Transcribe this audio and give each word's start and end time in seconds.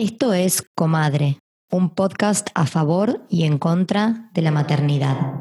Esto 0.00 0.32
es 0.32 0.62
Comadre, 0.76 1.40
un 1.72 1.92
podcast 1.92 2.50
a 2.54 2.66
favor 2.66 3.26
y 3.28 3.42
en 3.46 3.58
contra 3.58 4.30
de 4.32 4.42
la 4.42 4.52
maternidad. 4.52 5.40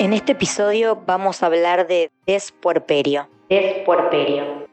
En 0.00 0.14
este 0.14 0.32
episodio 0.32 1.02
vamos 1.06 1.42
a 1.42 1.46
hablar 1.46 1.86
de 1.86 2.10
despuerperio. 2.26 3.28
Despuerperio. 3.50 4.66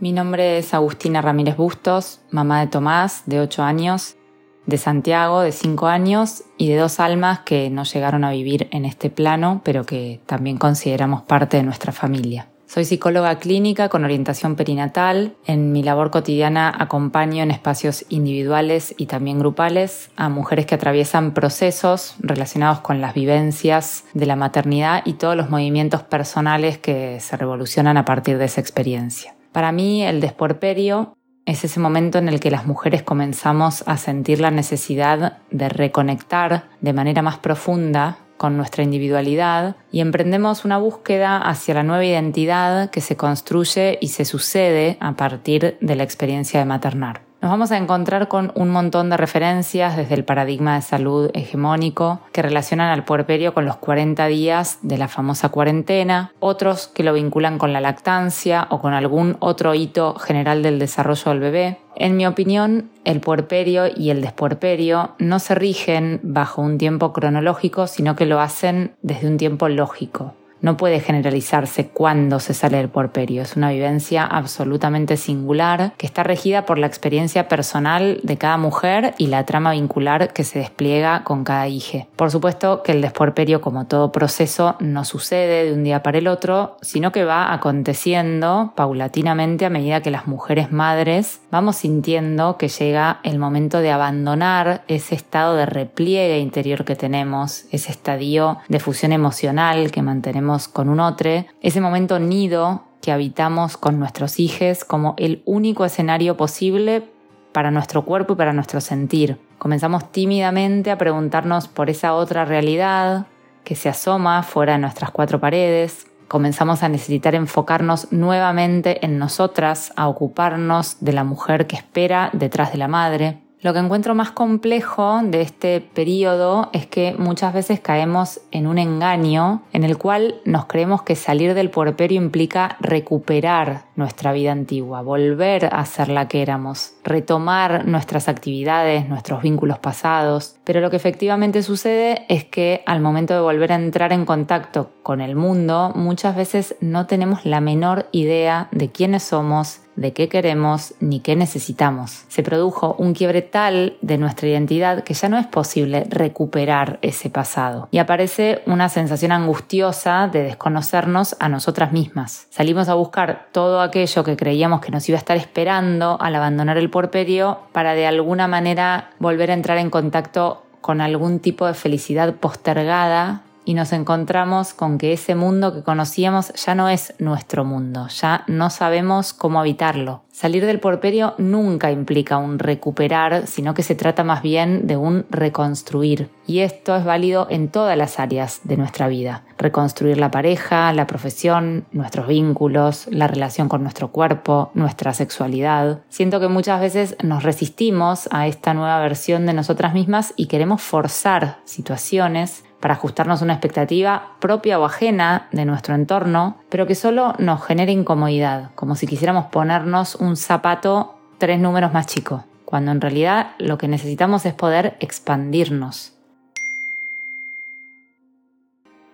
Mi 0.00 0.10
nombre 0.12 0.56
es 0.56 0.72
Agustina 0.72 1.20
Ramírez 1.20 1.54
Bustos, 1.54 2.22
mamá 2.30 2.60
de 2.60 2.68
Tomás, 2.68 3.24
de 3.26 3.40
8 3.40 3.62
años, 3.62 4.16
de 4.64 4.78
Santiago, 4.78 5.42
de 5.42 5.52
5 5.52 5.86
años, 5.86 6.44
y 6.56 6.70
de 6.70 6.78
dos 6.78 6.98
almas 6.98 7.40
que 7.40 7.68
no 7.68 7.84
llegaron 7.84 8.24
a 8.24 8.30
vivir 8.30 8.68
en 8.70 8.86
este 8.86 9.10
plano, 9.10 9.60
pero 9.62 9.84
que 9.84 10.20
también 10.24 10.56
consideramos 10.56 11.20
parte 11.20 11.58
de 11.58 11.62
nuestra 11.62 11.92
familia. 11.92 12.48
Soy 12.74 12.84
psicóloga 12.84 13.38
clínica 13.38 13.88
con 13.88 14.02
orientación 14.02 14.56
perinatal. 14.56 15.36
En 15.46 15.70
mi 15.70 15.84
labor 15.84 16.10
cotidiana 16.10 16.74
acompaño 16.76 17.44
en 17.44 17.52
espacios 17.52 18.04
individuales 18.08 18.96
y 18.98 19.06
también 19.06 19.38
grupales 19.38 20.10
a 20.16 20.28
mujeres 20.28 20.66
que 20.66 20.74
atraviesan 20.74 21.34
procesos 21.34 22.16
relacionados 22.18 22.80
con 22.80 23.00
las 23.00 23.14
vivencias 23.14 24.02
de 24.12 24.26
la 24.26 24.34
maternidad 24.34 25.02
y 25.04 25.12
todos 25.12 25.36
los 25.36 25.50
movimientos 25.50 26.02
personales 26.02 26.76
que 26.76 27.20
se 27.20 27.36
revolucionan 27.36 27.96
a 27.96 28.04
partir 28.04 28.38
de 28.38 28.46
esa 28.46 28.60
experiencia. 28.60 29.36
Para 29.52 29.70
mí, 29.70 30.02
el 30.02 30.20
desporperio 30.20 31.16
es 31.46 31.62
ese 31.62 31.78
momento 31.78 32.18
en 32.18 32.28
el 32.28 32.40
que 32.40 32.50
las 32.50 32.66
mujeres 32.66 33.04
comenzamos 33.04 33.84
a 33.86 33.98
sentir 33.98 34.40
la 34.40 34.50
necesidad 34.50 35.38
de 35.52 35.68
reconectar 35.68 36.64
de 36.80 36.92
manera 36.92 37.22
más 37.22 37.38
profunda 37.38 38.18
con 38.36 38.56
nuestra 38.56 38.82
individualidad 38.82 39.76
y 39.90 40.00
emprendemos 40.00 40.64
una 40.64 40.78
búsqueda 40.78 41.38
hacia 41.38 41.74
la 41.74 41.82
nueva 41.82 42.04
identidad 42.04 42.90
que 42.90 43.00
se 43.00 43.16
construye 43.16 43.98
y 44.00 44.08
se 44.08 44.24
sucede 44.24 44.96
a 45.00 45.12
partir 45.12 45.76
de 45.80 45.96
la 45.96 46.02
experiencia 46.02 46.60
de 46.60 46.66
maternar. 46.66 47.22
Nos 47.44 47.50
vamos 47.50 47.72
a 47.72 47.76
encontrar 47.76 48.28
con 48.28 48.52
un 48.54 48.70
montón 48.70 49.10
de 49.10 49.18
referencias 49.18 49.98
desde 49.98 50.14
el 50.14 50.24
paradigma 50.24 50.76
de 50.76 50.80
salud 50.80 51.30
hegemónico 51.34 52.20
que 52.32 52.40
relacionan 52.40 52.88
al 52.88 53.04
puerperio 53.04 53.52
con 53.52 53.66
los 53.66 53.76
40 53.76 54.28
días 54.28 54.78
de 54.80 54.96
la 54.96 55.08
famosa 55.08 55.50
cuarentena, 55.50 56.32
otros 56.40 56.88
que 56.88 57.02
lo 57.02 57.12
vinculan 57.12 57.58
con 57.58 57.74
la 57.74 57.82
lactancia 57.82 58.66
o 58.70 58.80
con 58.80 58.94
algún 58.94 59.36
otro 59.40 59.74
hito 59.74 60.14
general 60.14 60.62
del 60.62 60.78
desarrollo 60.78 61.32
del 61.32 61.40
bebé. 61.40 61.78
En 61.96 62.16
mi 62.16 62.26
opinión, 62.26 62.88
el 63.04 63.20
puerperio 63.20 63.88
y 63.94 64.08
el 64.08 64.22
despuerperio 64.22 65.10
no 65.18 65.38
se 65.38 65.54
rigen 65.54 66.20
bajo 66.22 66.62
un 66.62 66.78
tiempo 66.78 67.12
cronológico, 67.12 67.88
sino 67.88 68.16
que 68.16 68.24
lo 68.24 68.40
hacen 68.40 68.94
desde 69.02 69.28
un 69.28 69.36
tiempo 69.36 69.68
lógico 69.68 70.32
no 70.64 70.78
puede 70.78 70.98
generalizarse 70.98 71.88
cuando 71.88 72.40
se 72.40 72.54
sale 72.54 72.78
del 72.78 72.88
puerperio. 72.88 73.42
Es 73.42 73.54
una 73.54 73.70
vivencia 73.70 74.24
absolutamente 74.24 75.18
singular 75.18 75.92
que 75.98 76.06
está 76.06 76.22
regida 76.22 76.64
por 76.64 76.78
la 76.78 76.86
experiencia 76.86 77.48
personal 77.48 78.18
de 78.22 78.38
cada 78.38 78.56
mujer 78.56 79.14
y 79.18 79.26
la 79.26 79.44
trama 79.44 79.72
vincular 79.72 80.32
que 80.32 80.42
se 80.42 80.60
despliega 80.60 81.22
con 81.22 81.44
cada 81.44 81.68
hija. 81.68 82.06
Por 82.16 82.30
supuesto 82.30 82.82
que 82.82 82.92
el 82.92 83.02
desporperio, 83.02 83.60
como 83.60 83.84
todo 83.84 84.10
proceso, 84.10 84.76
no 84.80 85.04
sucede 85.04 85.66
de 85.66 85.74
un 85.74 85.84
día 85.84 86.02
para 86.02 86.16
el 86.16 86.28
otro, 86.28 86.78
sino 86.80 87.12
que 87.12 87.24
va 87.24 87.52
aconteciendo 87.52 88.72
paulatinamente 88.74 89.66
a 89.66 89.70
medida 89.70 90.00
que 90.00 90.10
las 90.10 90.26
mujeres 90.26 90.72
madres 90.72 91.42
vamos 91.50 91.76
sintiendo 91.76 92.56
que 92.56 92.68
llega 92.68 93.20
el 93.22 93.38
momento 93.38 93.80
de 93.80 93.90
abandonar 93.90 94.82
ese 94.88 95.14
estado 95.14 95.56
de 95.56 95.66
repliegue 95.66 96.38
interior 96.38 96.86
que 96.86 96.96
tenemos, 96.96 97.66
ese 97.70 97.92
estadio 97.92 98.56
de 98.68 98.80
fusión 98.80 99.12
emocional 99.12 99.90
que 99.90 100.00
mantenemos 100.00 100.53
con 100.68 100.88
un 100.88 101.00
otro, 101.00 101.30
ese 101.60 101.80
momento 101.80 102.18
nido 102.18 102.84
que 103.02 103.12
habitamos 103.12 103.76
con 103.76 103.98
nuestros 103.98 104.40
hijos 104.40 104.84
como 104.84 105.14
el 105.18 105.42
único 105.44 105.84
escenario 105.84 106.36
posible 106.36 107.06
para 107.52 107.70
nuestro 107.70 108.04
cuerpo 108.04 108.32
y 108.32 108.36
para 108.36 108.52
nuestro 108.52 108.80
sentir. 108.80 109.38
Comenzamos 109.58 110.10
tímidamente 110.10 110.90
a 110.90 110.98
preguntarnos 110.98 111.68
por 111.68 111.90
esa 111.90 112.14
otra 112.14 112.44
realidad 112.44 113.26
que 113.62 113.76
se 113.76 113.88
asoma 113.88 114.42
fuera 114.42 114.72
de 114.72 114.78
nuestras 114.78 115.10
cuatro 115.10 115.38
paredes. 115.38 116.06
Comenzamos 116.28 116.82
a 116.82 116.88
necesitar 116.88 117.34
enfocarnos 117.34 118.10
nuevamente 118.10 119.04
en 119.04 119.18
nosotras, 119.18 119.92
a 119.96 120.08
ocuparnos 120.08 120.96
de 121.00 121.12
la 121.12 121.24
mujer 121.24 121.66
que 121.66 121.76
espera 121.76 122.30
detrás 122.32 122.72
de 122.72 122.78
la 122.78 122.88
madre. 122.88 123.43
Lo 123.64 123.72
que 123.72 123.78
encuentro 123.78 124.14
más 124.14 124.30
complejo 124.30 125.22
de 125.24 125.40
este 125.40 125.80
periodo 125.80 126.68
es 126.74 126.84
que 126.84 127.14
muchas 127.18 127.54
veces 127.54 127.80
caemos 127.80 128.42
en 128.50 128.66
un 128.66 128.76
engaño 128.76 129.62
en 129.72 129.84
el 129.84 129.96
cual 129.96 130.34
nos 130.44 130.66
creemos 130.66 131.00
que 131.00 131.16
salir 131.16 131.54
del 131.54 131.70
puerperio 131.70 132.20
implica 132.20 132.76
recuperar 132.80 133.86
nuestra 133.96 134.34
vida 134.34 134.52
antigua, 134.52 135.00
volver 135.00 135.70
a 135.72 135.82
ser 135.86 136.10
la 136.10 136.28
que 136.28 136.42
éramos, 136.42 136.92
retomar 137.04 137.86
nuestras 137.86 138.28
actividades, 138.28 139.08
nuestros 139.08 139.40
vínculos 139.40 139.78
pasados. 139.78 140.56
Pero 140.64 140.82
lo 140.82 140.90
que 140.90 140.96
efectivamente 140.96 141.62
sucede 141.62 142.26
es 142.28 142.44
que 142.44 142.82
al 142.84 143.00
momento 143.00 143.32
de 143.32 143.40
volver 143.40 143.72
a 143.72 143.76
entrar 143.76 144.12
en 144.12 144.26
contacto 144.26 144.90
con 145.02 145.22
el 145.22 145.36
mundo, 145.36 145.90
muchas 145.94 146.36
veces 146.36 146.76
no 146.82 147.06
tenemos 147.06 147.46
la 147.46 147.62
menor 147.62 148.08
idea 148.12 148.68
de 148.72 148.90
quiénes 148.90 149.22
somos, 149.22 149.80
de 149.96 150.12
qué 150.12 150.28
queremos 150.28 150.94
ni 151.00 151.20
qué 151.20 151.36
necesitamos. 151.36 152.24
Se 152.28 152.42
produjo 152.42 152.94
un 152.98 153.14
quiebre 153.14 153.42
tal 153.42 153.96
de 154.00 154.18
nuestra 154.18 154.48
identidad 154.48 155.04
que 155.04 155.14
ya 155.14 155.28
no 155.28 155.38
es 155.38 155.46
posible 155.46 156.06
recuperar 156.08 156.98
ese 157.02 157.30
pasado 157.30 157.88
y 157.90 157.98
aparece 157.98 158.62
una 158.66 158.88
sensación 158.88 159.32
angustiosa 159.32 160.28
de 160.28 160.42
desconocernos 160.42 161.36
a 161.38 161.48
nosotras 161.48 161.92
mismas. 161.92 162.46
Salimos 162.50 162.88
a 162.88 162.94
buscar 162.94 163.46
todo 163.52 163.80
aquello 163.80 164.24
que 164.24 164.36
creíamos 164.36 164.80
que 164.80 164.90
nos 164.90 165.08
iba 165.08 165.16
a 165.16 165.18
estar 165.18 165.36
esperando 165.36 166.16
al 166.20 166.34
abandonar 166.34 166.78
el 166.78 166.90
porperio 166.90 167.58
para 167.72 167.94
de 167.94 168.06
alguna 168.06 168.48
manera 168.48 169.10
volver 169.18 169.50
a 169.50 169.54
entrar 169.54 169.78
en 169.78 169.90
contacto 169.90 170.62
con 170.80 171.00
algún 171.00 171.40
tipo 171.40 171.66
de 171.66 171.74
felicidad 171.74 172.34
postergada 172.34 173.42
y 173.64 173.74
nos 173.74 173.92
encontramos 173.92 174.74
con 174.74 174.98
que 174.98 175.12
ese 175.12 175.34
mundo 175.34 175.74
que 175.74 175.82
conocíamos 175.82 176.52
ya 176.54 176.74
no 176.74 176.88
es 176.88 177.14
nuestro 177.18 177.64
mundo, 177.64 178.08
ya 178.08 178.44
no 178.46 178.70
sabemos 178.70 179.32
cómo 179.32 179.60
habitarlo. 179.60 180.24
Salir 180.34 180.66
del 180.66 180.80
porperio 180.80 181.34
nunca 181.38 181.92
implica 181.92 182.38
un 182.38 182.58
recuperar, 182.58 183.46
sino 183.46 183.72
que 183.72 183.84
se 183.84 183.94
trata 183.94 184.24
más 184.24 184.42
bien 184.42 184.88
de 184.88 184.96
un 184.96 185.26
reconstruir. 185.30 186.28
Y 186.44 186.58
esto 186.58 186.96
es 186.96 187.04
válido 187.04 187.46
en 187.50 187.68
todas 187.68 187.96
las 187.96 188.18
áreas 188.18 188.60
de 188.64 188.76
nuestra 188.76 189.06
vida. 189.06 189.44
Reconstruir 189.58 190.18
la 190.18 190.32
pareja, 190.32 190.92
la 190.92 191.06
profesión, 191.06 191.86
nuestros 191.92 192.26
vínculos, 192.26 193.06
la 193.12 193.28
relación 193.28 193.68
con 193.68 193.84
nuestro 193.84 194.08
cuerpo, 194.10 194.72
nuestra 194.74 195.14
sexualidad. 195.14 196.00
Siento 196.08 196.40
que 196.40 196.48
muchas 196.48 196.80
veces 196.80 197.16
nos 197.22 197.44
resistimos 197.44 198.28
a 198.32 198.48
esta 198.48 198.74
nueva 198.74 198.98
versión 198.98 199.46
de 199.46 199.54
nosotras 199.54 199.94
mismas 199.94 200.34
y 200.36 200.46
queremos 200.46 200.82
forzar 200.82 201.58
situaciones 201.64 202.63
para 202.84 202.96
ajustarnos 202.96 203.40
a 203.40 203.44
una 203.46 203.54
expectativa 203.54 204.36
propia 204.40 204.78
o 204.78 204.84
ajena 204.84 205.48
de 205.52 205.64
nuestro 205.64 205.94
entorno, 205.94 206.58
pero 206.68 206.86
que 206.86 206.94
solo 206.94 207.32
nos 207.38 207.64
genera 207.64 207.90
incomodidad, 207.90 208.72
como 208.74 208.94
si 208.94 209.06
quisiéramos 209.06 209.46
ponernos 209.46 210.16
un 210.16 210.36
zapato 210.36 211.14
tres 211.38 211.58
números 211.58 211.94
más 211.94 212.06
chico, 212.06 212.44
cuando 212.66 212.92
en 212.92 213.00
realidad 213.00 213.52
lo 213.56 213.78
que 213.78 213.88
necesitamos 213.88 214.44
es 214.44 214.52
poder 214.52 214.98
expandirnos. 215.00 216.12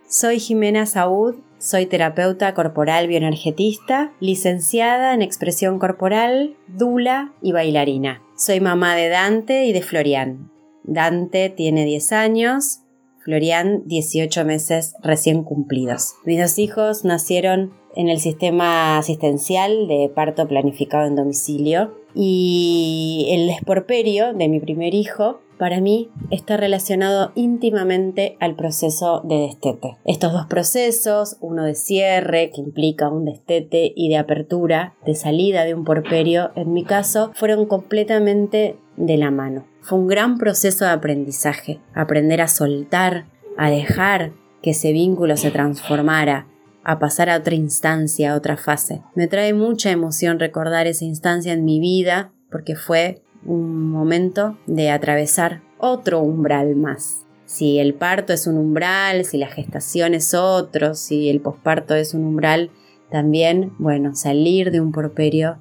Soy 0.08 0.40
Jimena 0.40 0.84
Saúd, 0.84 1.36
soy 1.60 1.86
terapeuta 1.86 2.54
corporal 2.54 3.06
bioenergetista, 3.06 4.10
licenciada 4.18 5.14
en 5.14 5.22
expresión 5.22 5.78
corporal, 5.78 6.56
dula 6.66 7.30
y 7.40 7.52
bailarina. 7.52 8.20
Soy 8.34 8.58
mamá 8.58 8.96
de 8.96 9.10
Dante 9.10 9.66
y 9.66 9.72
de 9.72 9.82
Florian. 9.82 10.50
Dante 10.82 11.50
tiene 11.50 11.84
10 11.84 12.10
años, 12.10 12.80
Florian 13.22 13.82
18 13.86 14.44
meses 14.44 14.94
recién 15.02 15.44
cumplidos. 15.44 16.14
Mis 16.24 16.40
dos 16.40 16.58
hijos 16.58 17.04
nacieron 17.04 17.72
en 17.94 18.08
el 18.08 18.20
sistema 18.20 18.98
asistencial 18.98 19.88
de 19.88 20.10
parto 20.14 20.46
planificado 20.46 21.06
en 21.06 21.16
domicilio 21.16 21.94
y 22.14 23.28
el 23.30 23.48
esporperio 23.50 24.32
de 24.32 24.48
mi 24.48 24.60
primer 24.60 24.94
hijo 24.94 25.40
para 25.60 25.82
mí 25.82 26.08
está 26.30 26.56
relacionado 26.56 27.32
íntimamente 27.34 28.38
al 28.40 28.56
proceso 28.56 29.20
de 29.24 29.40
destete. 29.40 29.98
Estos 30.06 30.32
dos 30.32 30.46
procesos, 30.46 31.36
uno 31.40 31.64
de 31.64 31.74
cierre 31.74 32.50
que 32.50 32.62
implica 32.62 33.10
un 33.10 33.26
destete 33.26 33.92
y 33.94 34.08
de 34.08 34.16
apertura, 34.16 34.94
de 35.04 35.14
salida 35.14 35.66
de 35.66 35.74
un 35.74 35.84
porperio, 35.84 36.50
en 36.56 36.72
mi 36.72 36.84
caso, 36.84 37.32
fueron 37.34 37.66
completamente 37.66 38.78
de 38.96 39.16
la 39.18 39.30
mano. 39.30 39.66
Fue 39.82 39.98
un 39.98 40.06
gran 40.06 40.38
proceso 40.38 40.84
de 40.84 40.90
aprendizaje, 40.90 41.80
aprender 41.94 42.40
a 42.40 42.48
soltar, 42.48 43.26
a 43.56 43.70
dejar, 43.70 44.32
que 44.62 44.70
ese 44.70 44.92
vínculo 44.92 45.36
se 45.36 45.50
transformara, 45.50 46.46
a 46.84 46.98
pasar 46.98 47.30
a 47.30 47.36
otra 47.36 47.54
instancia, 47.54 48.32
a 48.32 48.36
otra 48.36 48.56
fase. 48.56 49.02
Me 49.14 49.26
trae 49.26 49.54
mucha 49.54 49.90
emoción 49.90 50.38
recordar 50.38 50.86
esa 50.86 51.04
instancia 51.04 51.52
en 51.52 51.64
mi 51.64 51.80
vida 51.80 52.32
porque 52.50 52.76
fue 52.76 53.22
un 53.44 53.90
momento 53.90 54.58
de 54.66 54.90
atravesar 54.90 55.62
otro 55.78 56.20
umbral 56.20 56.76
más. 56.76 57.26
Si 57.46 57.78
el 57.78 57.94
parto 57.94 58.32
es 58.32 58.46
un 58.46 58.58
umbral, 58.58 59.24
si 59.24 59.38
la 59.38 59.48
gestación 59.48 60.14
es 60.14 60.34
otro, 60.34 60.94
si 60.94 61.28
el 61.30 61.40
posparto 61.40 61.94
es 61.94 62.14
un 62.14 62.24
umbral, 62.24 62.70
también, 63.10 63.72
bueno, 63.78 64.14
salir 64.14 64.70
de 64.70 64.80
un 64.80 64.92
porperio 64.92 65.58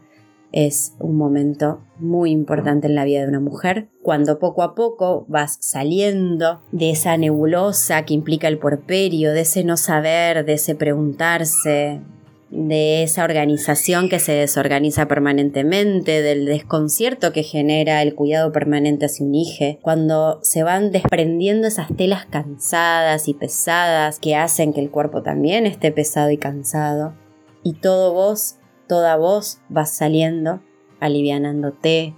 es 0.51 0.93
un 0.99 1.15
momento 1.15 1.81
muy 1.99 2.31
importante 2.31 2.87
en 2.87 2.95
la 2.95 3.05
vida 3.05 3.21
de 3.21 3.27
una 3.27 3.39
mujer. 3.39 3.89
Cuando 4.01 4.39
poco 4.39 4.63
a 4.63 4.75
poco 4.75 5.25
vas 5.27 5.57
saliendo 5.61 6.61
de 6.71 6.91
esa 6.91 7.17
nebulosa 7.17 8.05
que 8.05 8.13
implica 8.13 8.47
el 8.47 8.57
porperio, 8.57 9.33
de 9.33 9.41
ese 9.41 9.63
no 9.63 9.77
saber, 9.77 10.45
de 10.45 10.53
ese 10.53 10.75
preguntarse, 10.75 12.01
de 12.49 13.03
esa 13.03 13.23
organización 13.23 14.09
que 14.09 14.19
se 14.19 14.31
desorganiza 14.31 15.07
permanentemente, 15.07 16.21
del 16.21 16.45
desconcierto 16.45 17.31
que 17.31 17.43
genera 17.43 18.01
el 18.01 18.15
cuidado 18.15 18.51
permanente 18.51 19.05
hacia 19.05 19.25
un 19.25 19.35
hijo, 19.35 19.77
cuando 19.81 20.39
se 20.41 20.63
van 20.63 20.91
desprendiendo 20.91 21.67
esas 21.67 21.95
telas 21.95 22.25
cansadas 22.25 23.27
y 23.27 23.33
pesadas 23.33 24.19
que 24.19 24.35
hacen 24.35 24.73
que 24.73 24.81
el 24.81 24.89
cuerpo 24.89 25.21
también 25.21 25.65
esté 25.65 25.91
pesado 25.91 26.31
y 26.31 26.37
cansado, 26.37 27.13
y 27.61 27.73
todo 27.73 28.13
vos 28.13 28.55
toda 28.89 29.15
voz 29.15 29.61
va 29.75 29.85
saliendo, 29.85 30.59
alivianándote, 30.99 32.15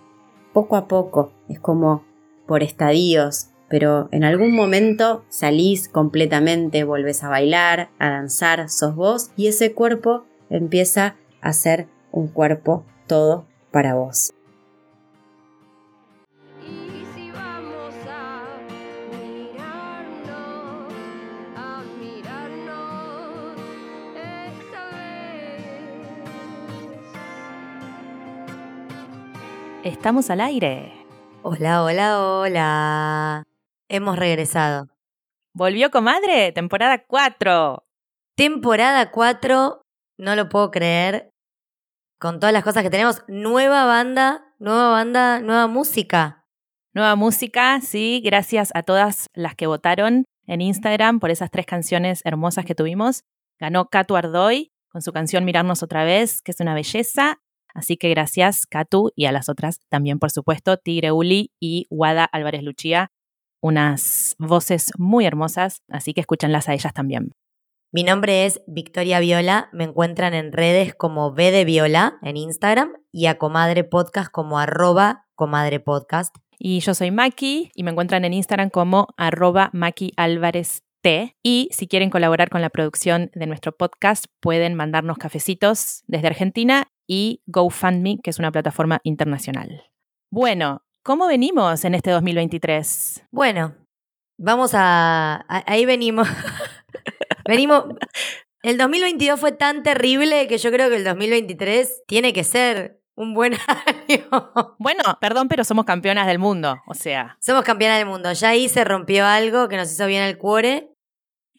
poco 0.54 0.78
a 0.78 0.88
poco, 0.88 1.34
es 1.50 1.60
como 1.60 2.04
por 2.48 2.64
estadios, 2.64 3.50
pero 3.70 4.08
en 4.12 4.24
algún 4.24 4.56
momento 4.56 5.24
salís 5.30 5.90
completamente, 5.90 6.84
vuelves 6.84 7.24
a 7.24 7.30
bailar, 7.30 7.90
a 8.00 8.10
danzar, 8.10 8.70
sos 8.70 8.96
vos 8.96 9.32
y 9.36 9.48
ese 9.48 9.74
cuerpo 9.74 10.24
empieza 10.50 11.16
a 11.42 11.54
ser 11.54 11.88
un 12.12 12.28
cuerpo 12.28 12.86
todo 13.06 13.46
para 13.72 13.94
vos. 13.94 14.34
Estamos 29.84 30.30
al 30.30 30.42
aire. 30.42 30.94
Hola, 31.42 31.84
hola, 31.84 32.22
hola. 32.22 33.44
Hemos 33.90 34.16
regresado. 34.16 34.90
Volvió 35.56 35.90
comadre, 35.90 36.52
temporada 36.52 37.04
4. 37.08 37.84
Temporada 38.36 39.10
4, 39.10 39.82
no 40.20 40.36
lo 40.36 40.50
puedo 40.50 40.70
creer. 40.70 41.32
Con 42.20 42.40
todas 42.40 42.54
las 42.54 42.64
cosas 42.64 42.84
que 42.84 42.92
tenemos, 42.92 43.24
nueva 43.28 43.86
banda, 43.86 44.54
nueva 44.60 44.92
banda, 44.92 45.40
nueva 45.40 45.66
música. 45.66 46.46
Nueva 46.94 47.16
música, 47.16 47.82
sí, 47.82 48.22
gracias 48.24 48.70
a 48.76 48.84
todas 48.84 49.26
las 49.34 49.56
que 49.56 49.66
votaron 49.66 50.26
en 50.46 50.62
Instagram 50.62 51.20
por 51.20 51.32
esas 51.32 51.50
tres 51.50 51.66
canciones 51.66 52.22
hermosas 52.24 52.66
que 52.66 52.76
tuvimos. 52.76 53.24
Ganó 53.60 53.88
Catu 53.88 54.16
Ardoy 54.16 54.72
con 54.90 55.02
su 55.02 55.12
canción 55.12 55.44
Mirarnos 55.44 55.82
otra 55.82 56.04
vez, 56.04 56.44
que 56.44 56.52
es 56.52 56.60
una 56.60 56.76
belleza. 56.76 57.40
Así 57.74 57.98
que 57.98 58.10
gracias, 58.10 58.66
Katu, 58.66 59.12
y 59.16 59.26
a 59.26 59.32
las 59.32 59.50
otras 59.50 59.80
también, 59.90 60.20
por 60.20 60.32
supuesto, 60.32 60.78
Tigre 60.78 61.12
Uli 61.12 61.52
y 61.60 61.88
Wada 61.90 62.26
Álvarez 62.26 62.64
Luchía, 62.64 63.12
unas 63.62 64.36
voces 64.40 64.92
muy 64.98 65.26
hermosas, 65.26 65.84
así 65.90 66.14
que 66.14 66.22
escúchanlas 66.22 66.68
a 66.68 66.74
ellas 66.74 66.94
también. 66.94 67.32
Mi 67.94 68.04
nombre 68.04 68.46
es 68.46 68.62
Victoria 68.68 69.20
Viola, 69.20 69.70
me 69.74 69.84
encuentran 69.84 70.34
en 70.34 70.54
redes 70.54 70.96
como 70.96 71.34
B 71.34 71.52
de 71.52 71.66
Viola 71.66 72.20
en 72.22 72.38
Instagram 72.38 72.94
y 73.12 73.26
a 73.26 73.38
Comadre 73.38 73.84
Podcast 73.84 74.32
como 74.32 74.60
arroba 74.60 75.26
Comadre 75.36 75.82
Podcast. 75.82 76.34
Y 76.58 76.80
yo 76.80 76.94
soy 76.94 77.12
Maki 77.12 77.72
y 77.76 77.84
me 77.84 77.92
encuentran 77.92 78.24
en 78.24 78.34
Instagram 78.34 78.70
como 78.70 79.08
arroba 79.18 79.70
Maki 79.74 80.14
Álvarez 80.16 80.84
T. 81.02 81.36
Y 81.44 81.68
si 81.72 81.88
quieren 81.88 82.10
colaborar 82.10 82.50
con 82.50 82.62
la 82.62 82.70
producción 82.70 83.30
de 83.34 83.48
nuestro 83.48 83.74
podcast, 83.74 84.26
pueden 84.40 84.76
mandarnos 84.76 85.18
cafecitos 85.18 86.04
desde 86.08 86.28
Argentina 86.28 86.88
y 87.14 87.42
GoFundMe, 87.46 88.20
que 88.24 88.30
es 88.30 88.40
una 88.40 88.54
plataforma 88.54 89.02
internacional. 89.04 89.84
Bueno, 90.32 90.86
¿cómo 91.04 91.28
venimos 91.28 91.84
en 91.84 91.94
este 91.94 92.10
2023? 92.10 93.26
Bueno, 93.32 93.76
vamos 94.38 94.72
a... 94.74 95.44
ahí 95.50 95.86
venimos. 95.86 96.30
venimos... 97.46 97.84
El 98.64 98.78
2022 98.78 99.38
fue 99.38 99.52
tan 99.52 99.84
terrible 99.84 100.48
que 100.48 100.58
yo 100.58 100.72
creo 100.72 100.88
que 100.88 100.96
el 100.96 101.04
2023 101.04 102.04
tiene 102.08 102.32
que 102.32 102.46
ser 102.46 103.02
un 103.16 103.34
buen 103.34 103.56
año. 104.08 104.54
Bueno, 104.80 105.04
perdón, 105.20 105.50
pero 105.50 105.66
somos 105.66 105.84
campeonas 105.84 106.28
del 106.28 106.40
mundo, 106.40 106.78
o 106.88 106.94
sea. 106.94 107.38
Somos 107.42 107.64
campeonas 107.64 107.98
del 107.98 108.08
mundo. 108.08 108.32
Ya 108.32 108.50
ahí 108.50 108.70
se 108.70 108.86
rompió 108.86 109.26
algo 109.26 109.68
que 109.68 109.76
nos 109.76 109.92
hizo 109.92 110.08
bien 110.08 110.24
el 110.24 110.38
cuore. 110.38 110.94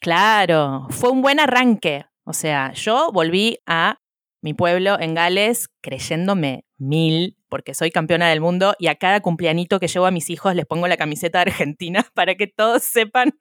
Claro, 0.00 0.86
fue 0.88 1.10
un 1.10 1.20
buen 1.20 1.40
arranque. 1.40 2.06
O 2.24 2.32
sea, 2.32 2.72
yo 2.72 3.10
volví 3.12 3.58
a 3.66 3.98
mi 4.42 4.54
pueblo 4.54 5.00
en 5.00 5.14
Gales 5.14 5.70
creyéndome 5.80 6.64
mil 6.76 7.38
porque 7.48 7.74
soy 7.74 7.90
campeona 7.90 8.28
del 8.28 8.40
mundo 8.40 8.74
y 8.78 8.88
a 8.88 8.96
cada 8.96 9.20
cumpleañito 9.20 9.78
que 9.78 9.88
llevo 9.88 10.06
a 10.06 10.10
mis 10.10 10.30
hijos 10.30 10.54
les 10.54 10.66
pongo 10.66 10.88
la 10.88 10.96
camiseta 10.96 11.38
de 11.38 11.50
Argentina 11.50 12.04
para 12.14 12.34
que 12.34 12.46
todos 12.46 12.82
sepan. 12.82 13.34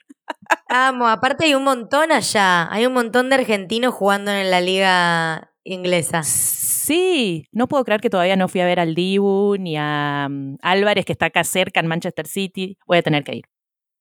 Amo, 0.70 1.08
aparte 1.08 1.46
hay 1.46 1.56
un 1.56 1.64
montón 1.64 2.12
allá, 2.12 2.72
hay 2.72 2.86
un 2.86 2.94
montón 2.94 3.30
de 3.30 3.36
argentinos 3.36 3.94
jugando 3.94 4.32
en 4.32 4.52
la 4.52 4.62
liga 4.62 5.52
inglesa. 5.64 6.24
Sí, 6.24 7.48
no 7.52 7.68
puedo 7.68 7.84
creer 7.84 8.02
que 8.02 8.10
todavía 8.10 8.36
no 8.36 8.48
fui 8.48 8.62
a 8.62 8.66
ver 8.66 8.80
al 8.80 8.96
Dibu 8.96 9.56
ni 9.58 9.76
a 9.78 10.28
mm, 10.30 10.58
Álvarez 10.62 11.06
que 11.06 11.12
está 11.12 11.28
acá 11.28 11.44
cerca 11.44 11.80
en 11.80 11.88
Manchester 11.88 12.28
City. 12.28 12.78
Voy 12.86 12.98
a 12.98 13.02
tener 13.02 13.24
que 13.24 13.36
ir. 13.36 13.46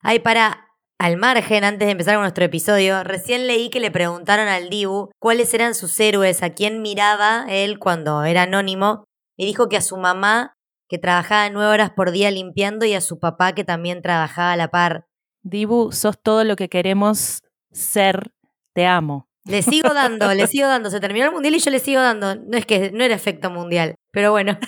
Ay, 0.01 0.19
para, 0.19 0.70
al 1.01 1.17
margen, 1.17 1.65
antes 1.65 1.87
de 1.87 1.93
empezar 1.93 2.17
con 2.17 2.25
nuestro 2.25 2.45
episodio, 2.45 3.03
recién 3.05 3.47
leí 3.47 3.71
que 3.71 3.81
le 3.81 3.91
preguntaron 3.91 4.49
al 4.49 4.69
Dibu 4.69 5.09
cuáles 5.19 5.55
eran 5.55 5.75
sus 5.75 5.99
héroes, 5.99 6.43
a 6.43 6.51
quién 6.51 6.83
miraba 6.83 7.47
él 7.49 7.79
cuando 7.79 8.23
era 8.25 8.43
anónimo, 8.43 9.05
y 9.35 9.47
dijo 9.47 9.71
que 9.71 9.79
a 9.79 9.81
su 9.81 9.97
mamá, 9.97 10.59
que 10.91 10.99
trabajaba 10.99 11.49
nueve 11.49 11.73
horas 11.73 11.91
por 11.93 12.11
día 12.11 12.31
limpiando, 12.31 12.85
y 12.85 12.93
a 12.93 13.01
su 13.01 13.19
papá, 13.19 13.55
que 13.55 13.65
también 13.65 14.03
trabajaba 14.03 14.53
a 14.53 14.57
la 14.59 14.69
par. 14.69 15.07
Dibu, 15.43 15.91
sos 15.91 16.21
todo 16.23 16.45
lo 16.45 16.55
que 16.55 16.69
queremos 16.69 17.45
ser, 17.73 18.33
te 18.75 18.85
amo. 18.85 19.27
Le 19.47 19.63
sigo 19.63 19.89
dando, 19.95 20.35
le 20.35 20.47
sigo 20.49 20.69
dando. 20.69 20.91
Se 20.91 21.01
terminó 21.01 21.25
el 21.25 21.33
mundial 21.33 21.55
y 21.55 21.61
yo 21.61 21.71
le 21.71 21.79
sigo 21.79 22.03
dando. 22.03 22.35
No 22.35 22.59
es 22.59 22.67
que 22.67 22.91
no 22.91 23.03
era 23.03 23.15
efecto 23.15 23.49
mundial, 23.49 23.95
pero 24.13 24.33
bueno. 24.33 24.59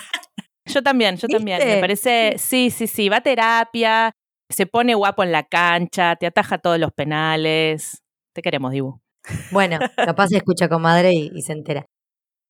Yo 0.64 0.82
también, 0.82 1.16
yo 1.16 1.28
también. 1.28 1.58
Me 1.58 1.78
parece, 1.78 2.36
sí, 2.38 2.70
sí, 2.70 2.86
sí, 2.86 3.10
va 3.10 3.18
a 3.18 3.20
terapia, 3.20 4.12
se 4.52 4.66
pone 4.66 4.94
guapo 4.94 5.22
en 5.22 5.32
la 5.32 5.44
cancha, 5.44 6.16
te 6.16 6.26
ataja 6.26 6.58
todos 6.58 6.78
los 6.78 6.92
penales. 6.92 8.02
Te 8.34 8.42
queremos, 8.42 8.72
Dibu. 8.72 9.00
Bueno, 9.50 9.78
capaz 9.96 10.28
se 10.28 10.36
escucha 10.38 10.68
comadre 10.68 11.12
y, 11.12 11.30
y 11.34 11.42
se 11.42 11.52
entera. 11.52 11.86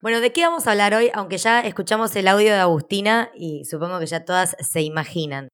Bueno, 0.01 0.21
¿de 0.21 0.33
qué 0.33 0.43
vamos 0.43 0.67
a 0.67 0.73
hablar 0.73 0.95
hoy? 0.95 1.11
Aunque 1.15 1.39
ya 1.39 1.61
escuchamos 1.61 2.15
el 2.17 2.27
audio 2.29 2.53
de 2.53 2.59
Agustina 2.59 3.31
y 3.35 3.65
supongo 3.65 4.01
que 4.01 4.07
ya 4.07 4.25
todas 4.25 4.57
se 4.59 4.83
imaginan. 4.83 5.49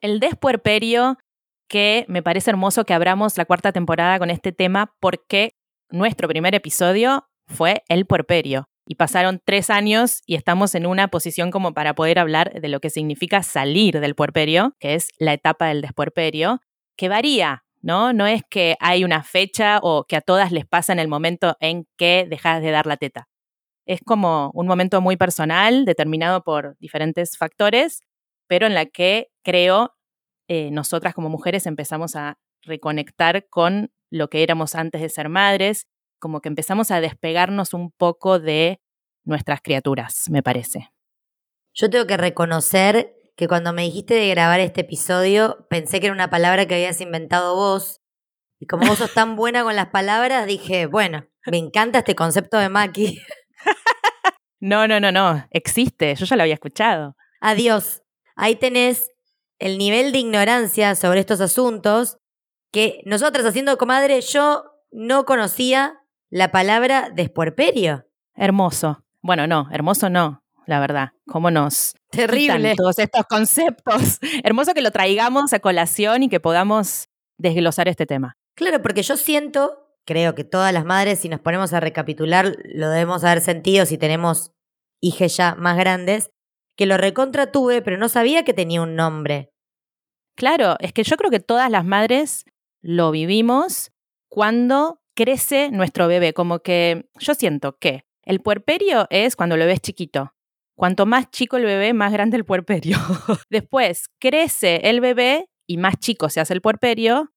El 0.00 0.20
despuerperio, 0.20 1.16
que 1.68 2.04
me 2.08 2.22
parece 2.22 2.50
hermoso 2.50 2.84
que 2.84 2.94
abramos 2.94 3.36
la 3.38 3.44
cuarta 3.44 3.72
temporada 3.72 4.18
con 4.18 4.30
este 4.30 4.52
tema 4.52 4.94
porque 5.00 5.56
nuestro 5.90 6.28
primer 6.28 6.54
episodio 6.54 7.26
fue 7.46 7.84
el 7.88 8.06
puerperio 8.06 8.68
y 8.86 8.94
pasaron 8.94 9.42
tres 9.44 9.68
años 9.68 10.22
y 10.26 10.36
estamos 10.36 10.74
en 10.76 10.86
una 10.86 11.08
posición 11.08 11.50
como 11.50 11.74
para 11.74 11.94
poder 11.94 12.18
hablar 12.20 12.60
de 12.60 12.68
lo 12.68 12.80
que 12.80 12.88
significa 12.88 13.42
salir 13.42 14.00
del 14.00 14.14
puerperio, 14.14 14.74
que 14.78 14.94
es 14.94 15.10
la 15.18 15.32
etapa 15.32 15.66
del 15.66 15.82
despuerperio, 15.82 16.60
que 16.96 17.08
varía, 17.08 17.64
¿no? 17.82 18.12
No 18.12 18.26
es 18.26 18.42
que 18.48 18.76
hay 18.80 19.04
una 19.04 19.24
fecha 19.24 19.80
o 19.82 20.04
que 20.04 20.16
a 20.16 20.20
todas 20.20 20.52
les 20.52 20.66
pasa 20.66 20.92
en 20.92 21.00
el 21.00 21.08
momento 21.08 21.56
en 21.60 21.86
que 21.98 22.26
dejas 22.30 22.62
de 22.62 22.70
dar 22.70 22.86
la 22.86 22.96
teta. 22.96 23.28
Es 23.86 24.00
como 24.04 24.50
un 24.54 24.68
momento 24.68 25.00
muy 25.00 25.16
personal, 25.16 25.84
determinado 25.84 26.42
por 26.42 26.76
diferentes 26.78 27.36
factores, 27.36 28.02
pero 28.46 28.66
en 28.66 28.74
la 28.74 28.86
que 28.86 29.28
creo 29.42 29.94
eh, 30.48 30.70
nosotras 30.70 31.12
como 31.12 31.28
mujeres 31.28 31.66
empezamos 31.66 32.14
a 32.14 32.38
reconectar 32.62 33.48
con 33.48 33.90
lo 34.10 34.28
que 34.28 34.44
éramos 34.44 34.76
antes 34.76 35.00
de 35.00 35.08
ser 35.08 35.28
madres 35.28 35.86
como 36.26 36.40
que 36.40 36.48
empezamos 36.48 36.90
a 36.90 37.00
despegarnos 37.00 37.72
un 37.72 37.92
poco 37.92 38.40
de 38.40 38.80
nuestras 39.24 39.60
criaturas, 39.60 40.24
me 40.28 40.42
parece. 40.42 40.90
Yo 41.72 41.88
tengo 41.88 42.04
que 42.08 42.16
reconocer 42.16 43.14
que 43.36 43.46
cuando 43.46 43.72
me 43.72 43.82
dijiste 43.82 44.14
de 44.14 44.28
grabar 44.30 44.58
este 44.58 44.80
episodio, 44.80 45.68
pensé 45.70 46.00
que 46.00 46.06
era 46.06 46.14
una 46.14 46.28
palabra 46.28 46.66
que 46.66 46.74
habías 46.74 47.00
inventado 47.00 47.54
vos. 47.54 48.00
Y 48.58 48.66
como 48.66 48.88
vos 48.88 48.98
sos 48.98 49.14
tan 49.14 49.36
buena 49.36 49.62
con 49.62 49.76
las 49.76 49.90
palabras, 49.90 50.48
dije, 50.48 50.86
bueno, 50.86 51.28
me 51.46 51.58
encanta 51.58 52.00
este 52.00 52.16
concepto 52.16 52.58
de 52.58 52.70
Maki. 52.70 53.20
No, 54.58 54.88
no, 54.88 54.98
no, 54.98 55.12
no, 55.12 55.46
existe, 55.50 56.14
yo 56.14 56.24
ya 56.24 56.34
lo 56.34 56.42
había 56.42 56.54
escuchado. 56.54 57.14
Adiós. 57.42 58.02
Ahí 58.36 58.56
tenés 58.56 59.10
el 59.58 59.76
nivel 59.76 60.12
de 60.12 60.18
ignorancia 60.18 60.94
sobre 60.94 61.20
estos 61.20 61.42
asuntos 61.42 62.16
que 62.72 63.02
nosotras 63.04 63.44
haciendo 63.44 63.76
comadre, 63.76 64.22
yo 64.22 64.64
no 64.90 65.26
conocía 65.26 66.00
la 66.30 66.50
palabra 66.50 67.10
despuerperio. 67.14 68.06
Hermoso. 68.34 69.04
Bueno, 69.22 69.46
no, 69.46 69.68
hermoso 69.72 70.10
no, 70.10 70.42
la 70.66 70.80
verdad. 70.80 71.10
¿Cómo 71.26 71.50
nos 71.50 71.94
Terrible. 72.10 72.74
todos 72.76 72.98
estos 72.98 73.24
conceptos? 73.26 74.18
Hermoso 74.44 74.74
que 74.74 74.82
lo 74.82 74.90
traigamos 74.90 75.52
a 75.52 75.60
colación 75.60 76.22
y 76.22 76.28
que 76.28 76.40
podamos 76.40 77.08
desglosar 77.38 77.88
este 77.88 78.06
tema. 78.06 78.36
Claro, 78.54 78.80
porque 78.82 79.02
yo 79.02 79.16
siento, 79.16 79.88
creo 80.04 80.34
que 80.34 80.44
todas 80.44 80.72
las 80.72 80.84
madres, 80.84 81.20
si 81.20 81.28
nos 81.28 81.40
ponemos 81.40 81.72
a 81.72 81.80
recapitular, 81.80 82.56
lo 82.64 82.88
debemos 82.90 83.24
haber 83.24 83.40
sentido 83.40 83.86
si 83.86 83.98
tenemos 83.98 84.52
hijas 85.00 85.36
ya 85.36 85.54
más 85.56 85.76
grandes, 85.76 86.30
que 86.76 86.86
lo 86.86 86.96
recontra 86.96 87.52
tuve, 87.52 87.82
pero 87.82 87.96
no 87.96 88.08
sabía 88.08 88.44
que 88.44 88.54
tenía 88.54 88.82
un 88.82 88.96
nombre. 88.96 89.50
Claro, 90.36 90.76
es 90.80 90.92
que 90.92 91.02
yo 91.04 91.16
creo 91.16 91.30
que 91.30 91.40
todas 91.40 91.70
las 91.70 91.84
madres 91.84 92.44
lo 92.82 93.10
vivimos 93.10 93.92
cuando 94.28 95.00
crece 95.16 95.70
nuestro 95.72 96.06
bebé. 96.06 96.32
Como 96.32 96.60
que 96.60 97.08
yo 97.18 97.34
siento 97.34 97.76
que 97.78 98.04
el 98.22 98.40
puerperio 98.40 99.08
es 99.10 99.34
cuando 99.34 99.56
el 99.56 99.62
bebé 99.62 99.72
es 99.72 99.80
chiquito. 99.80 100.32
Cuanto 100.76 101.06
más 101.06 101.30
chico 101.30 101.56
el 101.56 101.64
bebé, 101.64 101.94
más 101.94 102.12
grande 102.12 102.36
el 102.36 102.44
puerperio. 102.44 102.98
Después 103.50 104.10
crece 104.20 104.88
el 104.88 105.00
bebé 105.00 105.48
y 105.66 105.78
más 105.78 105.96
chico 105.98 106.28
se 106.28 106.40
hace 106.40 106.54
el 106.54 106.60
puerperio 106.60 107.32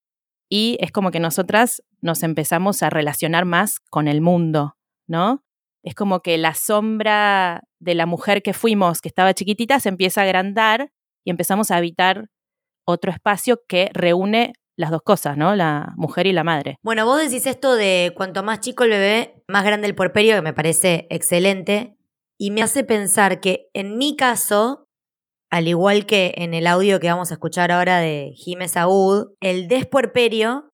y 0.49 0.77
es 0.81 0.91
como 0.91 1.11
que 1.11 1.19
nosotras 1.19 1.83
nos 2.01 2.21
empezamos 2.23 2.83
a 2.83 2.89
relacionar 2.89 3.45
más 3.45 3.79
con 3.79 4.07
el 4.07 4.19
mundo, 4.21 4.75
¿no? 5.07 5.43
Es 5.83 5.95
como 5.95 6.21
que 6.21 6.37
la 6.37 6.55
sombra 6.55 7.63
de 7.79 7.95
la 7.95 8.05
mujer 8.05 8.41
que 8.41 8.53
fuimos, 8.53 8.99
que 8.99 9.07
estaba 9.07 9.33
chiquitita, 9.33 9.79
se 9.79 9.89
empieza 9.89 10.21
a 10.21 10.23
agrandar 10.25 10.91
y 11.23 11.29
empezamos 11.29 11.71
a 11.71 11.77
habitar 11.77 12.29
otro 12.85 13.11
espacio 13.11 13.61
que 13.67 13.89
reúne 13.93 14.53
las 14.79 14.91
dos 14.91 15.01
cosas, 15.01 15.35
¿no? 15.35 15.57
La 15.57 15.93
mujer 15.97 16.25
y 16.25 16.31
la 16.31 16.45
madre. 16.45 16.77
Bueno, 16.81 17.05
vos 17.05 17.19
decís 17.19 17.45
esto 17.45 17.75
de 17.75 18.13
cuanto 18.15 18.43
más 18.43 18.61
chico 18.61 18.85
el 18.85 18.91
bebé, 18.91 19.43
más 19.49 19.65
grande 19.65 19.87
el 19.87 19.93
puerperio, 19.93 20.35
que 20.35 20.41
me 20.41 20.53
parece 20.53 21.05
excelente, 21.09 21.97
y 22.37 22.51
me 22.51 22.61
hace 22.61 22.85
pensar 22.85 23.41
que 23.41 23.67
en 23.73 23.97
mi 23.97 24.15
caso, 24.15 24.87
al 25.51 25.67
igual 25.67 26.05
que 26.05 26.33
en 26.37 26.53
el 26.53 26.65
audio 26.65 27.01
que 27.01 27.09
vamos 27.09 27.29
a 27.31 27.33
escuchar 27.33 27.73
ahora 27.73 27.99
de 27.99 28.31
Jiménez 28.35 28.71
Saúd, 28.71 29.33
el 29.41 29.67
despuerperio 29.67 30.69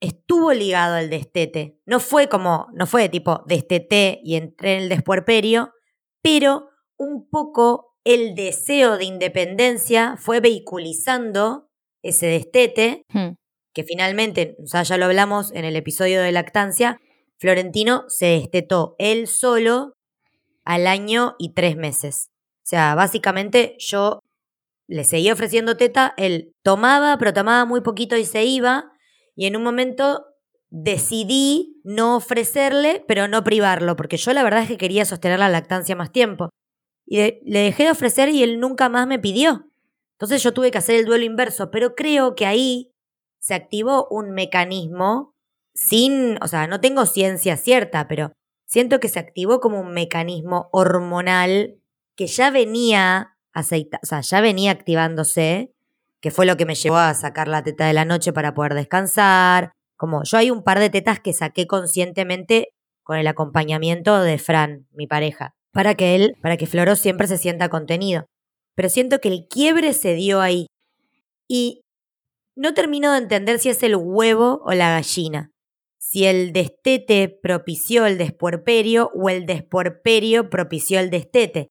estuvo 0.00 0.54
ligado 0.54 0.94
al 0.94 1.10
destete. 1.10 1.78
No 1.84 2.00
fue 2.00 2.30
como, 2.30 2.68
no 2.72 2.86
fue 2.86 3.02
de 3.02 3.08
tipo 3.10 3.42
desteté 3.46 4.22
y 4.24 4.36
entré 4.36 4.76
en 4.76 4.84
el 4.84 4.88
despuerperio, 4.88 5.74
pero 6.22 6.70
un 6.96 7.28
poco 7.28 7.94
el 8.06 8.34
deseo 8.34 8.96
de 8.96 9.04
independencia 9.04 10.16
fue 10.16 10.40
vehiculizando 10.40 11.68
ese 12.02 12.26
destete, 12.26 13.04
Hmm. 13.12 13.34
Que 13.72 13.84
finalmente, 13.84 14.56
o 14.62 14.66
sea, 14.66 14.82
ya 14.82 14.96
lo 14.96 15.06
hablamos 15.06 15.52
en 15.52 15.64
el 15.64 15.76
episodio 15.76 16.22
de 16.22 16.32
lactancia, 16.32 17.00
Florentino 17.38 18.04
se 18.08 18.26
destetó 18.26 18.96
él 18.98 19.26
solo 19.26 19.94
al 20.64 20.86
año 20.86 21.36
y 21.38 21.54
tres 21.54 21.76
meses. 21.76 22.28
O 22.58 22.66
sea, 22.70 22.94
básicamente 22.94 23.76
yo 23.78 24.20
le 24.86 25.04
seguía 25.04 25.32
ofreciendo 25.32 25.76
teta, 25.76 26.14
él 26.16 26.52
tomaba, 26.62 27.16
pero 27.18 27.32
tomaba 27.32 27.64
muy 27.64 27.80
poquito 27.80 28.16
y 28.16 28.24
se 28.24 28.44
iba, 28.44 28.92
y 29.36 29.46
en 29.46 29.56
un 29.56 29.62
momento 29.62 30.26
decidí 30.68 31.80
no 31.84 32.16
ofrecerle, 32.16 33.04
pero 33.06 33.28
no 33.28 33.42
privarlo, 33.44 33.96
porque 33.96 34.16
yo 34.16 34.32
la 34.32 34.42
verdad 34.42 34.62
es 34.62 34.68
que 34.68 34.76
quería 34.76 35.04
sostener 35.04 35.38
la 35.38 35.48
lactancia 35.48 35.96
más 35.96 36.12
tiempo. 36.12 36.50
Y 37.06 37.18
le 37.44 37.60
dejé 37.60 37.84
de 37.84 37.90
ofrecer 37.90 38.28
y 38.28 38.42
él 38.42 38.60
nunca 38.60 38.88
más 38.88 39.06
me 39.06 39.18
pidió. 39.18 39.66
Entonces 40.12 40.42
yo 40.42 40.52
tuve 40.52 40.70
que 40.70 40.78
hacer 40.78 40.96
el 40.96 41.06
duelo 41.06 41.24
inverso, 41.24 41.70
pero 41.70 41.94
creo 41.94 42.34
que 42.34 42.46
ahí 42.46 42.92
se 43.40 43.54
activó 43.54 44.06
un 44.10 44.30
mecanismo 44.30 45.34
sin, 45.74 46.38
o 46.42 46.46
sea, 46.46 46.66
no 46.66 46.80
tengo 46.80 47.06
ciencia 47.06 47.56
cierta, 47.56 48.06
pero 48.06 48.32
siento 48.66 49.00
que 49.00 49.08
se 49.08 49.18
activó 49.18 49.60
como 49.60 49.80
un 49.80 49.92
mecanismo 49.92 50.68
hormonal 50.72 51.80
que 52.16 52.26
ya 52.26 52.50
venía 52.50 53.36
aceita, 53.52 53.98
o 54.02 54.06
sea, 54.06 54.20
ya 54.20 54.40
venía 54.40 54.70
activándose, 54.70 55.72
que 56.20 56.30
fue 56.30 56.46
lo 56.46 56.56
que 56.56 56.66
me 56.66 56.74
llevó 56.74 56.98
a 56.98 57.14
sacar 57.14 57.48
la 57.48 57.62
teta 57.62 57.86
de 57.86 57.94
la 57.94 58.04
noche 58.04 58.32
para 58.32 58.54
poder 58.54 58.74
descansar. 58.74 59.72
Como 59.96 60.22
yo 60.24 60.36
hay 60.36 60.50
un 60.50 60.62
par 60.62 60.78
de 60.78 60.90
tetas 60.90 61.18
que 61.18 61.32
saqué 61.32 61.66
conscientemente 61.66 62.68
con 63.02 63.16
el 63.16 63.26
acompañamiento 63.26 64.20
de 64.20 64.38
Fran, 64.38 64.86
mi 64.92 65.06
pareja, 65.06 65.54
para 65.72 65.94
que 65.94 66.14
él, 66.14 66.36
para 66.42 66.56
que 66.56 66.66
Floro 66.66 66.94
siempre 66.94 67.26
se 67.26 67.38
sienta 67.38 67.70
contenido. 67.70 68.26
Pero 68.74 68.88
siento 68.88 69.18
que 69.20 69.28
el 69.28 69.46
quiebre 69.48 69.94
se 69.94 70.14
dio 70.14 70.40
ahí. 70.40 70.66
Y 71.48 71.80
no 72.60 72.74
termino 72.74 73.12
de 73.12 73.18
entender 73.18 73.58
si 73.58 73.70
es 73.70 73.82
el 73.82 73.96
huevo 73.96 74.60
o 74.66 74.72
la 74.74 74.90
gallina. 74.90 75.50
Si 75.98 76.26
el 76.26 76.52
destete 76.52 77.28
propició 77.42 78.04
el 78.04 78.18
despuerperio 78.18 79.10
o 79.14 79.30
el 79.30 79.46
despuerperio 79.46 80.50
propició 80.50 81.00
el 81.00 81.08
destete. 81.08 81.68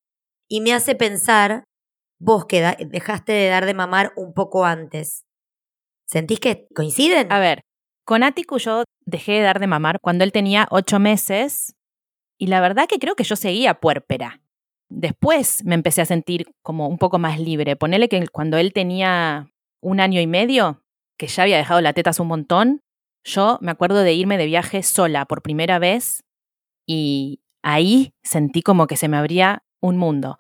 Y 0.48 0.62
me 0.62 0.74
hace 0.74 0.96
pensar, 0.96 1.63
vos 2.19 2.48
que 2.48 2.75
dejaste 2.88 3.34
de 3.34 3.50
dar 3.50 3.67
de 3.67 3.75
mamar 3.75 4.13
un 4.15 4.34
poco 4.34 4.65
antes. 4.65 5.25
¿Sentís 6.08 6.39
que 6.39 6.65
coinciden? 6.74 7.31
A 7.31 7.38
ver, 7.38 7.62
con 8.03 8.24
Atiku 8.24 8.58
yo 8.58 8.84
dejé 9.05 9.34
de 9.34 9.41
dar 9.41 9.60
de 9.60 9.67
mamar 9.67 10.00
cuando 10.01 10.24
él 10.24 10.31
tenía 10.31 10.67
ocho 10.72 10.98
meses 10.98 11.75
y 12.39 12.48
la 12.48 12.62
verdad 12.62 12.88
que 12.88 12.98
creo 12.98 13.15
que 13.15 13.24
yo 13.24 13.36
seguía 13.36 13.75
puérpera. 13.75 14.41
Después 14.89 15.63
me 15.65 15.75
empecé 15.75 16.01
a 16.01 16.05
sentir 16.05 16.48
como 16.63 16.88
un 16.88 16.98
poco 16.98 17.19
más 17.19 17.39
libre. 17.39 17.75
Ponele 17.75 18.10
que 18.10 18.27
cuando 18.29 18.58
él 18.58 18.74
tenía 18.74 19.51
un 19.81 20.00
año 20.00 20.21
y 20.21 20.27
medio, 20.27 20.83
que 21.17 21.27
ya 21.27 21.43
había 21.43 21.57
dejado 21.57 21.81
la 21.81 21.93
teta 21.93 22.12
hace 22.12 22.21
un 22.21 22.27
montón, 22.29 22.81
yo 23.24 23.57
me 23.62 23.71
acuerdo 23.71 24.01
de 24.01 24.13
irme 24.13 24.38
de 24.38 24.45
viaje 24.45 24.83
sola 24.83 25.25
por 25.25 25.41
primera 25.41 25.79
vez 25.79 26.24
y 26.88 27.41
ahí 27.62 28.13
sentí 28.24 28.62
como 28.62 28.88
que 28.88 28.98
se 28.98 29.07
me 29.07 29.17
abría 29.17 29.63
un 29.81 29.98
mundo. 29.98 30.38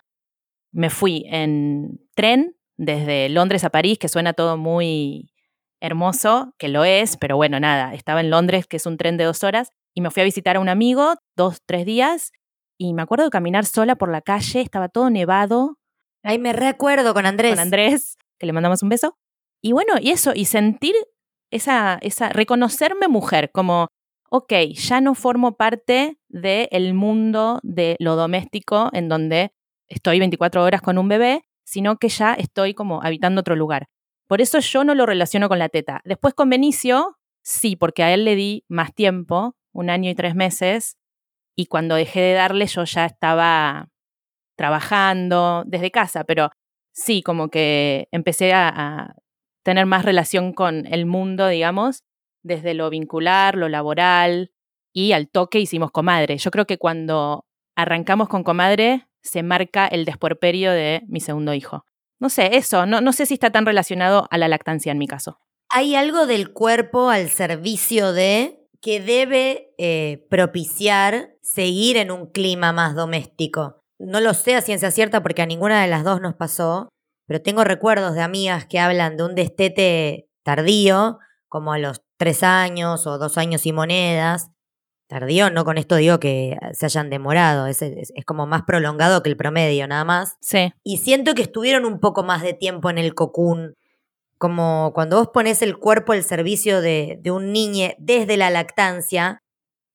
Me 0.71 0.89
fui 0.89 1.25
en 1.27 1.99
tren 2.15 2.55
desde 2.77 3.29
Londres 3.29 3.63
a 3.63 3.69
París, 3.69 3.99
que 3.99 4.07
suena 4.07 4.33
todo 4.33 4.57
muy 4.57 5.33
hermoso, 5.81 6.53
que 6.57 6.69
lo 6.69 6.83
es, 6.83 7.17
pero 7.17 7.35
bueno, 7.35 7.59
nada, 7.59 7.93
estaba 7.93 8.21
en 8.21 8.29
Londres, 8.29 8.67
que 8.67 8.77
es 8.77 8.85
un 8.85 8.97
tren 8.97 9.17
de 9.17 9.25
dos 9.25 9.43
horas, 9.43 9.71
y 9.93 10.01
me 10.01 10.11
fui 10.11 10.21
a 10.21 10.25
visitar 10.25 10.55
a 10.55 10.59
un 10.59 10.69
amigo 10.69 11.15
dos, 11.35 11.61
tres 11.65 11.85
días, 11.85 12.31
y 12.77 12.93
me 12.93 13.01
acuerdo 13.01 13.25
de 13.25 13.31
caminar 13.31 13.65
sola 13.65 13.95
por 13.95 14.09
la 14.09 14.21
calle, 14.21 14.61
estaba 14.61 14.89
todo 14.89 15.09
nevado, 15.09 15.77
Ay, 16.23 16.37
me 16.37 16.53
recuerdo 16.53 17.13
con 17.13 17.25
Andrés. 17.25 17.51
con 17.51 17.59
Andrés, 17.59 18.17
que 18.37 18.45
le 18.45 18.53
mandamos 18.53 18.83
un 18.83 18.89
beso. 18.89 19.17
Y 19.61 19.73
bueno, 19.73 19.93
y 19.99 20.11
eso, 20.11 20.31
y 20.35 20.45
sentir 20.45 20.95
esa, 21.51 21.97
esa, 22.01 22.29
reconocerme 22.29 23.07
mujer, 23.07 23.51
como, 23.51 23.87
ok, 24.29 24.53
ya 24.73 25.01
no 25.01 25.15
formo 25.15 25.57
parte 25.57 26.17
del 26.29 26.93
mundo 26.93 27.59
de 27.63 27.95
lo 27.99 28.15
doméstico 28.15 28.89
en 28.93 29.09
donde 29.09 29.51
estoy 29.87 30.19
24 30.19 30.63
horas 30.63 30.81
con 30.81 30.97
un 30.97 31.09
bebé, 31.09 31.41
sino 31.65 31.97
que 31.97 32.09
ya 32.09 32.33
estoy 32.33 32.73
como 32.73 33.03
habitando 33.03 33.41
otro 33.41 33.55
lugar. 33.55 33.87
Por 34.27 34.41
eso 34.41 34.59
yo 34.59 34.83
no 34.83 34.95
lo 34.95 35.05
relaciono 35.05 35.49
con 35.49 35.59
la 35.59 35.69
teta. 35.69 36.01
Después 36.05 36.33
con 36.33 36.49
Benicio, 36.49 37.17
sí, 37.43 37.75
porque 37.75 38.03
a 38.03 38.13
él 38.13 38.25
le 38.25 38.35
di 38.35 38.63
más 38.69 38.93
tiempo, 38.93 39.55
un 39.73 39.89
año 39.89 40.09
y 40.09 40.15
tres 40.15 40.35
meses, 40.35 40.97
y 41.55 41.65
cuando 41.65 41.95
dejé 41.95 42.21
de 42.21 42.33
darle 42.33 42.67
yo 42.67 42.85
ya 42.85 43.05
estaba 43.05 43.89
trabajando 44.55 45.63
desde 45.65 45.91
casa, 45.91 46.23
pero 46.23 46.51
sí, 46.93 47.21
como 47.23 47.49
que 47.49 48.07
empecé 48.11 48.53
a 48.53 49.15
tener 49.63 49.85
más 49.85 50.05
relación 50.05 50.53
con 50.53 50.85
el 50.87 51.05
mundo, 51.05 51.47
digamos, 51.47 52.03
desde 52.43 52.73
lo 52.73 52.89
vincular, 52.89 53.55
lo 53.55 53.69
laboral, 53.69 54.51
y 54.93 55.11
al 55.11 55.29
toque 55.29 55.59
hicimos 55.59 55.91
comadre. 55.91 56.37
Yo 56.37 56.51
creo 56.51 56.65
que 56.65 56.77
cuando 56.77 57.45
arrancamos 57.75 58.27
con 58.27 58.43
comadre 58.43 59.07
se 59.21 59.43
marca 59.43 59.87
el 59.87 60.05
desporperio 60.05 60.71
de 60.71 61.03
mi 61.07 61.19
segundo 61.19 61.53
hijo. 61.53 61.85
No 62.19 62.29
sé, 62.29 62.57
eso, 62.57 62.85
no, 62.85 63.01
no 63.01 63.13
sé 63.13 63.25
si 63.25 63.35
está 63.35 63.51
tan 63.51 63.65
relacionado 63.65 64.27
a 64.29 64.37
la 64.37 64.47
lactancia 64.47 64.91
en 64.91 64.97
mi 64.97 65.07
caso. 65.07 65.39
Hay 65.69 65.95
algo 65.95 66.25
del 66.25 66.51
cuerpo 66.51 67.09
al 67.09 67.29
servicio 67.29 68.11
de 68.11 68.67
que 68.81 68.99
debe 68.99 69.73
eh, 69.77 70.25
propiciar 70.29 71.35
seguir 71.41 71.97
en 71.97 72.11
un 72.11 72.27
clima 72.27 72.73
más 72.73 72.95
doméstico. 72.95 73.81
No 73.99 74.21
lo 74.21 74.33
sé 74.33 74.55
a 74.55 74.61
ciencia 74.61 74.91
cierta 74.91 75.21
porque 75.21 75.41
a 75.41 75.45
ninguna 75.45 75.81
de 75.81 75.89
las 75.89 76.03
dos 76.03 76.21
nos 76.21 76.35
pasó, 76.35 76.89
pero 77.29 77.41
tengo 77.43 77.63
recuerdos 77.63 78.15
de 78.15 78.21
amigas 78.23 78.65
que 78.65 78.79
hablan 78.79 79.15
de 79.15 79.23
un 79.23 79.35
destete 79.35 80.27
tardío, 80.43 81.19
como 81.47 81.73
a 81.73 81.77
los 81.77 82.01
tres 82.17 82.41
años 82.43 83.05
o 83.05 83.19
dos 83.19 83.37
años 83.37 83.67
y 83.67 83.71
monedas. 83.71 84.49
Tardío, 85.07 85.51
no 85.51 85.63
con 85.63 85.77
esto 85.77 85.95
digo 85.95 86.19
que 86.19 86.57
se 86.73 86.87
hayan 86.87 87.11
demorado, 87.11 87.67
es, 87.67 87.83
es- 87.83 88.11
es 88.15 88.25
como 88.25 88.47
más 88.47 88.63
prolongado 88.63 89.21
que 89.23 89.29
el 89.29 89.37
promedio, 89.37 89.87
nada 89.87 90.03
más. 90.05 90.37
Sí, 90.41 90.73
Y 90.83 90.97
siento 90.97 91.35
que 91.35 91.43
estuvieron 91.43 91.85
un 91.85 91.99
poco 91.99 92.23
más 92.23 92.41
de 92.41 92.53
tiempo 92.53 92.89
en 92.89 92.97
el 92.97 93.13
cocún. 93.13 93.75
Como 94.39 94.91
cuando 94.95 95.17
vos 95.17 95.29
pones 95.33 95.61
el 95.61 95.77
cuerpo 95.77 96.13
al 96.13 96.23
servicio 96.23 96.81
de, 96.81 97.19
de 97.21 97.31
un 97.31 97.51
niño 97.51 97.89
desde 97.99 98.37
la 98.37 98.49
lactancia, 98.49 99.39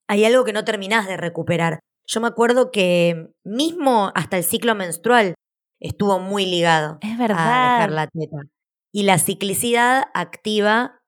hay 0.09 0.25
algo 0.25 0.45
que 0.45 0.53
no 0.53 0.65
terminás 0.65 1.09
de 1.09 1.17
recuperar. 1.17 1.81
Yo 2.07 2.21
me 2.21 2.29
acuerdo 2.29 2.71
que 2.71 3.29
mismo 3.45 4.13
hasta 4.15 4.37
el 4.37 4.45
ciclo 4.45 4.75
menstrual 4.75 5.35
estuvo 5.81 6.19
muy 6.19 6.47
ligado 6.47 6.99
es 7.01 7.19
a 7.19 7.23
dejar 7.23 7.93
la 7.93 8.07
teta. 8.07 8.37
Y 8.93 9.03
la 9.03 9.19
ciclicidad 9.19 10.05
activa 10.15 11.03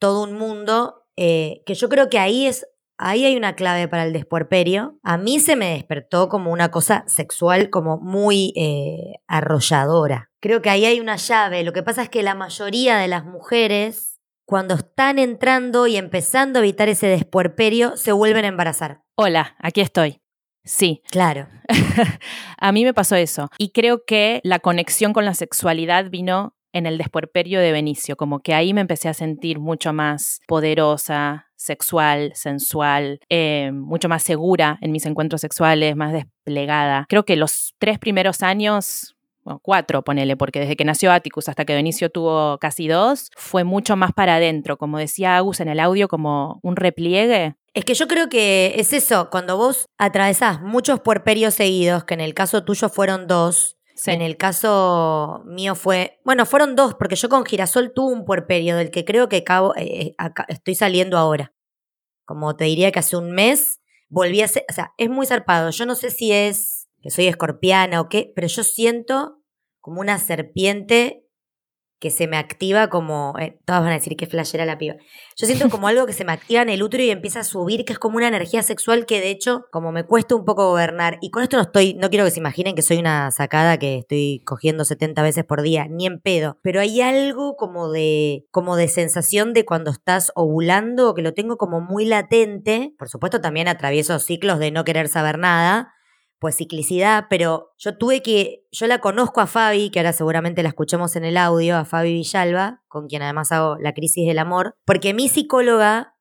todo 0.00 0.24
un 0.24 0.34
mundo 0.34 1.06
eh, 1.16 1.62
que 1.66 1.74
yo 1.74 1.88
creo 1.88 2.08
que 2.08 2.18
ahí 2.18 2.46
es 2.46 2.66
Ahí 3.00 3.24
hay 3.24 3.36
una 3.36 3.54
clave 3.54 3.86
para 3.86 4.04
el 4.04 4.12
despuerperio. 4.12 4.98
A 5.04 5.16
mí 5.16 5.38
se 5.38 5.54
me 5.54 5.70
despertó 5.70 6.28
como 6.28 6.50
una 6.50 6.72
cosa 6.72 7.04
sexual 7.06 7.70
como 7.70 7.96
muy 7.98 8.52
eh, 8.56 9.20
arrolladora. 9.28 10.30
Creo 10.40 10.62
que 10.62 10.70
ahí 10.70 10.84
hay 10.84 10.98
una 10.98 11.14
llave. 11.14 11.62
Lo 11.62 11.72
que 11.72 11.84
pasa 11.84 12.02
es 12.02 12.08
que 12.08 12.24
la 12.24 12.34
mayoría 12.34 12.96
de 12.96 13.06
las 13.06 13.24
mujeres, 13.24 14.20
cuando 14.44 14.74
están 14.74 15.20
entrando 15.20 15.86
y 15.86 15.96
empezando 15.96 16.58
a 16.58 16.62
evitar 16.62 16.88
ese 16.88 17.06
despuerperio, 17.06 17.96
se 17.96 18.10
vuelven 18.10 18.44
a 18.44 18.48
embarazar. 18.48 19.02
Hola, 19.14 19.54
aquí 19.60 19.80
estoy. 19.80 20.20
Sí. 20.64 21.02
Claro. 21.10 21.46
a 22.58 22.72
mí 22.72 22.84
me 22.84 22.94
pasó 22.94 23.16
eso. 23.16 23.48
Y 23.58 23.70
creo 23.70 24.04
que 24.06 24.40
la 24.44 24.58
conexión 24.58 25.12
con 25.12 25.24
la 25.24 25.34
sexualidad 25.34 26.10
vino 26.10 26.54
en 26.72 26.86
el 26.86 26.98
despuerperio 26.98 27.60
de 27.60 27.72
Benicio, 27.72 28.16
como 28.16 28.40
que 28.40 28.54
ahí 28.54 28.74
me 28.74 28.82
empecé 28.82 29.08
a 29.08 29.14
sentir 29.14 29.58
mucho 29.58 29.92
más 29.92 30.40
poderosa, 30.46 31.46
sexual, 31.56 32.32
sensual, 32.34 33.20
eh, 33.30 33.70
mucho 33.72 34.08
más 34.08 34.22
segura 34.22 34.78
en 34.80 34.92
mis 34.92 35.06
encuentros 35.06 35.40
sexuales, 35.40 35.96
más 35.96 36.12
desplegada. 36.12 37.06
Creo 37.08 37.24
que 37.24 37.36
los 37.36 37.74
tres 37.78 37.98
primeros 37.98 38.42
años 38.42 39.16
bueno, 39.48 39.60
cuatro, 39.62 40.04
ponele, 40.04 40.36
porque 40.36 40.60
desde 40.60 40.76
que 40.76 40.84
nació 40.84 41.10
Atticus 41.10 41.48
hasta 41.48 41.64
que 41.64 41.74
Benicio 41.74 42.10
tuvo 42.10 42.58
casi 42.58 42.86
dos, 42.86 43.30
fue 43.34 43.64
mucho 43.64 43.96
más 43.96 44.12
para 44.12 44.34
adentro, 44.34 44.76
como 44.76 44.98
decía 44.98 45.38
Agus 45.38 45.60
en 45.60 45.68
el 45.68 45.80
audio, 45.80 46.06
como 46.06 46.60
un 46.62 46.76
repliegue. 46.76 47.54
Es 47.74 47.84
que 47.84 47.94
yo 47.94 48.08
creo 48.08 48.28
que 48.28 48.74
es 48.76 48.92
eso, 48.92 49.28
cuando 49.30 49.56
vos 49.56 49.86
atravesás 49.98 50.60
muchos 50.60 51.00
puerperios 51.00 51.54
seguidos, 51.54 52.04
que 52.04 52.14
en 52.14 52.20
el 52.20 52.34
caso 52.34 52.64
tuyo 52.64 52.88
fueron 52.88 53.26
dos, 53.26 53.78
en 54.06 54.22
el 54.22 54.36
caso 54.36 55.42
mío 55.44 55.74
fue, 55.74 56.20
bueno, 56.24 56.46
fueron 56.46 56.76
dos, 56.76 56.94
porque 56.94 57.16
yo 57.16 57.28
con 57.28 57.44
Girasol 57.44 57.92
tuve 57.92 58.12
un 58.12 58.24
puerperio 58.24 58.76
del 58.76 58.90
que 58.90 59.04
creo 59.04 59.28
que 59.28 59.44
cabo, 59.44 59.74
eh, 59.76 60.14
eh, 60.18 60.30
estoy 60.48 60.74
saliendo 60.74 61.18
ahora. 61.18 61.52
Como 62.24 62.54
te 62.56 62.64
diría 62.64 62.92
que 62.92 63.00
hace 63.00 63.16
un 63.16 63.32
mes 63.32 63.80
volví 64.08 64.42
a 64.42 64.48
ser, 64.48 64.64
o 64.70 64.72
sea, 64.72 64.92
es 64.98 65.10
muy 65.10 65.26
zarpado. 65.26 65.70
Yo 65.70 65.86
no 65.86 65.94
sé 65.94 66.10
si 66.10 66.32
es 66.32 66.88
que 67.02 67.10
soy 67.10 67.26
escorpiana 67.26 68.00
o 68.00 68.08
qué, 68.08 68.32
pero 68.34 68.46
yo 68.46 68.62
siento 68.62 69.40
como 69.80 70.00
una 70.00 70.18
serpiente 70.18 71.24
que 72.00 72.10
se 72.10 72.26
me 72.26 72.36
activa 72.36 72.88
como, 72.88 73.34
eh, 73.40 73.58
todas 73.64 73.82
van 73.82 73.90
a 73.90 73.94
decir 73.94 74.16
que 74.16 74.26
flashera 74.26 74.64
la 74.64 74.78
piba. 74.78 74.96
Yo 75.36 75.46
siento 75.46 75.68
como 75.68 75.88
algo 75.88 76.06
que 76.06 76.12
se 76.12 76.24
me 76.24 76.32
activa 76.32 76.62
en 76.62 76.68
el 76.68 76.82
útero 76.82 77.02
y 77.02 77.10
empieza 77.10 77.40
a 77.40 77.44
subir, 77.44 77.84
que 77.84 77.92
es 77.92 77.98
como 77.98 78.16
una 78.16 78.28
energía 78.28 78.62
sexual 78.62 79.06
que 79.06 79.20
de 79.20 79.30
hecho, 79.30 79.66
como 79.70 79.92
me 79.92 80.04
cuesta 80.04 80.34
un 80.34 80.44
poco 80.44 80.68
gobernar, 80.68 81.18
y 81.20 81.30
con 81.30 81.42
esto 81.42 81.56
no 81.56 81.64
estoy, 81.64 81.94
no 81.94 82.08
quiero 82.10 82.24
que 82.24 82.30
se 82.30 82.40
imaginen 82.40 82.74
que 82.74 82.82
soy 82.82 82.98
una 82.98 83.30
sacada 83.30 83.78
que 83.78 83.98
estoy 83.98 84.42
cogiendo 84.44 84.84
70 84.84 85.22
veces 85.22 85.44
por 85.44 85.62
día, 85.62 85.86
ni 85.88 86.06
en 86.06 86.20
pedo, 86.20 86.58
pero 86.62 86.80
hay 86.80 87.00
algo 87.00 87.56
como 87.56 87.90
de, 87.90 88.46
como 88.50 88.76
de 88.76 88.88
sensación 88.88 89.52
de 89.52 89.64
cuando 89.64 89.90
estás 89.90 90.32
ovulando, 90.34 91.14
que 91.14 91.22
lo 91.22 91.34
tengo 91.34 91.56
como 91.56 91.80
muy 91.80 92.04
latente, 92.04 92.94
por 92.98 93.08
supuesto 93.08 93.40
también 93.40 93.68
atravieso 93.68 94.18
ciclos 94.18 94.58
de 94.58 94.70
no 94.70 94.84
querer 94.84 95.08
saber 95.08 95.38
nada, 95.38 95.92
pues 96.38 96.56
ciclicidad, 96.56 97.26
pero 97.28 97.74
yo 97.78 97.96
tuve 97.98 98.22
que, 98.22 98.66
yo 98.70 98.86
la 98.86 99.00
conozco 99.00 99.40
a 99.40 99.46
Fabi, 99.46 99.90
que 99.90 99.98
ahora 99.98 100.12
seguramente 100.12 100.62
la 100.62 100.68
escuchemos 100.68 101.16
en 101.16 101.24
el 101.24 101.36
audio, 101.36 101.76
a 101.76 101.84
Fabi 101.84 102.12
Villalba, 102.12 102.82
con 102.88 103.08
quien 103.08 103.22
además 103.22 103.50
hago 103.52 103.76
la 103.78 103.92
crisis 103.92 104.26
del 104.26 104.38
amor, 104.38 104.74
porque 104.84 105.14
mi 105.14 105.28
psicóloga, 105.28 106.16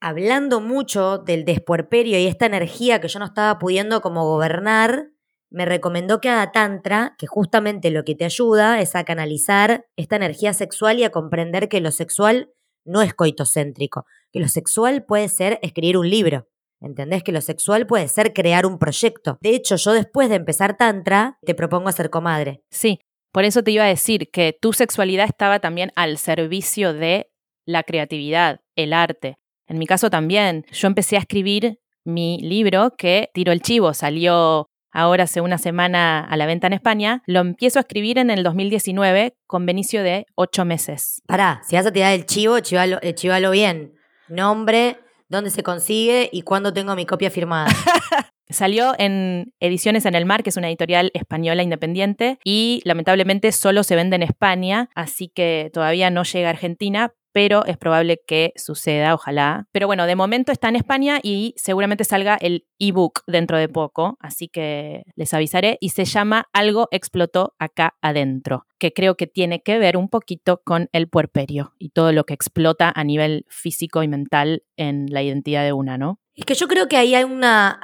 hablando 0.00 0.60
mucho 0.60 1.18
del 1.18 1.44
despuerperio 1.44 2.18
y 2.18 2.26
esta 2.26 2.46
energía 2.46 3.00
que 3.00 3.08
yo 3.08 3.18
no 3.18 3.24
estaba 3.24 3.58
pudiendo 3.58 4.00
como 4.00 4.24
gobernar, 4.24 5.10
me 5.50 5.64
recomendó 5.64 6.20
que 6.20 6.28
haga 6.28 6.52
tantra, 6.52 7.16
que 7.18 7.26
justamente 7.26 7.90
lo 7.90 8.04
que 8.04 8.14
te 8.14 8.24
ayuda 8.24 8.80
es 8.80 8.94
a 8.94 9.04
canalizar 9.04 9.86
esta 9.96 10.14
energía 10.14 10.54
sexual 10.54 11.00
y 11.00 11.04
a 11.04 11.10
comprender 11.10 11.68
que 11.68 11.80
lo 11.80 11.90
sexual 11.90 12.52
no 12.84 13.02
es 13.02 13.14
coitocéntrico, 13.14 14.06
que 14.32 14.38
lo 14.38 14.48
sexual 14.48 15.04
puede 15.04 15.28
ser 15.28 15.58
escribir 15.62 15.98
un 15.98 16.08
libro. 16.08 16.46
¿Entendés? 16.80 17.22
Que 17.22 17.32
lo 17.32 17.40
sexual 17.40 17.86
puede 17.86 18.08
ser 18.08 18.32
crear 18.32 18.66
un 18.66 18.78
proyecto. 18.78 19.38
De 19.40 19.50
hecho, 19.50 19.76
yo 19.76 19.92
después 19.92 20.28
de 20.28 20.36
empezar 20.36 20.76
Tantra, 20.76 21.38
te 21.44 21.54
propongo 21.54 21.92
ser 21.92 22.10
comadre. 22.10 22.62
Sí, 22.70 23.00
por 23.32 23.44
eso 23.44 23.62
te 23.62 23.70
iba 23.70 23.84
a 23.84 23.88
decir 23.88 24.30
que 24.30 24.56
tu 24.58 24.72
sexualidad 24.72 25.26
estaba 25.26 25.60
también 25.60 25.92
al 25.94 26.18
servicio 26.18 26.92
de 26.92 27.30
la 27.64 27.82
creatividad, 27.82 28.60
el 28.76 28.92
arte. 28.92 29.36
En 29.66 29.78
mi 29.78 29.86
caso 29.86 30.10
también, 30.10 30.64
yo 30.72 30.88
empecé 30.88 31.16
a 31.16 31.20
escribir 31.20 31.78
mi 32.04 32.38
libro 32.40 32.94
que 32.96 33.30
Tiro 33.34 33.52
el 33.52 33.60
Chivo 33.60 33.94
salió 33.94 34.68
ahora 34.90 35.24
hace 35.24 35.40
una 35.40 35.58
semana 35.58 36.24
a 36.24 36.36
la 36.36 36.46
venta 36.46 36.66
en 36.66 36.72
España. 36.72 37.22
Lo 37.26 37.40
empiezo 37.40 37.78
a 37.78 37.82
escribir 37.82 38.18
en 38.18 38.30
el 38.30 38.42
2019 38.42 39.36
con 39.46 39.66
Benicio 39.66 40.02
de 40.02 40.26
ocho 40.34 40.64
meses. 40.64 41.22
Pará, 41.26 41.60
si 41.64 41.76
vas 41.76 41.86
a 41.86 41.92
tirar 41.92 42.12
el 42.12 42.26
chivo, 42.26 42.58
chivalo, 42.60 42.98
eh, 43.02 43.14
chivalo 43.14 43.52
bien. 43.52 43.94
Nombre, 44.28 44.98
dónde 45.30 45.50
se 45.50 45.62
consigue 45.62 46.28
y 46.30 46.42
cuándo 46.42 46.74
tengo 46.74 46.94
mi 46.94 47.06
copia 47.06 47.30
firmada. 47.30 47.68
Salió 48.50 48.94
en 48.98 49.54
Ediciones 49.60 50.06
en 50.06 50.16
el 50.16 50.26
Mar, 50.26 50.42
que 50.42 50.50
es 50.50 50.56
una 50.56 50.68
editorial 50.68 51.12
española 51.14 51.62
independiente, 51.62 52.40
y 52.44 52.82
lamentablemente 52.84 53.52
solo 53.52 53.84
se 53.84 53.94
vende 53.94 54.16
en 54.16 54.24
España, 54.24 54.90
así 54.96 55.28
que 55.28 55.70
todavía 55.72 56.10
no 56.10 56.24
llega 56.24 56.48
a 56.48 56.50
Argentina, 56.50 57.14
pero 57.32 57.64
es 57.64 57.76
probable 57.76 58.20
que 58.26 58.52
suceda, 58.56 59.14
ojalá. 59.14 59.66
Pero 59.72 59.86
bueno, 59.86 60.06
de 60.06 60.16
momento 60.16 60.52
está 60.52 60.68
en 60.68 60.76
España 60.76 61.20
y 61.22 61.54
seguramente 61.56 62.04
salga 62.04 62.36
el 62.40 62.66
ebook 62.78 63.22
dentro 63.26 63.58
de 63.58 63.68
poco, 63.68 64.16
así 64.20 64.48
que 64.48 65.04
les 65.16 65.32
avisaré. 65.34 65.78
Y 65.80 65.90
se 65.90 66.04
llama 66.04 66.48
Algo 66.52 66.88
explotó 66.90 67.54
acá 67.58 67.94
adentro, 68.00 68.66
que 68.78 68.92
creo 68.92 69.16
que 69.16 69.26
tiene 69.26 69.62
que 69.62 69.78
ver 69.78 69.96
un 69.96 70.08
poquito 70.08 70.60
con 70.64 70.88
el 70.92 71.08
puerperio 71.08 71.74
y 71.78 71.90
todo 71.90 72.12
lo 72.12 72.24
que 72.24 72.34
explota 72.34 72.92
a 72.94 73.04
nivel 73.04 73.44
físico 73.48 74.02
y 74.02 74.08
mental 74.08 74.64
en 74.76 75.06
la 75.10 75.22
identidad 75.22 75.64
de 75.64 75.72
una, 75.72 75.98
¿no? 75.98 76.20
Es 76.34 76.46
que 76.46 76.54
yo 76.54 76.68
creo 76.68 76.88
que 76.88 76.96
ahí 76.96 77.14
hay 77.14 77.24
una, 77.24 77.80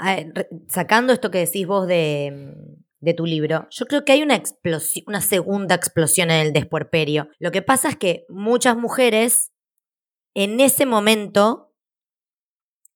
sacando 0.69 1.13
esto 1.13 1.31
que 1.31 1.39
decís 1.39 1.67
vos 1.67 1.87
de 1.87 2.55
de 3.01 3.15
tu 3.15 3.27
libro, 3.27 3.67
yo 3.71 3.87
creo 3.87 4.05
que 4.05 4.13
hay 4.13 4.23
una 4.23 4.35
explosión, 4.35 5.05
una 5.07 5.21
segunda 5.21 5.75
explosión 5.75 6.31
en 6.31 6.47
el 6.47 6.53
despuerperio. 6.53 7.29
Lo 7.39 7.53
que 7.53 7.63
pasa 7.63 7.91
es 7.91 7.97
que 7.97 8.25
muchas 8.29 8.77
mujeres 8.77 9.53
en 10.35 10.61
ese 10.61 10.87
momento 10.87 11.75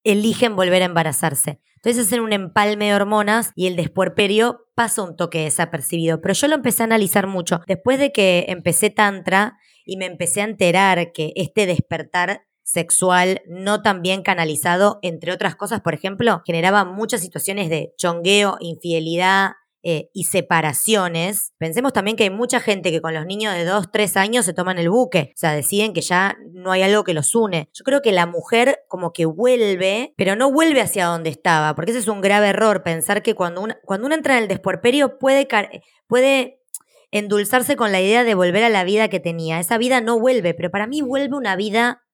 eligen 0.05 0.57
volver 0.57 0.83
a 0.83 0.87
embarazarse. 0.87 1.61
Entonces 1.77 2.07
hacen 2.07 2.21
un 2.21 2.33
empalme 2.33 2.87
de 2.87 2.95
hormonas 2.95 3.53
y 3.55 3.67
el 3.67 3.77
despuerperio 3.77 4.67
pasa 4.75 5.03
un 5.03 5.17
toque 5.17 5.45
desapercibido. 5.45 6.21
Pero 6.21 6.35
yo 6.35 6.49
lo 6.49 6.55
empecé 6.55 6.83
a 6.83 6.87
analizar 6.87 7.27
mucho. 7.27 7.63
Después 7.67 7.99
de 7.99 8.13
que 8.13 8.47
empecé 8.49 8.91
tantra 8.91 9.59
y 9.87 9.97
me 9.97 10.05
empecé 10.05 10.43
a 10.43 10.45
enterar 10.45 11.13
que 11.13 11.33
este 11.37 11.65
despertar 11.65 12.43
sexual 12.63 13.41
no 13.49 13.83
tan 13.83 14.03
bien 14.03 14.23
canalizado, 14.23 14.99
entre 15.03 15.33
otras 15.33 15.57
cosas, 15.57 15.81
por 15.81 15.95
ejemplo, 15.95 16.43
generaba 16.47 16.85
muchas 16.85 17.23
situaciones 17.23 17.71
de 17.71 17.95
chongueo, 17.97 18.59
infidelidad, 18.61 19.53
eh, 19.83 20.11
y 20.12 20.25
separaciones, 20.25 21.55
pensemos 21.57 21.95
también 21.95 22.16
que 22.16 22.25
hay 22.25 22.31
mucha 22.31 22.61
gente 22.61 22.90
que 22.90 23.01
con 23.01 23.14
los 23.14 23.25
niños 23.25 23.55
de 23.55 23.64
2, 23.64 23.90
3 23.90 24.16
años 24.19 24.45
se 24.45 24.53
toman 24.53 24.79
el 24.79 24.90
buque, 24.90 25.33
o 25.35 25.38
sea, 25.38 25.53
deciden 25.53 25.95
que 25.95 26.03
ya 26.03 26.37
no 26.53 26.71
hay 26.71 26.83
algo 26.83 27.03
que 27.03 27.14
los 27.14 27.35
une. 27.35 27.71
Yo 27.73 27.85
creo 27.85 28.03
que 28.03 28.12
la 28.12 28.27
mujer 28.27 28.81
como 28.88 29.12
que 29.12 29.25
vuelve, 29.25 30.12
pero 30.16 30.37
no 30.37 30.53
vuelve 30.53 30.83
hacia 30.83 31.07
donde 31.07 31.31
estaba, 31.31 31.75
porque 31.75 31.93
ese 31.93 32.01
es 32.01 32.09
un 32.09 32.21
grave 32.21 32.49
error, 32.49 32.83
pensar 32.83 33.23
que 33.23 33.35
cuando 33.35 33.62
una, 33.62 33.79
cuando 33.85 34.07
uno 34.07 34.14
entra 34.14 34.37
en 34.37 34.43
el 34.43 34.49
despuerperio 34.49 35.19
puede, 35.19 35.49
puede 36.07 36.61
endulzarse 37.11 37.77
con 37.77 37.90
la 37.90 38.01
idea 38.01 38.23
de 38.25 38.35
volver 38.35 38.64
a 38.64 38.69
la 38.69 38.85
vida 38.85 39.09
que 39.09 39.21
tenía. 39.21 39.61
Esa 39.61 39.79
vida 39.79 40.01
no 40.01 40.19
vuelve, 40.19 40.55
pero 40.55 40.71
para 40.71 40.87
mí 40.87 41.03
vuelve 41.03 41.37
una 41.37 41.57
vida 41.57 42.05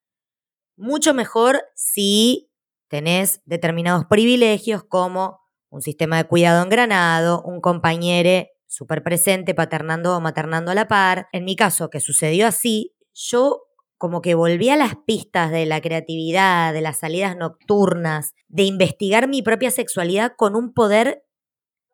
mucho 0.76 1.14
mejor 1.14 1.64
si 1.74 2.50
tenés 2.88 3.42
determinados 3.44 4.04
privilegios 4.04 4.84
como 4.84 5.45
un 5.70 5.82
sistema 5.82 6.16
de 6.16 6.24
cuidado 6.24 6.62
engranado, 6.62 7.42
un 7.42 7.60
compañero 7.60 8.46
súper 8.66 9.02
presente, 9.02 9.54
paternando 9.54 10.16
o 10.16 10.20
maternando 10.20 10.70
a 10.70 10.74
la 10.74 10.88
par. 10.88 11.28
En 11.32 11.44
mi 11.44 11.56
caso, 11.56 11.90
que 11.90 12.00
sucedió 12.00 12.46
así, 12.46 12.94
yo 13.14 13.62
como 13.98 14.20
que 14.20 14.34
volví 14.34 14.68
a 14.68 14.76
las 14.76 14.94
pistas 15.06 15.50
de 15.50 15.64
la 15.64 15.80
creatividad, 15.80 16.72
de 16.74 16.82
las 16.82 16.98
salidas 16.98 17.36
nocturnas, 17.36 18.34
de 18.48 18.64
investigar 18.64 19.28
mi 19.28 19.42
propia 19.42 19.70
sexualidad 19.70 20.32
con 20.36 20.54
un 20.54 20.74
poder 20.74 21.24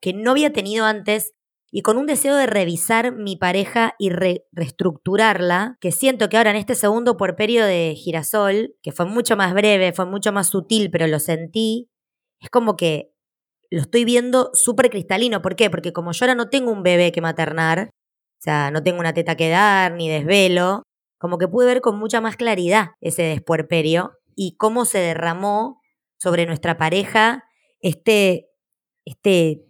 que 0.01 0.13
no 0.13 0.33
había 0.33 0.53
tenido 0.53 0.85
antes 0.85 1.33
y 1.71 1.83
con 1.83 1.97
un 1.97 2.07
deseo 2.07 2.37
de 2.37 2.47
revisar 2.47 3.13
mi 3.17 3.37
pareja 3.37 3.95
y 3.99 4.11
reestructurarla, 4.11 5.79
que 5.81 5.91
siento 5.93 6.29
que 6.29 6.37
ahora 6.37 6.51
en 6.51 6.57
este 6.57 6.75
segundo 6.75 7.17
por 7.17 7.35
periodo 7.35 7.67
de 7.67 7.95
girasol, 7.97 8.75
que 8.83 8.93
fue 8.93 9.07
mucho 9.07 9.37
más 9.37 9.55
breve, 9.55 9.93
fue 9.93 10.05
mucho 10.05 10.33
más 10.33 10.49
sutil, 10.49 10.91
pero 10.91 11.07
lo 11.07 11.19
sentí, 11.19 11.89
es 12.41 12.51
como 12.51 12.77
que 12.77 13.12
lo 13.73 13.81
estoy 13.81 14.05
viendo 14.05 14.51
súper 14.53 14.91
cristalino. 14.91 15.41
¿Por 15.41 15.57
qué? 15.57 15.71
Porque 15.71 15.95
como 15.95 16.13
yo 16.13 16.25
ahora 16.25 16.35
no 16.35 16.51
tengo 16.51 16.71
un 16.71 16.83
bebé 16.83 17.11
que 17.11 17.23
maternar, 17.23 17.89
o 17.89 18.43
sea, 18.43 18.71
no 18.71 18.83
tengo 18.83 19.01
una 19.01 19.15
teta 19.15 19.35
que 19.35 19.49
dar, 19.49 19.95
ni 19.95 20.11
desvelo, 20.11 20.83
como 21.19 21.39
que 21.39 21.49
pude 21.49 21.65
ver 21.65 21.81
con 21.81 21.99
mucha 21.99 22.21
más 22.21 22.37
claridad 22.37 22.91
ese 23.01 23.23
despuerperio 23.23 24.13
y 24.37 24.57
cómo 24.59 24.85
se 24.85 24.99
derramó 24.99 25.81
sobre 26.19 26.45
nuestra 26.45 26.77
pareja 26.77 27.45
este, 27.81 28.51
este 29.07 29.65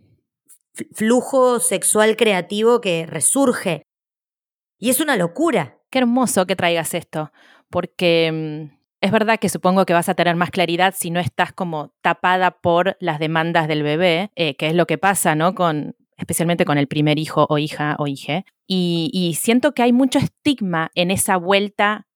flujo 0.92 1.60
sexual 1.60 2.16
creativo 2.16 2.80
que 2.80 3.06
resurge. 3.06 3.84
Y 4.80 4.90
es 4.90 4.98
una 4.98 5.16
locura. 5.16 5.78
Qué 5.90 6.00
hermoso 6.00 6.44
que 6.46 6.56
traigas 6.56 6.94
esto, 6.94 7.30
porque 7.70 8.32
mm, 8.72 8.81
es 9.02 9.10
verdad 9.10 9.38
que 9.38 9.48
supongo 9.48 9.84
que 9.84 9.92
vas 9.92 10.08
a 10.08 10.14
tener 10.14 10.36
más 10.36 10.50
claridad 10.50 10.94
si 10.96 11.10
no 11.10 11.20
estás 11.20 11.52
como 11.52 11.92
tapada 12.00 12.52
por 12.52 12.96
las 13.00 13.18
demandas 13.18 13.68
del 13.68 13.82
bebé, 13.82 14.30
eh, 14.36 14.54
que 14.54 14.68
es 14.68 14.74
lo 14.74 14.86
que 14.86 14.96
pasa, 14.96 15.34
¿no? 15.34 15.54
Con, 15.54 15.96
especialmente 16.16 16.64
con 16.64 16.78
el 16.78 16.86
primer 16.86 17.18
hijo 17.18 17.46
o 17.50 17.58
hija 17.58 17.96
o 17.98 18.06
hije. 18.06 18.44
y 18.66 19.36
siento 19.38 19.74
que 19.74 19.82
hay 19.82 19.92
mucho 19.92 20.18
estigma 20.18 20.90
en 20.94 21.10
esa 21.10 21.36
vuelta 21.36 22.06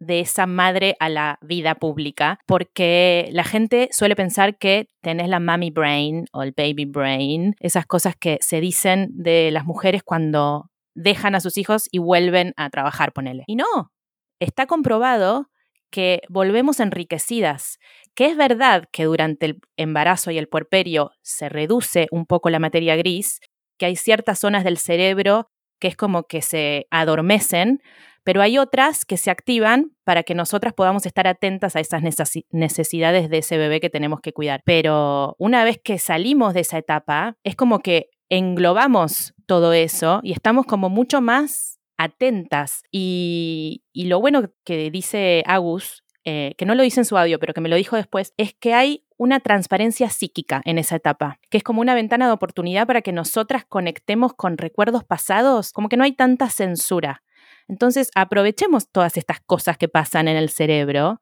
de 0.00 0.20
esa 0.20 0.46
madre 0.46 0.96
a 0.98 1.08
la 1.08 1.38
vida 1.42 1.74
pública, 1.74 2.40
porque 2.46 3.28
la 3.32 3.44
gente 3.44 3.90
suele 3.92 4.16
pensar 4.16 4.56
que 4.56 4.88
tenés 5.02 5.28
la 5.28 5.40
mommy 5.40 5.70
brain 5.70 6.24
o 6.32 6.42
el 6.42 6.54
baby 6.56 6.86
brain, 6.86 7.54
esas 7.60 7.86
cosas 7.86 8.16
que 8.16 8.38
se 8.40 8.60
dicen 8.60 9.10
de 9.12 9.50
las 9.50 9.66
mujeres 9.66 10.02
cuando 10.02 10.70
dejan 10.94 11.34
a 11.34 11.40
sus 11.40 11.58
hijos 11.58 11.86
y 11.92 11.98
vuelven 11.98 12.54
a 12.56 12.70
trabajar, 12.70 13.12
ponele. 13.12 13.44
Y 13.46 13.56
no, 13.56 13.92
está 14.40 14.66
comprobado 14.66 15.49
que 15.90 16.22
volvemos 16.28 16.80
enriquecidas, 16.80 17.78
que 18.14 18.26
es 18.26 18.36
verdad 18.36 18.84
que 18.92 19.04
durante 19.04 19.46
el 19.46 19.60
embarazo 19.76 20.30
y 20.30 20.38
el 20.38 20.48
puerperio 20.48 21.12
se 21.22 21.48
reduce 21.48 22.06
un 22.10 22.26
poco 22.26 22.50
la 22.50 22.58
materia 22.58 22.96
gris, 22.96 23.40
que 23.78 23.86
hay 23.86 23.96
ciertas 23.96 24.38
zonas 24.38 24.64
del 24.64 24.78
cerebro 24.78 25.48
que 25.80 25.88
es 25.88 25.96
como 25.96 26.24
que 26.24 26.42
se 26.42 26.86
adormecen, 26.90 27.80
pero 28.22 28.42
hay 28.42 28.58
otras 28.58 29.04
que 29.04 29.16
se 29.16 29.30
activan 29.30 29.92
para 30.04 30.22
que 30.22 30.34
nosotras 30.34 30.74
podamos 30.74 31.06
estar 31.06 31.26
atentas 31.26 31.74
a 31.74 31.80
esas 31.80 32.02
necesidades 32.50 33.30
de 33.30 33.38
ese 33.38 33.56
bebé 33.56 33.80
que 33.80 33.88
tenemos 33.88 34.20
que 34.20 34.32
cuidar. 34.32 34.60
Pero 34.64 35.34
una 35.38 35.64
vez 35.64 35.80
que 35.82 35.98
salimos 35.98 36.52
de 36.52 36.60
esa 36.60 36.78
etapa, 36.78 37.36
es 37.44 37.56
como 37.56 37.80
que 37.80 38.10
englobamos 38.28 39.32
todo 39.46 39.72
eso 39.72 40.20
y 40.22 40.32
estamos 40.32 40.66
como 40.66 40.90
mucho 40.90 41.20
más 41.20 41.69
atentas. 42.00 42.82
Y, 42.90 43.82
lo 43.94 44.20
bueno 44.20 44.50
que 44.64 44.90
dice 44.90 45.44
Agus, 45.46 46.02
eh, 46.24 46.54
que 46.56 46.64
no 46.64 46.74
lo 46.74 46.82
dice 46.82 47.00
en 47.00 47.04
su 47.04 47.18
audio, 47.18 47.38
pero 47.38 47.52
que 47.52 47.60
me 47.60 47.68
lo 47.68 47.76
dijo 47.76 47.96
después, 47.96 48.32
es 48.38 48.54
que 48.54 48.72
hay 48.72 49.04
una 49.18 49.40
transparencia 49.40 50.08
psíquica 50.08 50.62
en 50.64 50.78
esa 50.78 50.96
etapa, 50.96 51.38
que 51.50 51.58
es 51.58 51.62
como 51.62 51.82
una 51.82 51.94
ventana 51.94 52.26
de 52.26 52.32
oportunidad 52.32 52.86
para 52.86 53.02
que 53.02 53.12
nosotras 53.12 53.66
conectemos 53.66 54.32
con 54.32 54.56
recuerdos 54.56 55.04
pasados, 55.04 55.72
como 55.72 55.90
que 55.90 55.98
no 55.98 56.04
hay 56.04 56.12
tanta 56.12 56.48
censura. 56.48 57.22
Entonces, 57.68 58.10
aprovechemos 58.14 58.90
todas 58.90 59.18
estas 59.18 59.40
cosas 59.40 59.76
que 59.76 59.88
pasan 59.88 60.26
en 60.26 60.36
el 60.36 60.48
cerebro 60.48 61.20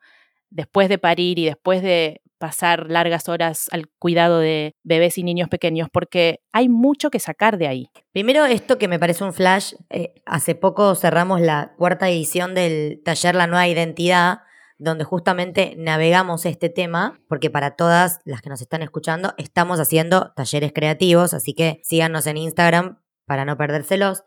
después 0.50 0.88
de 0.88 0.98
parir 0.98 1.38
y 1.38 1.46
después 1.46 1.82
de 1.82 2.20
pasar 2.38 2.88
largas 2.88 3.28
horas 3.28 3.68
al 3.72 3.88
cuidado 3.88 4.38
de 4.38 4.74
bebés 4.84 5.18
y 5.18 5.24
niños 5.24 5.48
pequeños, 5.48 5.88
porque 5.92 6.40
hay 6.52 6.68
mucho 6.68 7.10
que 7.10 7.18
sacar 7.18 7.58
de 7.58 7.66
ahí. 7.66 7.90
Primero, 8.12 8.46
esto 8.46 8.78
que 8.78 8.88
me 8.88 8.98
parece 8.98 9.24
un 9.24 9.34
flash, 9.34 9.74
eh, 9.90 10.14
hace 10.24 10.54
poco 10.54 10.94
cerramos 10.94 11.40
la 11.40 11.74
cuarta 11.76 12.08
edición 12.08 12.54
del 12.54 13.02
taller 13.04 13.34
La 13.34 13.46
Nueva 13.46 13.68
Identidad, 13.68 14.40
donde 14.78 15.02
justamente 15.02 15.74
navegamos 15.76 16.46
este 16.46 16.68
tema, 16.68 17.20
porque 17.28 17.50
para 17.50 17.74
todas 17.74 18.20
las 18.24 18.40
que 18.40 18.48
nos 18.48 18.60
están 18.60 18.82
escuchando, 18.82 19.34
estamos 19.36 19.80
haciendo 19.80 20.32
talleres 20.36 20.72
creativos, 20.72 21.34
así 21.34 21.52
que 21.52 21.80
síganos 21.82 22.28
en 22.28 22.36
Instagram 22.36 23.00
para 23.26 23.44
no 23.44 23.56
perdérselos. 23.56 24.22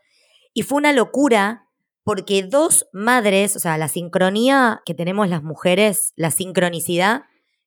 Y 0.53 0.63
fue 0.63 0.79
una 0.79 0.91
locura 0.91 1.69
porque 2.03 2.43
dos 2.43 2.87
madres, 2.93 3.55
o 3.55 3.59
sea, 3.59 3.77
la 3.77 3.87
sincronía 3.87 4.81
que 4.85 4.93
tenemos 4.93 5.29
las 5.29 5.43
mujeres, 5.43 6.13
la 6.15 6.31
sincronicidad, 6.31 7.23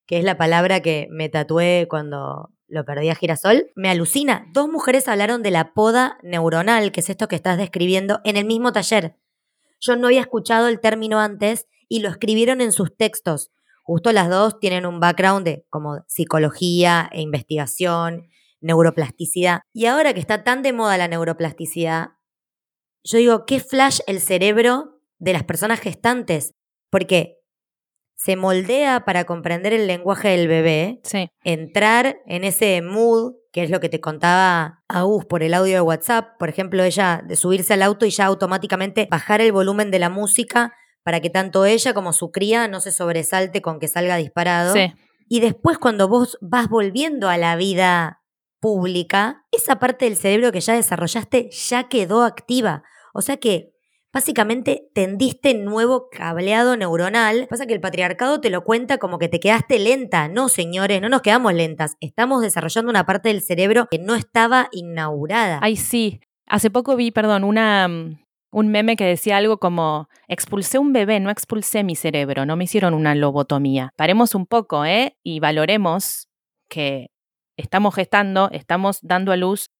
que 0.06 0.18
es 0.18 0.24
la 0.24 0.36
palabra 0.36 0.80
que 0.80 1.06
me 1.10 1.28
tatué 1.28 1.86
cuando 1.88 2.50
lo 2.66 2.84
perdí 2.84 3.08
a 3.10 3.14
Girasol, 3.14 3.70
me 3.76 3.90
alucina. 3.90 4.46
Dos 4.52 4.68
mujeres 4.68 5.08
hablaron 5.08 5.42
de 5.42 5.50
la 5.50 5.72
poda 5.74 6.18
neuronal, 6.22 6.92
que 6.92 7.00
es 7.00 7.10
esto 7.10 7.28
que 7.28 7.36
estás 7.36 7.58
describiendo, 7.58 8.20
en 8.24 8.36
el 8.36 8.44
mismo 8.44 8.72
taller. 8.72 9.16
Yo 9.80 9.96
no 9.96 10.08
había 10.08 10.22
escuchado 10.22 10.68
el 10.68 10.80
término 10.80 11.20
antes 11.20 11.68
y 11.88 12.00
lo 12.00 12.08
escribieron 12.08 12.60
en 12.60 12.72
sus 12.72 12.96
textos. 12.96 13.50
Justo 13.82 14.12
las 14.12 14.30
dos 14.30 14.58
tienen 14.58 14.86
un 14.86 14.98
background 14.98 15.44
de 15.44 15.66
como 15.68 16.04
psicología 16.08 17.08
e 17.12 17.20
investigación, 17.20 18.28
neuroplasticidad. 18.60 19.60
Y 19.72 19.86
ahora 19.86 20.14
que 20.14 20.20
está 20.20 20.42
tan 20.42 20.62
de 20.62 20.72
moda 20.72 20.96
la 20.96 21.06
neuroplasticidad, 21.06 22.12
yo 23.04 23.18
digo, 23.18 23.46
qué 23.46 23.60
flash 23.60 24.00
el 24.06 24.20
cerebro 24.20 25.00
de 25.18 25.32
las 25.32 25.44
personas 25.44 25.80
gestantes, 25.80 26.54
porque 26.90 27.38
se 28.16 28.36
moldea 28.36 29.04
para 29.04 29.24
comprender 29.24 29.72
el 29.72 29.86
lenguaje 29.86 30.28
del 30.28 30.48
bebé, 30.48 31.00
entrar 31.42 32.18
en 32.26 32.44
ese 32.44 32.80
mood, 32.80 33.34
que 33.52 33.62
es 33.62 33.70
lo 33.70 33.80
que 33.80 33.88
te 33.88 34.00
contaba 34.00 34.82
Agus 34.88 35.26
por 35.26 35.42
el 35.42 35.54
audio 35.54 35.74
de 35.74 35.80
WhatsApp, 35.80 36.38
por 36.38 36.48
ejemplo, 36.48 36.82
ella 36.82 37.22
de 37.26 37.36
subirse 37.36 37.74
al 37.74 37.82
auto 37.82 38.06
y 38.06 38.10
ya 38.10 38.26
automáticamente 38.26 39.06
bajar 39.10 39.40
el 39.40 39.52
volumen 39.52 39.90
de 39.90 39.98
la 39.98 40.10
música 40.10 40.72
para 41.02 41.20
que 41.20 41.28
tanto 41.28 41.66
ella 41.66 41.92
como 41.92 42.12
su 42.12 42.32
cría 42.32 42.66
no 42.66 42.80
se 42.80 42.90
sobresalte 42.90 43.60
con 43.60 43.78
que 43.78 43.88
salga 43.88 44.16
disparado. 44.16 44.74
Y 45.28 45.40
después 45.40 45.78
cuando 45.78 46.08
vos 46.08 46.38
vas 46.40 46.68
volviendo 46.68 47.28
a 47.28 47.36
la 47.36 47.56
vida 47.56 48.22
pública, 48.60 49.44
esa 49.52 49.78
parte 49.78 50.06
del 50.06 50.16
cerebro 50.16 50.50
que 50.50 50.60
ya 50.60 50.74
desarrollaste 50.74 51.50
ya 51.50 51.88
quedó 51.88 52.22
activa. 52.22 52.82
O 53.14 53.22
sea 53.22 53.38
que 53.38 53.72
básicamente 54.12 54.88
tendiste 54.92 55.54
nuevo 55.54 56.08
cableado 56.10 56.76
neuronal. 56.76 57.46
Pasa 57.48 57.66
que 57.66 57.74
el 57.74 57.80
patriarcado 57.80 58.40
te 58.40 58.50
lo 58.50 58.64
cuenta 58.64 58.98
como 58.98 59.18
que 59.18 59.28
te 59.28 59.40
quedaste 59.40 59.78
lenta. 59.78 60.28
No, 60.28 60.48
señores, 60.48 61.00
no 61.00 61.08
nos 61.08 61.22
quedamos 61.22 61.54
lentas. 61.54 61.96
Estamos 62.00 62.42
desarrollando 62.42 62.90
una 62.90 63.06
parte 63.06 63.30
del 63.30 63.40
cerebro 63.40 63.86
que 63.90 63.98
no 63.98 64.14
estaba 64.14 64.68
inaugurada. 64.72 65.58
Ay, 65.62 65.76
sí. 65.76 66.20
Hace 66.46 66.70
poco 66.70 66.96
vi, 66.96 67.10
perdón, 67.10 67.44
una, 67.44 67.88
mm, 67.88 68.18
un 68.52 68.68
meme 68.68 68.96
que 68.96 69.04
decía 69.04 69.36
algo 69.36 69.58
como, 69.58 70.08
expulsé 70.28 70.78
un 70.78 70.92
bebé, 70.92 71.18
no 71.18 71.30
expulsé 71.30 71.82
mi 71.82 71.96
cerebro, 71.96 72.46
no 72.46 72.56
me 72.56 72.64
hicieron 72.64 72.94
una 72.94 73.14
lobotomía. 73.14 73.92
Paremos 73.96 74.34
un 74.34 74.46
poco, 74.46 74.84
¿eh? 74.84 75.16
Y 75.22 75.40
valoremos 75.40 76.28
que 76.68 77.10
estamos 77.56 77.94
gestando, 77.94 78.48
estamos 78.52 78.98
dando 79.02 79.32
a 79.32 79.36
luz 79.36 79.70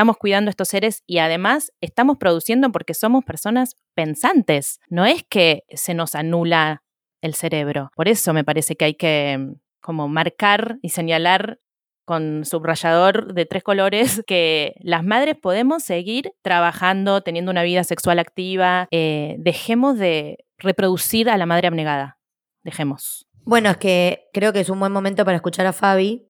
estamos 0.00 0.16
cuidando 0.16 0.48
a 0.48 0.52
estos 0.52 0.68
seres 0.68 1.02
y 1.06 1.18
además 1.18 1.74
estamos 1.82 2.16
produciendo 2.16 2.72
porque 2.72 2.94
somos 2.94 3.22
personas 3.22 3.76
pensantes. 3.94 4.80
No 4.88 5.04
es 5.04 5.24
que 5.24 5.64
se 5.74 5.92
nos 5.92 6.14
anula 6.14 6.82
el 7.20 7.34
cerebro. 7.34 7.90
Por 7.94 8.08
eso 8.08 8.32
me 8.32 8.42
parece 8.42 8.76
que 8.76 8.86
hay 8.86 8.94
que 8.94 9.36
mm, 9.38 9.56
como 9.82 10.08
marcar 10.08 10.78
y 10.80 10.88
señalar 10.88 11.60
con 12.06 12.46
subrayador 12.46 13.34
de 13.34 13.44
tres 13.44 13.62
colores 13.62 14.22
que 14.26 14.74
las 14.80 15.04
madres 15.04 15.36
podemos 15.36 15.82
seguir 15.82 16.32
trabajando, 16.40 17.20
teniendo 17.20 17.50
una 17.50 17.62
vida 17.62 17.84
sexual 17.84 18.20
activa. 18.20 18.88
Eh, 18.90 19.36
dejemos 19.38 19.98
de 19.98 20.46
reproducir 20.56 21.28
a 21.28 21.36
la 21.36 21.44
madre 21.44 21.68
abnegada. 21.68 22.18
Dejemos. 22.62 23.28
Bueno, 23.44 23.68
es 23.68 23.76
que 23.76 24.30
creo 24.32 24.54
que 24.54 24.60
es 24.60 24.70
un 24.70 24.80
buen 24.80 24.92
momento 24.92 25.26
para 25.26 25.36
escuchar 25.36 25.66
a 25.66 25.74
Fabi, 25.74 26.29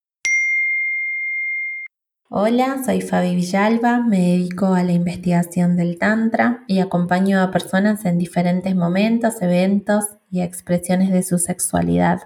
Hola, 2.33 2.81
soy 2.87 3.01
Fabi 3.01 3.35
Villalba, 3.35 4.05
me 4.05 4.21
dedico 4.21 4.67
a 4.67 4.85
la 4.85 4.93
investigación 4.93 5.75
del 5.75 5.99
Tantra 5.99 6.63
y 6.69 6.79
acompaño 6.79 7.41
a 7.41 7.51
personas 7.51 8.05
en 8.05 8.19
diferentes 8.19 8.77
momentos, 8.77 9.43
eventos 9.43 10.05
y 10.31 10.41
expresiones 10.41 11.11
de 11.11 11.25
su 11.25 11.39
sexualidad. 11.39 12.21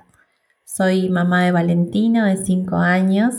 Soy 0.66 1.08
mamá 1.08 1.46
de 1.46 1.52
Valentino 1.52 2.26
de 2.26 2.36
5 2.36 2.76
años 2.76 3.34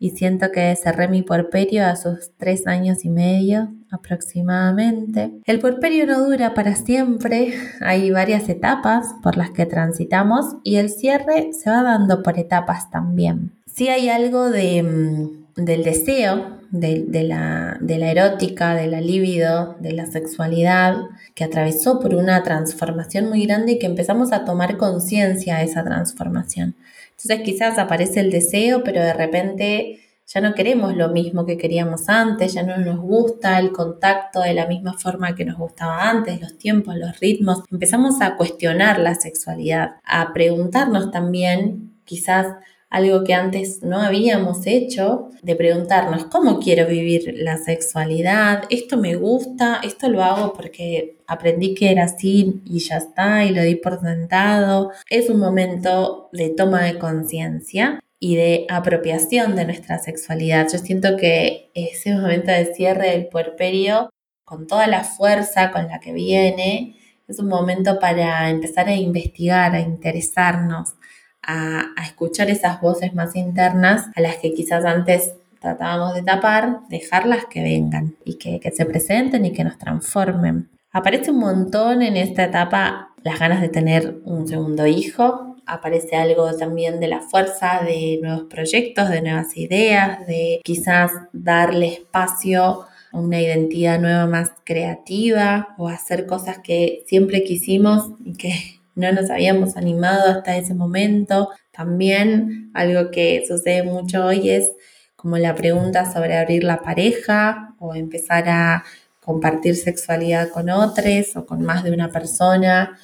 y 0.00 0.10
siento 0.10 0.50
que 0.50 0.74
cerré 0.74 1.06
mi 1.06 1.22
puerperio 1.22 1.86
a 1.86 1.94
sus 1.94 2.32
3 2.38 2.66
años 2.66 3.04
y 3.04 3.08
medio 3.08 3.72
aproximadamente. 3.92 5.30
El 5.46 5.60
puerperio 5.60 6.06
no 6.06 6.26
dura 6.26 6.54
para 6.54 6.74
siempre, 6.74 7.54
hay 7.80 8.10
varias 8.10 8.48
etapas 8.48 9.14
por 9.22 9.36
las 9.36 9.50
que 9.50 9.64
transitamos 9.64 10.56
y 10.64 10.74
el 10.74 10.90
cierre 10.90 11.52
se 11.52 11.70
va 11.70 11.84
dando 11.84 12.24
por 12.24 12.36
etapas 12.36 12.90
también. 12.90 13.52
Si 13.72 13.88
hay 13.88 14.08
algo 14.08 14.50
de 14.50 14.82
mm, 14.82 15.39
del 15.56 15.84
deseo, 15.84 16.58
de, 16.70 17.24
la, 17.24 17.76
de, 17.80 17.98
la, 17.98 18.10
erótica, 18.10 18.74
de 18.74 18.86
la 18.86 19.00
libido, 19.00 19.76
de 19.80 19.92
la 19.92 20.06
sexualidad, 20.06 20.96
que 21.34 21.44
atravesó 21.44 21.98
por 22.00 22.14
una 22.14 22.42
transformación 22.42 23.28
muy 23.28 23.44
grande 23.46 23.72
y 23.72 23.78
que 23.78 23.86
empezamos 23.86 24.32
a 24.32 24.44
tomar 24.44 24.76
conciencia 24.76 25.58
de 25.58 25.64
esa 25.64 25.84
transformación. 25.84 26.76
Entonces 27.10 27.40
quizás 27.44 27.78
aparece 27.78 28.20
el 28.20 28.30
deseo, 28.30 28.82
pero 28.84 29.02
de 29.02 29.12
repente 29.12 30.00
ya 30.32 30.40
no 30.40 30.54
queremos 30.54 30.96
lo 30.96 31.08
mismo 31.08 31.44
que 31.44 31.58
queríamos 31.58 32.08
antes, 32.08 32.54
ya 32.54 32.62
no 32.62 32.76
nos 32.76 33.00
gusta 33.00 33.58
el 33.58 33.72
contacto 33.72 34.40
de 34.40 34.54
la 34.54 34.66
misma 34.66 34.92
forma 34.96 35.34
que 35.34 35.44
nos 35.44 35.58
gustaba 35.58 36.08
antes, 36.08 36.40
los 36.40 36.56
tiempos, 36.56 36.94
los 36.96 37.18
ritmos. 37.18 37.64
Empezamos 37.70 38.20
a 38.20 38.36
cuestionar 38.36 39.00
la 39.00 39.16
sexualidad, 39.16 39.96
a 40.04 40.32
preguntarnos 40.32 41.10
también 41.10 41.94
quizás 42.04 42.46
algo 42.90 43.22
que 43.22 43.34
antes 43.34 43.82
no 43.82 44.02
habíamos 44.02 44.66
hecho, 44.66 45.30
de 45.42 45.54
preguntarnos 45.54 46.24
cómo 46.24 46.58
quiero 46.58 46.86
vivir 46.86 47.34
la 47.36 47.56
sexualidad, 47.56 48.64
esto 48.68 48.96
me 48.96 49.14
gusta, 49.14 49.80
esto 49.82 50.08
lo 50.08 50.22
hago 50.24 50.52
porque 50.52 51.18
aprendí 51.28 51.74
que 51.74 51.92
era 51.92 52.04
así 52.04 52.60
y 52.66 52.80
ya 52.80 52.96
está 52.96 53.44
y 53.44 53.54
lo 53.54 53.62
di 53.62 53.76
por 53.76 54.00
sentado. 54.00 54.90
Es 55.08 55.30
un 55.30 55.38
momento 55.38 56.28
de 56.32 56.50
toma 56.50 56.82
de 56.82 56.98
conciencia 56.98 58.00
y 58.18 58.34
de 58.36 58.66
apropiación 58.68 59.54
de 59.54 59.64
nuestra 59.64 59.98
sexualidad. 59.98 60.66
Yo 60.70 60.78
siento 60.78 61.16
que 61.16 61.70
ese 61.74 62.12
momento 62.14 62.50
de 62.50 62.74
cierre 62.74 63.10
del 63.12 63.28
puerperio, 63.28 64.10
con 64.44 64.66
toda 64.66 64.88
la 64.88 65.04
fuerza 65.04 65.70
con 65.70 65.86
la 65.86 66.00
que 66.00 66.12
viene, 66.12 66.96
es 67.28 67.38
un 67.38 67.46
momento 67.46 68.00
para 68.00 68.50
empezar 68.50 68.88
a 68.88 68.94
investigar, 68.96 69.74
a 69.76 69.80
interesarnos, 69.80 70.94
a, 71.42 71.86
escuchar 72.04 72.50
esas 72.50 72.80
voces 72.80 73.14
más 73.14 73.36
internas 73.36 74.06
a 74.14 74.20
las 74.20 74.36
que 74.36 74.52
quizás 74.52 74.84
antes 74.84 75.34
tratábamos 75.60 76.14
de 76.14 76.22
tapar, 76.22 76.80
dejarlas 76.88 77.44
que 77.46 77.62
vengan 77.62 78.16
y 78.24 78.34
que, 78.34 78.60
que 78.60 78.70
se 78.70 78.84
presenten 78.86 79.44
y 79.44 79.52
que 79.52 79.64
nos 79.64 79.78
transformen. 79.78 80.68
Aparece 80.92 81.30
un 81.30 81.38
montón 81.38 82.02
en 82.02 82.16
esta 82.16 82.44
etapa 82.44 83.10
las 83.22 83.38
ganas 83.38 83.60
de 83.60 83.68
tener 83.68 84.20
un 84.24 84.48
segundo 84.48 84.86
hijo, 84.86 85.56
aparece 85.66 86.16
algo 86.16 86.56
también 86.56 87.00
de 87.00 87.08
la 87.08 87.20
fuerza 87.20 87.82
de 87.84 88.18
nuevos 88.22 88.44
proyectos, 88.44 89.08
de 89.08 89.22
nuevas 89.22 89.56
ideas, 89.56 90.26
de 90.26 90.60
quizás 90.64 91.12
darle 91.32 91.88
espacio 91.88 92.86
a 93.12 93.18
una 93.18 93.40
identidad 93.40 94.00
nueva 94.00 94.26
más 94.26 94.52
creativa 94.64 95.74
o 95.78 95.88
hacer 95.88 96.26
cosas 96.26 96.58
que 96.58 97.02
siempre 97.06 97.44
quisimos 97.44 98.10
y 98.24 98.34
que 98.34 98.79
no 99.00 99.12
nos 99.12 99.30
habíamos 99.30 99.76
animado 99.76 100.30
hasta 100.30 100.56
ese 100.56 100.74
momento. 100.74 101.48
También 101.72 102.70
algo 102.74 103.10
que 103.10 103.44
sucede 103.48 103.82
mucho 103.82 104.24
hoy 104.26 104.50
es 104.50 104.70
como 105.16 105.38
la 105.38 105.54
pregunta 105.54 106.10
sobre 106.10 106.38
abrir 106.38 106.64
la 106.64 106.82
pareja 106.82 107.74
o 107.78 107.94
empezar 107.94 108.48
a 108.48 108.84
compartir 109.20 109.76
sexualidad 109.76 110.48
con 110.50 110.70
otros 110.70 111.36
o 111.36 111.46
con 111.46 111.62
más 111.62 111.84
de 111.84 111.92
una 111.92 112.10
persona, 112.10 112.98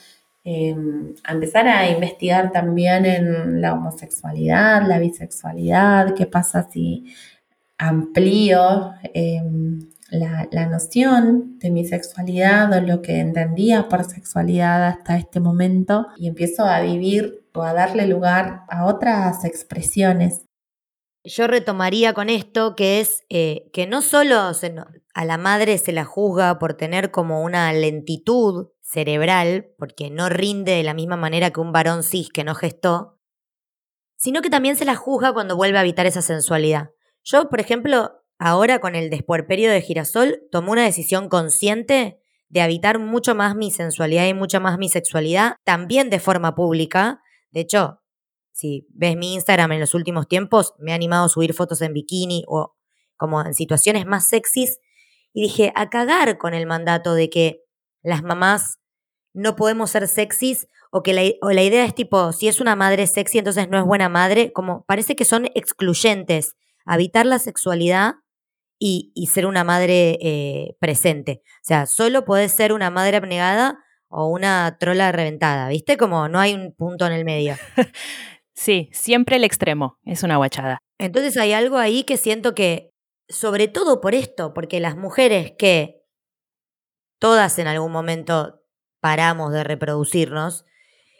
em, 0.44 1.14
a 1.24 1.32
empezar 1.32 1.68
a 1.68 1.90
investigar 1.90 2.52
también 2.52 3.04
en 3.06 3.60
la 3.60 3.74
homosexualidad, 3.74 4.86
la 4.86 4.98
bisexualidad, 4.98 6.14
qué 6.14 6.26
pasa 6.26 6.68
si 6.70 7.04
amplío 7.78 8.94
em, 9.14 9.80
la, 10.10 10.48
la, 10.50 10.66
noción 10.66 11.58
de 11.58 11.70
mi 11.70 11.84
sexualidad 11.84 12.72
o 12.72 12.80
lo 12.80 13.02
que 13.02 13.20
entendía 13.20 13.88
por 13.88 14.04
sexualidad 14.04 14.86
hasta 14.86 15.16
este 15.16 15.40
momento 15.40 16.06
y 16.16 16.28
empiezo 16.28 16.64
a 16.64 16.80
vivir 16.80 17.44
o 17.54 17.62
a 17.62 17.72
darle 17.72 18.06
lugar 18.06 18.62
a 18.68 18.84
otras 18.86 19.44
expresiones 19.44 20.46
yo 21.26 21.48
retomaría 21.48 22.14
con 22.14 22.30
esto, 22.30 22.76
que 22.76 23.00
es 23.00 23.24
eh, 23.28 23.68
que 23.72 23.88
no 23.88 24.00
solo 24.00 24.52
a 25.14 25.24
la 25.24 25.38
madre 25.38 25.76
se 25.78 25.90
la 25.90 26.04
juzga 26.04 26.58
por 26.60 26.74
tener 26.74 27.10
como 27.10 27.42
una 27.42 27.72
lentitud 27.72 28.68
cerebral, 28.80 29.72
porque 29.76 30.08
no 30.08 30.28
rinde 30.28 30.72
de 30.72 30.84
la 30.84 30.94
misma 30.94 31.16
manera 31.16 31.50
que 31.50 31.60
un 31.60 31.72
varón 31.72 32.04
cis 32.04 32.30
que 32.30 32.44
no 32.44 32.54
gestó, 32.54 33.18
sino 34.16 34.40
que 34.40 34.50
también 34.50 34.76
se 34.76 34.84
la 34.84 34.94
juzga 34.94 35.32
cuando 35.32 35.56
vuelve 35.56 35.78
a 35.78 35.80
habitar 35.80 36.06
esa 36.06 36.22
sensualidad. 36.22 36.90
Yo, 37.24 37.50
por 37.50 37.58
ejemplo, 37.58 38.22
ahora 38.38 38.80
con 38.80 38.94
el 38.94 39.10
despuerperio 39.10 39.70
de 39.70 39.80
girasol, 39.80 40.42
tomé 40.50 40.70
una 40.70 40.84
decisión 40.84 41.28
consciente 41.28 42.20
de 42.48 42.60
habitar 42.60 42.98
mucho 42.98 43.34
más 43.34 43.56
mi 43.56 43.70
sensualidad 43.70 44.26
y 44.26 44.34
mucho 44.34 44.60
más 44.60 44.78
mi 44.78 44.88
sexualidad, 44.88 45.56
también 45.64 46.10
de 46.10 46.20
forma 46.20 46.54
pública. 46.54 47.20
De 47.50 47.60
hecho, 47.60 48.00
si 48.52 48.86
ves 48.90 49.16
mi 49.16 49.34
Instagram 49.34 49.72
en 49.72 49.80
los 49.80 49.94
últimos 49.94 50.28
tiempos, 50.28 50.74
me 50.78 50.92
he 50.92 50.94
animado 50.94 51.26
a 51.26 51.28
subir 51.28 51.54
fotos 51.54 51.82
en 51.82 51.92
bikini 51.92 52.44
o 52.46 52.74
como 53.16 53.44
en 53.44 53.54
situaciones 53.54 54.06
más 54.06 54.28
sexys. 54.28 54.78
Y 55.32 55.42
dije, 55.42 55.72
a 55.74 55.90
cagar 55.90 56.38
con 56.38 56.54
el 56.54 56.66
mandato 56.66 57.14
de 57.14 57.28
que 57.28 57.62
las 58.02 58.22
mamás 58.22 58.78
no 59.34 59.56
podemos 59.56 59.90
ser 59.90 60.08
sexys 60.08 60.68
o 60.90 61.02
que 61.02 61.12
la, 61.12 61.22
o 61.42 61.50
la 61.50 61.62
idea 61.62 61.84
es 61.84 61.94
tipo, 61.94 62.32
si 62.32 62.48
es 62.48 62.60
una 62.60 62.76
madre 62.76 63.06
sexy, 63.06 63.38
entonces 63.38 63.68
no 63.68 63.78
es 63.78 63.84
buena 63.84 64.08
madre, 64.08 64.52
como 64.52 64.84
parece 64.86 65.16
que 65.16 65.24
son 65.26 65.46
excluyentes. 65.54 66.56
Habitar 66.86 67.26
la 67.26 67.38
sexualidad 67.38 68.14
y, 68.78 69.12
y 69.14 69.26
ser 69.26 69.46
una 69.46 69.64
madre 69.64 70.18
eh, 70.20 70.76
presente. 70.80 71.42
O 71.44 71.64
sea, 71.64 71.86
solo 71.86 72.24
podés 72.24 72.52
ser 72.52 72.72
una 72.72 72.90
madre 72.90 73.16
abnegada 73.16 73.78
o 74.08 74.28
una 74.28 74.76
trola 74.78 75.12
reventada, 75.12 75.68
¿viste? 75.68 75.96
Como 75.96 76.28
no 76.28 76.38
hay 76.38 76.54
un 76.54 76.74
punto 76.74 77.06
en 77.06 77.12
el 77.12 77.24
medio. 77.24 77.56
Sí, 78.58 78.88
siempre 78.90 79.36
el 79.36 79.44
extremo, 79.44 79.98
es 80.06 80.22
una 80.22 80.38
guachada. 80.38 80.78
Entonces 80.98 81.36
hay 81.36 81.52
algo 81.52 81.76
ahí 81.76 82.04
que 82.04 82.16
siento 82.16 82.54
que, 82.54 82.90
sobre 83.28 83.68
todo 83.68 84.00
por 84.00 84.14
esto, 84.14 84.54
porque 84.54 84.80
las 84.80 84.96
mujeres 84.96 85.52
que 85.58 86.02
todas 87.18 87.58
en 87.58 87.66
algún 87.66 87.92
momento 87.92 88.62
paramos 89.00 89.52
de 89.52 89.62
reproducirnos 89.62 90.64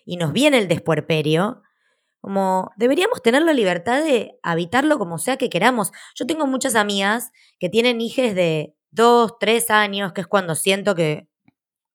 y 0.07 0.17
nos 0.17 0.33
viene 0.33 0.57
el 0.57 0.67
despuerperio, 0.67 1.63
como 2.21 2.71
deberíamos 2.77 3.23
tener 3.23 3.43
la 3.43 3.53
libertad 3.53 4.03
de 4.03 4.39
habitarlo 4.43 4.99
como 4.99 5.19
sea 5.19 5.37
que 5.37 5.51
queramos. 5.51 5.93
Yo 6.15 6.27
tengo 6.27 6.47
muchas 6.47 6.75
amigas 6.75 7.31
que 7.59 7.69
tienen 7.69 8.01
hijes 8.01 8.35
de 8.35 8.75
dos, 8.91 9.35
tres 9.39 9.71
años, 9.71 10.13
que 10.13 10.23
es 10.23 10.27
cuando 10.27 10.55
siento 10.55 10.95
que 10.95 11.29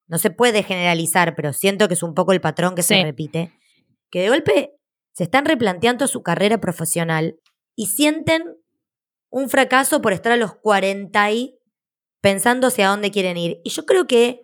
no 0.07 0.17
se 0.17 0.29
puede 0.29 0.63
generalizar, 0.63 1.35
pero 1.35 1.53
siento 1.53 1.87
que 1.87 1.93
es 1.95 2.03
un 2.03 2.13
poco 2.13 2.33
el 2.33 2.41
patrón 2.41 2.75
que 2.75 2.83
se 2.83 3.01
repite, 3.01 3.53
que 4.09 4.21
de 4.21 4.29
golpe 4.29 4.73
se 5.13 5.23
están 5.23 5.45
replanteando 5.45 6.07
su 6.07 6.21
carrera 6.21 6.59
profesional 6.59 7.39
y 7.75 7.87
sienten 7.87 8.57
un 9.29 9.49
fracaso 9.49 10.01
por 10.01 10.13
estar 10.13 10.31
a 10.31 10.37
los 10.37 10.55
40 10.55 11.31
y 11.31 11.57
pensando 12.21 12.67
hacia 12.67 12.89
dónde 12.89 13.11
quieren 13.11 13.37
ir. 13.37 13.61
Y 13.63 13.69
yo 13.69 13.85
creo 13.85 14.05
que 14.05 14.41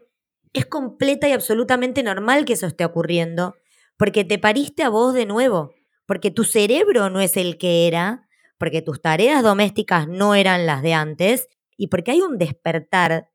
es 0.54 0.66
completa 0.66 1.28
y 1.28 1.34
absolutamente 1.34 2.04
normal 2.04 2.46
que 2.46 2.54
eso 2.54 2.66
esté 2.66 2.86
ocurriendo, 2.86 3.56
porque 3.98 4.24
te 4.24 4.40
pariste 4.40 4.84
a 4.84 4.90
vos 4.90 5.14
de 5.14 5.26
nuevo, 5.26 5.74
porque 6.06 6.32
tu 6.32 6.44
cerebro 6.44 7.10
no 7.10 7.20
es 7.20 7.38
el 7.38 7.58
que 7.58 7.88
era, 7.88 8.28
porque 8.58 8.82
tus 8.82 9.02
tareas 9.02 9.44
domésticas 9.44 10.08
no 10.08 10.36
eran 10.36 10.66
las 10.66 10.82
de 10.82 10.94
antes, 10.94 11.48
y 11.78 11.88
porque 11.88 12.12
hay 12.12 12.22
un 12.22 12.38
despertar 12.38 13.30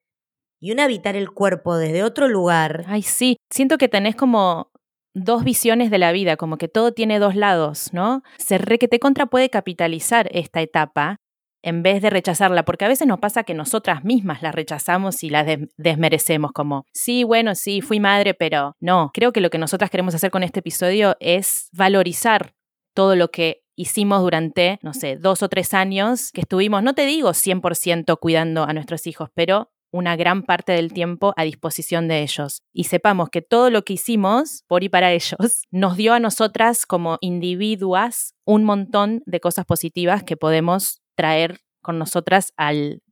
y 0.61 0.73
un 0.73 0.81
habitar 0.81 1.17
el 1.17 1.31
cuerpo 1.31 1.77
desde 1.77 2.03
otro 2.03 2.29
lugar. 2.29 2.85
Ay, 2.87 3.03
sí, 3.03 3.37
siento 3.51 3.79
que 3.79 3.89
tenés 3.89 4.17
como 4.17 4.71
dos 5.15 5.45
visiones 5.45 5.91
de 5.91 5.99
la 5.99 6.13
vida, 6.13 6.37
como 6.37 6.57
que 6.57 6.69
todo 6.69 6.93
tiene 6.93 7.19
dos 7.19 7.37
lados, 7.37 7.93
¿no? 7.93 8.23
Se 8.39 8.59
re 8.59 8.79
que 8.79 8.89
te 8.89 8.99
contra 8.99 9.27
puede 9.27 9.51
capitalizar 9.51 10.29
esta 10.33 10.61
etapa 10.61 11.17
en 11.63 11.83
vez 11.83 12.03
de 12.03 12.11
rechazarla, 12.11 12.65
porque 12.65 12.85
a 12.85 12.89
veces 12.89 13.07
nos 13.07 13.21
pasa 13.21 13.45
que 13.45 13.55
nosotras 13.55 14.05
mismas 14.05 14.43
la 14.43 14.53
rechazamos 14.53 15.23
y 15.23 15.31
la 15.31 15.45
desmerecemos 15.77 16.53
como, 16.53 16.87
sí, 16.93 17.25
bueno, 17.25 17.55
sí, 17.55 17.81
fui 17.81 18.01
madre, 18.01 18.35
pero 18.35 18.77
no, 18.81 19.11
creo 19.15 19.33
que 19.33 19.41
lo 19.41 19.51
que 19.51 19.59
nosotras 19.59 19.91
queremos 19.91 20.15
hacer 20.15 20.31
con 20.31 20.43
este 20.43 20.61
episodio 20.61 21.17
es 21.21 21.69
valorizar 21.73 22.55
todo 22.95 23.17
lo 23.17 23.31
que 23.31 23.63
hicimos 23.77 24.21
durante, 24.21 24.79
no 24.83 24.93
sé, 24.93 25.17
dos 25.17 25.43
o 25.43 25.49
tres 25.49 25.73
años 25.75 26.31
que 26.33 26.43
estuvimos, 26.43 26.83
no 26.83 26.95
te 26.95 27.07
digo 27.07 27.31
100% 27.31 28.19
cuidando 28.19 28.65
a 28.65 28.73
nuestros 28.73 29.07
hijos, 29.07 29.31
pero 29.35 29.71
una 29.93 30.17
gran 30.17 30.43
parte 30.43 30.73
del 30.73 30.93
tiempo 30.93 31.35
a 31.37 31.45
disposición 31.45 32.09
de 32.09 32.23
ellos. 32.23 32.63
Y 32.73 32.85
sepamos 32.85 33.29
que 33.29 33.43
todo 33.43 33.71
lo 33.71 33.85
que 33.85 33.93
hicimos 33.93 34.65
por 34.67 34.83
y 34.83 34.89
para 34.89 35.13
ellos 35.13 35.37
nos 35.71 35.97
dio 35.97 36.15
a 36.15 36.21
nosotras 36.21 36.87
como 36.87 37.19
individuas 37.21 38.35
un 38.45 38.65
montón 38.65 39.23
de 39.27 39.41
cosas 39.41 39.67
positivas 39.67 40.25
que 40.25 40.37
podemos 40.37 41.02
traer 41.15 41.61
con 41.81 41.99
nosotras 41.99 42.53
al 42.57 43.03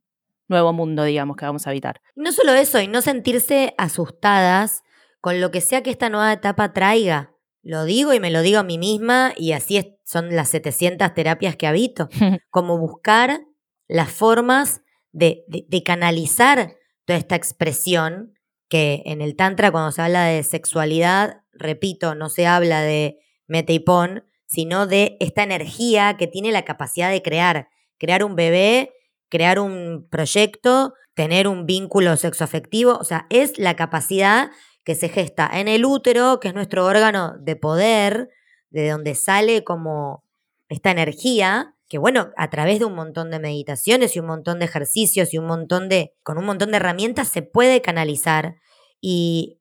nuevo 0.47 0.73
mundo, 0.73 1.03
digamos, 1.03 1.37
que 1.37 1.45
vamos 1.45 1.65
a 1.65 1.69
habitar. 1.69 2.01
No 2.15 2.31
solo 2.31 2.53
eso, 2.53 2.79
y 2.79 2.87
no 2.87 3.01
sentirse 3.01 3.73
asustadas 3.77 4.83
con 5.21 5.39
lo 5.39 5.51
que 5.51 5.61
sea 5.61 5.83
que 5.83 5.91
esta 5.91 6.09
nueva 6.09 6.33
etapa 6.33 6.73
traiga. 6.73 7.31
Lo 7.63 7.85
digo 7.85 8.13
y 8.13 8.19
me 8.19 8.31
lo 8.31 8.41
digo 8.41 8.59
a 8.59 8.63
mí 8.63 8.77
misma 8.77 9.33
y 9.37 9.51
así 9.51 9.97
son 10.03 10.35
las 10.35 10.49
700 10.49 11.13
terapias 11.13 11.55
que 11.55 11.67
habito. 11.67 12.09
como 12.49 12.77
buscar 12.77 13.41
las 13.87 14.09
formas 14.09 14.81
de, 15.11 15.45
canalizar 15.85 16.75
toda 17.05 17.19
esta 17.19 17.35
expresión 17.35 18.33
que 18.69 19.03
en 19.05 19.21
el 19.21 19.35
Tantra 19.35 19.71
cuando 19.71 19.91
se 19.91 20.01
habla 20.01 20.23
de 20.25 20.43
sexualidad, 20.43 21.43
repito, 21.51 22.15
no 22.15 22.29
se 22.29 22.47
habla 22.47 22.81
de 22.81 23.19
mete 23.47 23.73
y 23.73 23.79
pon, 23.79 24.23
sino 24.47 24.87
de 24.87 25.17
esta 25.19 25.43
energía 25.43 26.15
que 26.17 26.27
tiene 26.27 26.51
la 26.51 26.63
capacidad 26.63 27.11
de 27.11 27.21
crear, 27.21 27.69
crear 28.01 28.23
un 28.23 28.35
bebé, 28.35 28.95
crear 29.29 29.59
un 29.59 30.07
proyecto, 30.09 30.95
tener 31.13 31.47
un 31.47 31.67
vínculo 31.67 32.17
sexoafectivo, 32.17 32.97
o 32.97 33.03
sea, 33.03 33.27
es 33.29 33.59
la 33.59 33.75
capacidad 33.75 34.49
que 34.83 34.95
se 34.95 35.07
gesta 35.07 35.47
en 35.53 35.67
el 35.67 35.85
útero, 35.85 36.39
que 36.39 36.47
es 36.47 36.55
nuestro 36.55 36.83
órgano 36.83 37.35
de 37.39 37.55
poder, 37.55 38.29
de 38.71 38.89
donde 38.89 39.13
sale 39.13 39.63
como 39.63 40.25
esta 40.67 40.89
energía 40.89 41.75
que 41.87 41.99
bueno, 41.99 42.31
a 42.37 42.49
través 42.49 42.79
de 42.79 42.85
un 42.85 42.95
montón 42.95 43.29
de 43.31 43.39
meditaciones 43.39 44.15
y 44.15 44.19
un 44.19 44.25
montón 44.25 44.59
de 44.59 44.65
ejercicios 44.65 45.33
y 45.33 45.37
un 45.37 45.45
montón 45.45 45.89
de, 45.89 46.15
con 46.23 46.37
un 46.37 46.45
montón 46.45 46.71
de 46.71 46.77
herramientas 46.77 47.27
se 47.27 47.41
puede 47.41 47.81
canalizar. 47.81 48.55
Y 49.01 49.59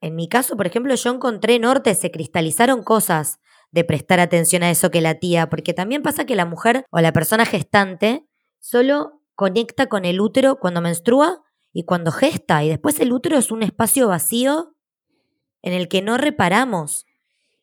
en 0.00 0.16
mi 0.16 0.28
caso, 0.28 0.56
por 0.56 0.66
ejemplo, 0.66 0.92
yo 0.96 1.12
encontré 1.12 1.60
norte, 1.60 1.94
se 1.94 2.10
cristalizaron 2.10 2.82
cosas 2.82 3.38
de 3.72 3.84
prestar 3.84 4.20
atención 4.20 4.62
a 4.62 4.70
eso 4.70 4.90
que 4.90 5.00
la 5.00 5.14
tía, 5.14 5.48
porque 5.48 5.74
también 5.74 6.02
pasa 6.02 6.26
que 6.26 6.34
la 6.34 6.46
mujer 6.46 6.84
o 6.90 7.00
la 7.00 7.12
persona 7.12 7.44
gestante 7.44 8.26
solo 8.58 9.22
conecta 9.34 9.86
con 9.86 10.04
el 10.04 10.20
útero 10.20 10.58
cuando 10.58 10.80
menstrua 10.80 11.42
y 11.72 11.84
cuando 11.84 12.10
gesta, 12.10 12.64
y 12.64 12.68
después 12.68 12.98
el 13.00 13.12
útero 13.12 13.38
es 13.38 13.50
un 13.50 13.62
espacio 13.62 14.08
vacío 14.08 14.74
en 15.62 15.72
el 15.72 15.88
que 15.88 16.02
no 16.02 16.16
reparamos 16.16 17.06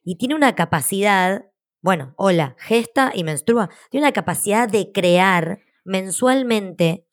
y 0.03 0.17
tiene 0.17 0.35
una 0.35 0.55
capacidad 0.55 1.47
bueno, 1.81 2.13
hola, 2.17 2.55
gesta 2.59 3.11
y 3.13 3.23
menstrua, 3.23 3.69
tiene 3.89 4.05
una 4.05 4.11
capacidad 4.11 4.67
de 4.67 4.91
crear 4.91 5.59
mensualmente 5.85 7.07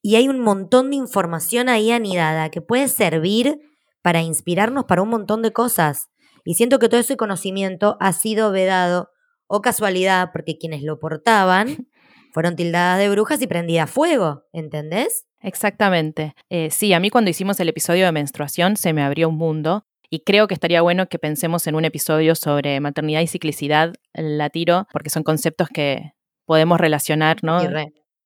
y 0.00 0.16
hay 0.16 0.28
un 0.28 0.40
montón 0.40 0.90
de 0.90 0.96
información 0.96 1.68
ahí 1.68 1.90
anidada 1.90 2.50
que 2.50 2.60
puede 2.60 2.88
servir 2.88 3.60
para 4.00 4.22
inspirarnos 4.22 4.84
para 4.84 5.02
un 5.02 5.08
montón 5.08 5.42
de 5.42 5.52
cosas. 5.52 6.08
Y 6.44 6.54
siento 6.54 6.78
que 6.78 6.88
todo 6.88 7.00
ese 7.00 7.16
conocimiento 7.16 7.96
ha 8.00 8.12
sido 8.12 8.50
vedado 8.50 9.10
o 9.46 9.60
casualidad, 9.60 10.30
porque 10.32 10.58
quienes 10.58 10.82
lo 10.82 10.98
portaban 10.98 11.88
fueron 12.32 12.56
tildadas 12.56 12.98
de 12.98 13.08
brujas 13.08 13.40
y 13.42 13.46
prendidas 13.46 13.90
a 13.90 13.92
fuego, 13.92 14.44
¿entendés? 14.52 15.26
Exactamente. 15.40 16.34
Eh, 16.48 16.70
sí, 16.70 16.92
a 16.92 17.00
mí 17.00 17.10
cuando 17.10 17.30
hicimos 17.30 17.60
el 17.60 17.68
episodio 17.68 18.06
de 18.06 18.12
menstruación 18.12 18.76
se 18.76 18.92
me 18.92 19.02
abrió 19.02 19.28
un 19.28 19.36
mundo 19.36 19.86
y 20.10 20.20
creo 20.20 20.46
que 20.46 20.54
estaría 20.54 20.82
bueno 20.82 21.08
que 21.08 21.18
pensemos 21.18 21.66
en 21.66 21.74
un 21.74 21.84
episodio 21.84 22.34
sobre 22.34 22.80
maternidad 22.80 23.20
y 23.20 23.26
ciclicidad, 23.26 23.94
la 24.12 24.48
tiro, 24.48 24.86
porque 24.92 25.10
son 25.10 25.22
conceptos 25.22 25.68
que 25.68 26.12
podemos 26.46 26.78
relacionar, 26.78 27.38
¿no? 27.42 27.60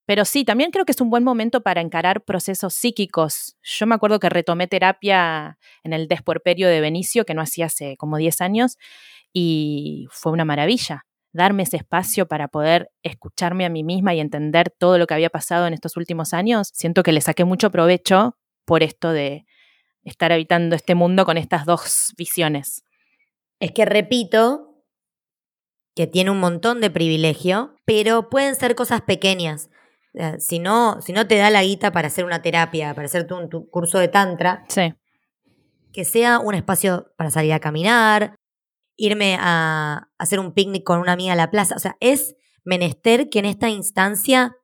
Pero 0.08 0.24
sí, 0.24 0.46
también 0.46 0.70
creo 0.70 0.86
que 0.86 0.92
es 0.92 1.02
un 1.02 1.10
buen 1.10 1.22
momento 1.22 1.60
para 1.60 1.82
encarar 1.82 2.24
procesos 2.24 2.72
psíquicos. 2.72 3.58
Yo 3.62 3.86
me 3.86 3.94
acuerdo 3.94 4.18
que 4.18 4.30
retomé 4.30 4.66
terapia 4.66 5.58
en 5.84 5.92
el 5.92 6.08
despuerperio 6.08 6.66
de 6.66 6.80
Benicio, 6.80 7.26
que 7.26 7.34
no 7.34 7.42
hacía 7.42 7.66
hace 7.66 7.98
como 7.98 8.16
10 8.16 8.40
años, 8.40 8.78
y 9.34 10.06
fue 10.10 10.32
una 10.32 10.46
maravilla 10.46 11.04
darme 11.34 11.64
ese 11.64 11.76
espacio 11.76 12.26
para 12.26 12.48
poder 12.48 12.90
escucharme 13.02 13.66
a 13.66 13.68
mí 13.68 13.84
misma 13.84 14.14
y 14.14 14.20
entender 14.20 14.70
todo 14.70 14.96
lo 14.96 15.06
que 15.06 15.12
había 15.12 15.28
pasado 15.28 15.66
en 15.66 15.74
estos 15.74 15.98
últimos 15.98 16.32
años, 16.32 16.70
siento 16.72 17.02
que 17.02 17.12
le 17.12 17.20
saqué 17.20 17.44
mucho 17.44 17.70
provecho 17.70 18.38
por 18.64 18.82
esto 18.82 19.12
de 19.12 19.44
estar 20.04 20.32
habitando 20.32 20.74
este 20.74 20.94
mundo 20.94 21.26
con 21.26 21.36
estas 21.36 21.66
dos 21.66 22.14
visiones. 22.16 22.82
Es 23.60 23.72
que 23.72 23.84
repito 23.84 24.82
que 25.94 26.06
tiene 26.06 26.30
un 26.30 26.40
montón 26.40 26.80
de 26.80 26.88
privilegio, 26.88 27.74
pero 27.84 28.30
pueden 28.30 28.54
ser 28.54 28.74
cosas 28.74 29.02
pequeñas. 29.02 29.68
Si 30.38 30.58
no, 30.58 31.00
si 31.00 31.12
no 31.12 31.26
te 31.26 31.36
da 31.36 31.50
la 31.50 31.62
guita 31.62 31.92
para 31.92 32.08
hacer 32.08 32.24
una 32.24 32.42
terapia, 32.42 32.94
para 32.94 33.06
hacer 33.06 33.26
tu, 33.26 33.48
tu 33.48 33.70
curso 33.70 33.98
de 33.98 34.08
tantra, 34.08 34.64
sí. 34.68 34.94
que 35.92 36.04
sea 36.04 36.40
un 36.40 36.54
espacio 36.54 37.12
para 37.16 37.30
salir 37.30 37.52
a 37.52 37.60
caminar, 37.60 38.34
irme 38.98 39.38
a, 39.40 40.10
hacer 40.18 40.40
un 40.40 40.52
picnic 40.52 40.84
con 40.84 40.98
una 40.98 41.12
amiga 41.12 41.32
a 41.32 41.36
la 41.36 41.50
plaza. 41.50 41.76
O 41.76 41.78
sea, 41.78 41.96
es 42.00 42.34
menester 42.64 43.30
que 43.30 43.38
en 43.38 43.46
esta 43.46 43.70
instancia, 43.70 44.56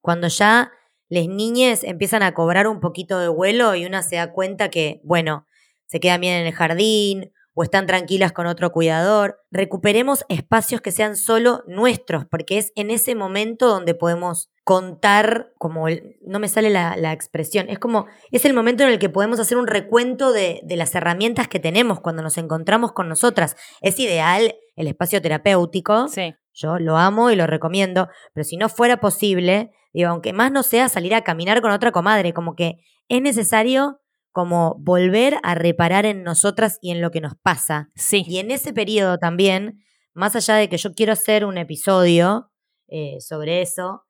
cuando 0.00 0.26
ya 0.26 0.72
las 1.08 1.28
niñas 1.28 1.84
empiezan 1.84 2.22
a 2.22 2.32
cobrar 2.32 2.66
un 2.66 2.80
poquito 2.80 3.20
de 3.20 3.28
vuelo 3.28 3.74
y 3.74 3.84
una 3.84 4.02
se 4.02 4.16
da 4.16 4.32
cuenta 4.32 4.70
que, 4.70 5.00
bueno, 5.04 5.46
se 5.86 6.00
quedan 6.00 6.22
bien 6.22 6.34
en 6.34 6.46
el 6.46 6.54
jardín 6.54 7.32
o 7.54 7.62
están 7.62 7.86
tranquilas 7.86 8.32
con 8.32 8.46
otro 8.46 8.72
cuidador, 8.72 9.40
recuperemos 9.50 10.24
espacios 10.28 10.80
que 10.80 10.92
sean 10.92 11.16
solo 11.16 11.62
nuestros, 11.66 12.24
porque 12.26 12.58
es 12.58 12.72
en 12.76 12.90
ese 12.90 13.14
momento 13.14 13.68
donde 13.68 13.94
podemos 13.94 14.50
contar, 14.64 15.52
como 15.58 15.86
no 16.24 16.38
me 16.38 16.48
sale 16.48 16.70
la, 16.70 17.12
expresión, 17.12 17.68
es 17.68 17.78
como, 17.78 18.06
es 18.30 18.44
el 18.44 18.54
momento 18.54 18.84
en 18.84 18.90
el 18.90 18.98
que 18.98 19.10
podemos 19.10 19.40
hacer 19.40 19.58
un 19.58 19.66
recuento 19.66 20.32
de, 20.32 20.60
de, 20.62 20.76
las 20.76 20.94
herramientas 20.94 21.48
que 21.48 21.58
tenemos 21.58 22.00
cuando 22.00 22.22
nos 22.22 22.38
encontramos 22.38 22.92
con 22.92 23.08
nosotras. 23.08 23.56
Es 23.80 23.98
ideal 23.98 24.54
el 24.76 24.86
espacio 24.86 25.20
terapéutico, 25.20 26.08
sí. 26.08 26.34
yo 26.52 26.78
lo 26.78 26.96
amo 26.96 27.30
y 27.30 27.36
lo 27.36 27.46
recomiendo, 27.46 28.08
pero 28.32 28.44
si 28.44 28.56
no 28.56 28.68
fuera 28.68 28.98
posible, 28.98 29.72
digo, 29.92 30.10
aunque 30.10 30.32
más 30.32 30.52
no 30.52 30.62
sea 30.62 30.88
salir 30.88 31.14
a 31.14 31.22
caminar 31.22 31.60
con 31.60 31.72
otra 31.72 31.92
comadre, 31.92 32.32
como 32.32 32.54
que 32.54 32.76
es 33.08 33.20
necesario 33.20 34.00
como 34.32 34.76
volver 34.78 35.38
a 35.42 35.54
reparar 35.54 36.06
en 36.06 36.22
nosotras 36.22 36.78
y 36.80 36.90
en 36.90 37.00
lo 37.00 37.10
que 37.10 37.20
nos 37.20 37.34
pasa. 37.36 37.90
Sí. 37.94 38.24
Y 38.26 38.38
en 38.38 38.50
ese 38.50 38.72
periodo 38.72 39.18
también, 39.18 39.78
más 40.14 40.34
allá 40.34 40.56
de 40.56 40.68
que 40.68 40.78
yo 40.78 40.94
quiero 40.94 41.12
hacer 41.12 41.44
un 41.44 41.58
episodio 41.58 42.50
eh, 42.88 43.20
sobre 43.20 43.62
eso, 43.62 44.04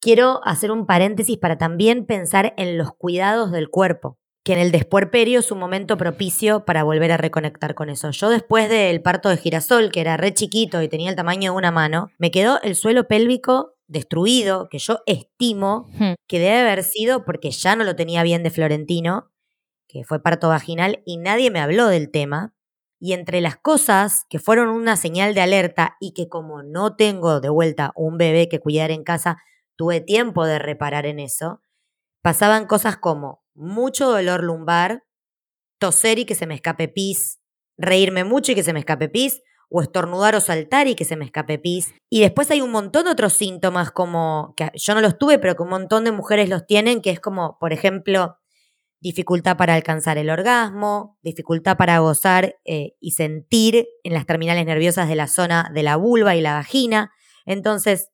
quiero 0.00 0.40
hacer 0.44 0.70
un 0.70 0.86
paréntesis 0.86 1.38
para 1.38 1.58
también 1.58 2.06
pensar 2.06 2.54
en 2.56 2.78
los 2.78 2.92
cuidados 2.92 3.52
del 3.52 3.68
cuerpo, 3.68 4.18
que 4.44 4.54
en 4.54 4.58
el 4.58 4.72
despuerperio 4.72 5.40
es 5.40 5.50
un 5.52 5.58
momento 5.58 5.96
propicio 5.96 6.64
para 6.64 6.82
volver 6.82 7.12
a 7.12 7.16
reconectar 7.16 7.74
con 7.74 7.90
eso. 7.90 8.10
Yo 8.10 8.30
después 8.30 8.68
del 8.68 9.02
parto 9.02 9.28
de 9.28 9.36
girasol, 9.36 9.90
que 9.90 10.00
era 10.00 10.16
re 10.16 10.32
chiquito 10.32 10.82
y 10.82 10.88
tenía 10.88 11.10
el 11.10 11.16
tamaño 11.16 11.52
de 11.52 11.58
una 11.58 11.70
mano, 11.70 12.10
me 12.18 12.30
quedó 12.30 12.60
el 12.62 12.74
suelo 12.74 13.06
pélvico 13.06 13.74
destruido, 13.90 14.68
que 14.68 14.78
yo 14.78 15.00
estimo 15.06 15.88
Hmm. 15.98 16.14
que 16.28 16.38
debe 16.38 16.60
haber 16.60 16.84
sido 16.84 17.24
porque 17.24 17.50
ya 17.50 17.76
no 17.76 17.84
lo 17.84 17.96
tenía 17.96 18.22
bien 18.22 18.42
de 18.42 18.50
Florentino, 18.50 19.30
que 19.88 20.04
fue 20.04 20.22
parto 20.22 20.48
vaginal, 20.48 21.02
y 21.04 21.16
nadie 21.18 21.50
me 21.50 21.60
habló 21.60 21.88
del 21.88 22.10
tema. 22.10 22.54
Y 23.00 23.14
entre 23.14 23.40
las 23.40 23.56
cosas 23.56 24.24
que 24.28 24.38
fueron 24.38 24.68
una 24.68 24.96
señal 24.96 25.34
de 25.34 25.40
alerta 25.40 25.96
y 26.00 26.12
que 26.12 26.28
como 26.28 26.62
no 26.62 26.94
tengo 26.96 27.40
de 27.40 27.48
vuelta 27.48 27.92
un 27.96 28.18
bebé 28.18 28.48
que 28.48 28.60
cuidar 28.60 28.90
en 28.90 29.04
casa, 29.04 29.38
tuve 29.76 30.00
tiempo 30.00 30.44
de 30.46 30.58
reparar 30.58 31.06
en 31.06 31.18
eso, 31.18 31.62
pasaban 32.22 32.66
cosas 32.66 32.98
como 32.98 33.42
mucho 33.54 34.08
dolor 34.10 34.42
lumbar, 34.44 35.04
toser 35.78 36.18
y 36.18 36.26
que 36.26 36.34
se 36.34 36.46
me 36.46 36.54
escape 36.54 36.88
pis, 36.88 37.40
reírme 37.78 38.24
mucho 38.24 38.52
y 38.52 38.54
que 38.54 38.62
se 38.62 38.74
me 38.74 38.80
escape 38.80 39.08
pis, 39.08 39.40
o 39.70 39.82
estornudar 39.82 40.34
o 40.34 40.40
saltar 40.40 40.88
y 40.88 40.94
que 40.94 41.04
se 41.04 41.16
me 41.16 41.24
escape 41.24 41.58
pis. 41.58 41.94
Y 42.10 42.20
después 42.20 42.50
hay 42.50 42.60
un 42.60 42.72
montón 42.72 43.04
de 43.04 43.12
otros 43.12 43.32
síntomas 43.32 43.90
como, 43.90 44.54
que 44.56 44.70
yo 44.74 44.94
no 44.94 45.00
los 45.00 45.16
tuve, 45.16 45.38
pero 45.38 45.54
que 45.56 45.62
un 45.62 45.70
montón 45.70 46.04
de 46.04 46.12
mujeres 46.12 46.48
los 46.48 46.66
tienen, 46.66 47.00
que 47.00 47.10
es 47.10 47.20
como, 47.20 47.56
por 47.58 47.72
ejemplo, 47.72 48.36
dificultad 49.00 49.56
para 49.56 49.74
alcanzar 49.74 50.18
el 50.18 50.28
orgasmo, 50.28 51.18
dificultad 51.22 51.76
para 51.76 51.98
gozar 52.00 52.56
eh, 52.64 52.94
y 53.00 53.12
sentir 53.12 53.88
en 54.04 54.12
las 54.12 54.26
terminales 54.26 54.66
nerviosas 54.66 55.08
de 55.08 55.16
la 55.16 55.26
zona 55.26 55.70
de 55.72 55.82
la 55.82 55.96
vulva 55.96 56.36
y 56.36 56.40
la 56.40 56.54
vagina. 56.54 57.12
Entonces, 57.46 58.10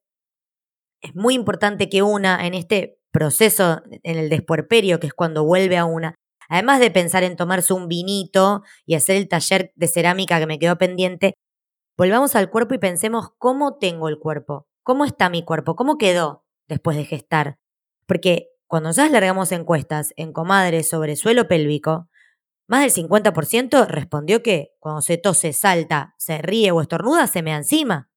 es 1.01 1.15
muy 1.15 1.35
importante 1.35 1.89
que 1.89 2.03
una 2.03 2.47
en 2.47 2.55
este 2.55 2.99
proceso, 3.11 3.83
en 4.03 4.19
el 4.19 4.29
despuerperio, 4.29 5.01
que 5.01 5.09
es 5.09 5.15
cuando 5.15 5.45
vuelve 5.45 5.77
a 5.77 5.85
una, 5.85 6.15
además 6.49 6.81
de 6.81 6.91
pensar 6.91 7.25
en 7.25 7.37
tomarse 7.37 7.73
un 7.73 7.89
vinito 7.89 8.63
y 8.85 8.95
hacer 8.95 9.17
el 9.17 9.29
taller 9.29 9.73
de 9.75 9.89
cerámica 9.89 10.39
que 10.39 10.47
me 10.47 10.59
quedó 10.59 10.79
pendiente, 10.79 11.35
volvamos 11.97 12.37
al 12.37 12.51
cuerpo 12.51 12.75
y 12.75 12.79
pensemos 12.79 13.31
cómo 13.39 13.77
tengo 13.79 14.09
el 14.09 14.19
cuerpo, 14.19 14.69
cómo 14.83 15.05
está 15.05 15.29
mi 15.31 15.45
cuerpo, 15.45 15.77
cómo 15.77 15.99
quedó 15.99 16.45
después 16.69 16.97
de 16.97 17.05
gestar. 17.05 17.59
Porque 18.07 18.49
cuando 18.67 18.91
ya 18.91 19.09
largamos 19.09 19.53
encuestas 19.53 20.13
en 20.17 20.33
comadres 20.33 20.89
sobre 20.89 21.17
suelo 21.17 21.49
pélvico, 21.49 22.09
más 22.69 22.81
del 22.81 22.91
50% 22.91 23.87
respondió 23.87 24.43
que 24.43 24.73
cuando 24.81 25.01
se 25.01 25.19
tose, 25.19 25.53
salta, 25.53 26.15
se 26.19 26.39
ríe 26.39 26.73
o 26.73 26.81
estornuda, 26.81 27.27
se 27.29 27.43
mea 27.43 27.57
encima. 27.57 28.11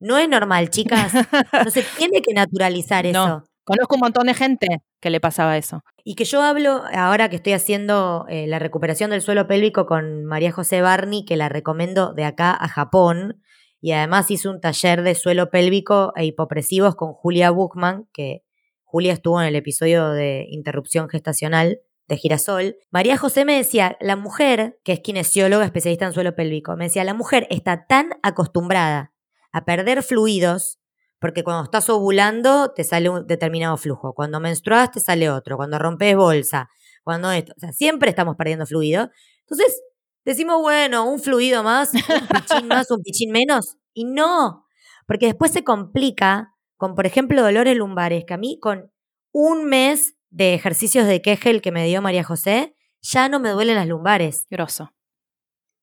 No 0.00 0.18
es 0.18 0.28
normal, 0.28 0.70
chicas. 0.70 1.12
No 1.52 1.70
se 1.70 1.82
tiene 1.98 2.22
que 2.22 2.34
naturalizar 2.34 3.06
eso. 3.06 3.44
No, 3.68 3.74
conozco 3.76 3.94
un 3.94 4.00
montón 4.00 4.26
de 4.26 4.34
gente 4.34 4.82
que 5.00 5.10
le 5.10 5.20
pasaba 5.20 5.56
eso. 5.56 5.82
Y 6.04 6.14
que 6.14 6.24
yo 6.24 6.42
hablo, 6.42 6.82
ahora 6.92 7.28
que 7.28 7.36
estoy 7.36 7.52
haciendo 7.52 8.26
eh, 8.28 8.46
la 8.46 8.58
recuperación 8.58 9.10
del 9.10 9.22
suelo 9.22 9.46
pélvico 9.46 9.86
con 9.86 10.24
María 10.24 10.52
José 10.52 10.82
Barney, 10.82 11.24
que 11.24 11.36
la 11.36 11.48
recomiendo 11.48 12.12
de 12.12 12.24
acá 12.24 12.52
a 12.52 12.68
Japón, 12.68 13.42
y 13.80 13.92
además 13.92 14.30
hizo 14.30 14.50
un 14.50 14.60
taller 14.60 15.02
de 15.02 15.14
suelo 15.14 15.50
pélvico 15.50 16.12
e 16.16 16.24
hipopresivos 16.24 16.94
con 16.94 17.12
Julia 17.12 17.50
Buchman, 17.50 18.08
que 18.12 18.44
Julia 18.84 19.12
estuvo 19.12 19.40
en 19.40 19.48
el 19.48 19.56
episodio 19.56 20.10
de 20.10 20.46
interrupción 20.50 21.08
gestacional 21.08 21.80
de 22.08 22.16
girasol. 22.16 22.76
María 22.90 23.16
José 23.16 23.44
me 23.44 23.56
decía, 23.56 23.96
la 24.00 24.16
mujer, 24.16 24.78
que 24.84 24.92
es 24.92 25.00
kinesióloga 25.00 25.64
especialista 25.64 26.06
en 26.06 26.12
suelo 26.12 26.34
pélvico, 26.34 26.76
me 26.76 26.84
decía, 26.84 27.02
la 27.04 27.14
mujer 27.14 27.46
está 27.50 27.86
tan 27.86 28.10
acostumbrada 28.22 29.12
a 29.52 29.64
perder 29.64 30.02
fluidos 30.02 30.78
porque 31.22 31.44
cuando 31.44 31.62
estás 31.62 31.88
ovulando 31.88 32.72
te 32.72 32.82
sale 32.82 33.08
un 33.08 33.28
determinado 33.28 33.76
flujo, 33.76 34.12
cuando 34.12 34.40
menstruas 34.40 34.90
te 34.90 34.98
sale 34.98 35.30
otro, 35.30 35.56
cuando 35.56 35.78
rompes 35.78 36.16
bolsa, 36.16 36.68
cuando 37.04 37.30
esto, 37.30 37.52
o 37.56 37.60
sea, 37.60 37.70
siempre 37.70 38.10
estamos 38.10 38.34
perdiendo 38.34 38.66
fluido. 38.66 39.08
Entonces, 39.42 39.80
decimos, 40.24 40.60
bueno, 40.60 41.08
un 41.08 41.20
fluido 41.20 41.62
más, 41.62 41.92
un 41.94 42.00
pichín 42.26 42.66
más, 42.66 42.90
un 42.90 43.02
pichín 43.02 43.30
menos, 43.30 43.76
y 43.94 44.04
no, 44.04 44.66
porque 45.06 45.26
después 45.26 45.52
se 45.52 45.62
complica 45.62 46.56
con, 46.76 46.96
por 46.96 47.06
ejemplo, 47.06 47.40
dolores 47.40 47.76
lumbares, 47.76 48.24
que 48.26 48.34
a 48.34 48.38
mí 48.38 48.58
con 48.60 48.90
un 49.30 49.64
mes 49.66 50.16
de 50.30 50.54
ejercicios 50.54 51.06
de 51.06 51.22
Kegel 51.22 51.62
que 51.62 51.70
me 51.70 51.86
dio 51.86 52.02
María 52.02 52.24
José, 52.24 52.74
ya 53.00 53.28
no 53.28 53.38
me 53.38 53.50
duelen 53.50 53.76
las 53.76 53.86
lumbares. 53.86 54.46
Grosso. 54.50 54.92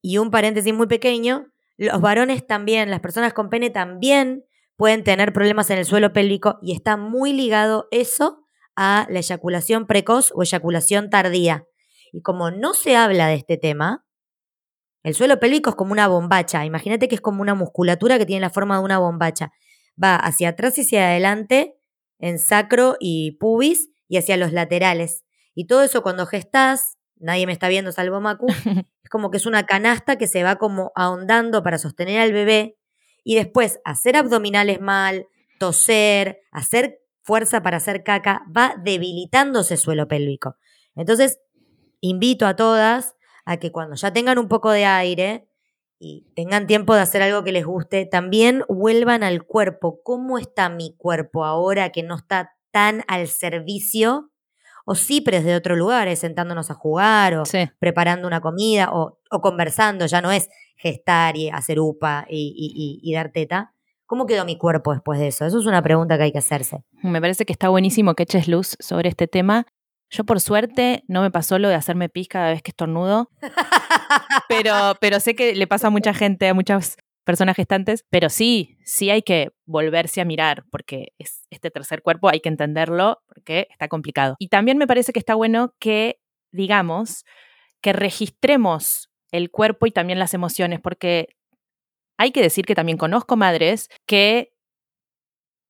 Y 0.01 0.17
un 0.17 0.31
paréntesis 0.31 0.73
muy 0.73 0.87
pequeño, 0.87 1.47
los 1.77 2.01
varones 2.01 2.45
también, 2.45 2.91
las 2.91 2.99
personas 2.99 3.31
con 3.31 3.49
pene 3.49 3.69
también 3.69 4.43
pueden 4.79 5.03
tener 5.03 5.33
problemas 5.33 5.69
en 5.71 5.77
el 5.77 5.83
suelo 5.83 6.13
pélvico 6.13 6.57
y 6.61 6.71
está 6.71 6.95
muy 6.95 7.33
ligado 7.33 7.89
eso 7.91 8.45
a 8.77 9.07
la 9.09 9.19
eyaculación 9.19 9.85
precoz 9.87 10.31
o 10.33 10.41
eyaculación 10.41 11.09
tardía. 11.09 11.65
Y 12.13 12.21
como 12.21 12.49
no 12.49 12.73
se 12.73 12.95
habla 12.95 13.27
de 13.27 13.35
este 13.35 13.57
tema, 13.57 14.05
el 15.03 15.15
suelo 15.15 15.37
pélvico 15.37 15.69
es 15.69 15.75
como 15.75 15.91
una 15.91 16.07
bombacha. 16.07 16.63
Imagínate 16.63 17.09
que 17.09 17.15
es 17.15 17.19
como 17.19 17.41
una 17.41 17.55
musculatura 17.55 18.17
que 18.17 18.25
tiene 18.25 18.39
la 18.39 18.51
forma 18.51 18.77
de 18.77 18.85
una 18.85 18.99
bombacha. 18.99 19.51
Va 20.01 20.15
hacia 20.15 20.47
atrás 20.47 20.77
y 20.77 20.81
hacia 20.81 21.09
adelante 21.09 21.75
en 22.17 22.39
sacro 22.39 22.95
y 23.01 23.31
pubis 23.31 23.89
y 24.07 24.15
hacia 24.15 24.37
los 24.37 24.53
laterales. 24.53 25.25
Y 25.53 25.67
todo 25.67 25.83
eso 25.83 26.01
cuando 26.03 26.25
gestás, 26.25 26.95
nadie 27.17 27.45
me 27.47 27.51
está 27.51 27.67
viendo 27.67 27.91
salvo 27.91 28.21
Macu, 28.21 28.47
es 29.03 29.09
como 29.11 29.29
que 29.29 29.35
es 29.35 29.45
una 29.45 29.65
canasta 29.65 30.15
que 30.17 30.27
se 30.27 30.41
va 30.43 30.55
como 30.55 30.93
ahondando 30.95 31.63
para 31.63 31.77
sostener 31.77 32.21
al 32.21 32.31
bebé 32.31 32.78
y 33.23 33.35
después 33.35 33.79
hacer 33.85 34.15
abdominales 34.15 34.81
mal, 34.81 35.27
toser, 35.59 36.39
hacer 36.51 37.01
fuerza 37.21 37.61
para 37.61 37.77
hacer 37.77 38.03
caca, 38.03 38.43
va 38.55 38.75
debilitando 38.83 39.59
ese 39.59 39.77
suelo 39.77 40.07
pélvico. 40.07 40.55
Entonces, 40.95 41.39
invito 42.01 42.47
a 42.47 42.55
todas 42.55 43.15
a 43.45 43.57
que 43.57 43.71
cuando 43.71 43.95
ya 43.95 44.11
tengan 44.11 44.39
un 44.39 44.47
poco 44.47 44.71
de 44.71 44.85
aire 44.85 45.47
y 45.99 46.27
tengan 46.35 46.65
tiempo 46.65 46.95
de 46.95 47.01
hacer 47.01 47.21
algo 47.21 47.43
que 47.43 47.51
les 47.51 47.65
guste, 47.65 48.05
también 48.05 48.63
vuelvan 48.69 49.21
al 49.21 49.43
cuerpo. 49.43 50.01
¿Cómo 50.03 50.37
está 50.37 50.69
mi 50.69 50.95
cuerpo 50.97 51.45
ahora 51.45 51.91
que 51.91 52.03
no 52.03 52.15
está 52.15 52.55
tan 52.71 53.03
al 53.07 53.27
servicio? 53.27 54.31
O 54.89 54.95
sí, 54.95 55.21
pero 55.21 55.37
desde 55.37 55.55
otro 55.55 55.75
lugar, 55.75 56.13
sentándonos 56.15 56.71
a 56.71 56.73
jugar 56.73 57.35
o 57.35 57.43
preparando 57.77 58.27
una 58.27 58.41
comida 58.41 58.89
o, 58.91 59.19
conversando, 59.41 60.07
ya 60.07 60.21
no 60.21 60.31
es 60.31 60.49
gestar 60.77 61.37
y 61.37 61.49
hacer 61.49 61.79
upa 61.79 62.25
y, 62.27 62.99
y 63.03 63.13
dar 63.13 63.31
teta. 63.31 63.73
¿Cómo 64.07 64.25
quedó 64.25 64.45
mi 64.45 64.57
cuerpo 64.57 64.93
después 64.93 65.19
de 65.19 65.27
eso? 65.27 65.45
Eso 65.45 65.59
es 65.59 65.67
una 65.67 65.83
pregunta 65.83 66.17
que 66.17 66.23
hay 66.23 66.31
que 66.31 66.39
hacerse. 66.39 66.83
Me 67.03 67.21
parece 67.21 67.45
que 67.45 67.53
está 67.53 67.69
buenísimo 67.69 68.15
que 68.15 68.23
eches 68.23 68.47
luz 68.47 68.75
sobre 68.79 69.09
este 69.09 69.27
tema 69.27 69.67
yo 70.09 70.23
por 70.23 70.39
suerte 70.39 71.03
no 71.07 71.21
me 71.21 71.31
pasó 71.31 71.59
lo 71.59 71.69
de 71.69 71.75
hacerme 71.75 72.09
pis 72.09 72.27
cada 72.27 72.49
vez 72.49 72.61
que 72.63 72.71
estornudo, 72.71 73.29
pero, 74.49 74.73
pero 74.99 75.19
sé 75.19 75.35
que 75.35 75.53
le 75.53 75.67
pasa 75.67 75.87
a 75.87 75.91
mucha 75.91 76.13
gente, 76.13 76.47
a 76.47 76.53
muchas 76.53 76.97
personas 77.29 77.55
gestantes, 77.55 78.07
pero 78.09 78.27
sí, 78.27 78.79
sí 78.83 79.11
hay 79.11 79.21
que 79.21 79.51
volverse 79.67 80.19
a 80.19 80.25
mirar 80.25 80.63
porque 80.71 81.09
es 81.19 81.45
este 81.51 81.69
tercer 81.69 82.01
cuerpo 82.01 82.27
hay 82.27 82.39
que 82.39 82.49
entenderlo 82.49 83.21
porque 83.27 83.67
está 83.69 83.87
complicado. 83.87 84.35
Y 84.39 84.47
también 84.47 84.79
me 84.79 84.87
parece 84.87 85.13
que 85.13 85.19
está 85.19 85.35
bueno 85.35 85.75
que 85.77 86.19
digamos 86.51 87.25
que 87.81 87.93
registremos 87.93 89.11
el 89.31 89.51
cuerpo 89.51 89.85
y 89.85 89.91
también 89.91 90.17
las 90.17 90.33
emociones 90.33 90.79
porque 90.81 91.27
hay 92.17 92.31
que 92.31 92.41
decir 92.41 92.65
que 92.65 92.73
también 92.73 92.97
conozco 92.97 93.37
madres 93.37 93.89
que 94.07 94.51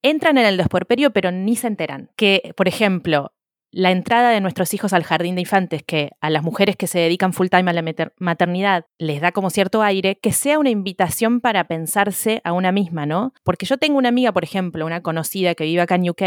entran 0.01 0.37
en 0.37 0.45
el 0.45 0.55
desporperio 0.55 1.11
pero 1.11 1.29
ni 1.29 1.57
se 1.57 1.67
enteran. 1.67 2.09
Que, 2.15 2.53
por 2.55 2.69
ejemplo, 2.69 3.33
la 3.71 3.91
entrada 3.91 4.31
de 4.31 4.41
nuestros 4.41 4.73
hijos 4.73 4.93
al 4.93 5.03
jardín 5.03 5.35
de 5.35 5.41
infantes, 5.41 5.83
que 5.83 6.11
a 6.21 6.29
las 6.29 6.43
mujeres 6.43 6.75
que 6.75 6.87
se 6.87 6.99
dedican 6.99 7.33
full 7.33 7.47
time 7.47 7.69
a 7.69 7.73
la 7.73 7.83
maternidad 8.19 8.85
les 8.97 9.21
da 9.21 9.31
como 9.31 9.49
cierto 9.49 9.81
aire, 9.81 10.17
que 10.21 10.31
sea 10.31 10.59
una 10.59 10.69
invitación 10.69 11.39
para 11.41 11.67
pensarse 11.67 12.41
a 12.43 12.53
una 12.53 12.71
misma, 12.71 13.05
¿no? 13.05 13.33
Porque 13.43 13.65
yo 13.65 13.77
tengo 13.77 13.97
una 13.97 14.09
amiga, 14.09 14.31
por 14.31 14.43
ejemplo, 14.43 14.85
una 14.85 15.01
conocida 15.01 15.55
que 15.55 15.65
vive 15.65 15.81
acá 15.81 15.95
en 15.95 16.09
UK, 16.09 16.23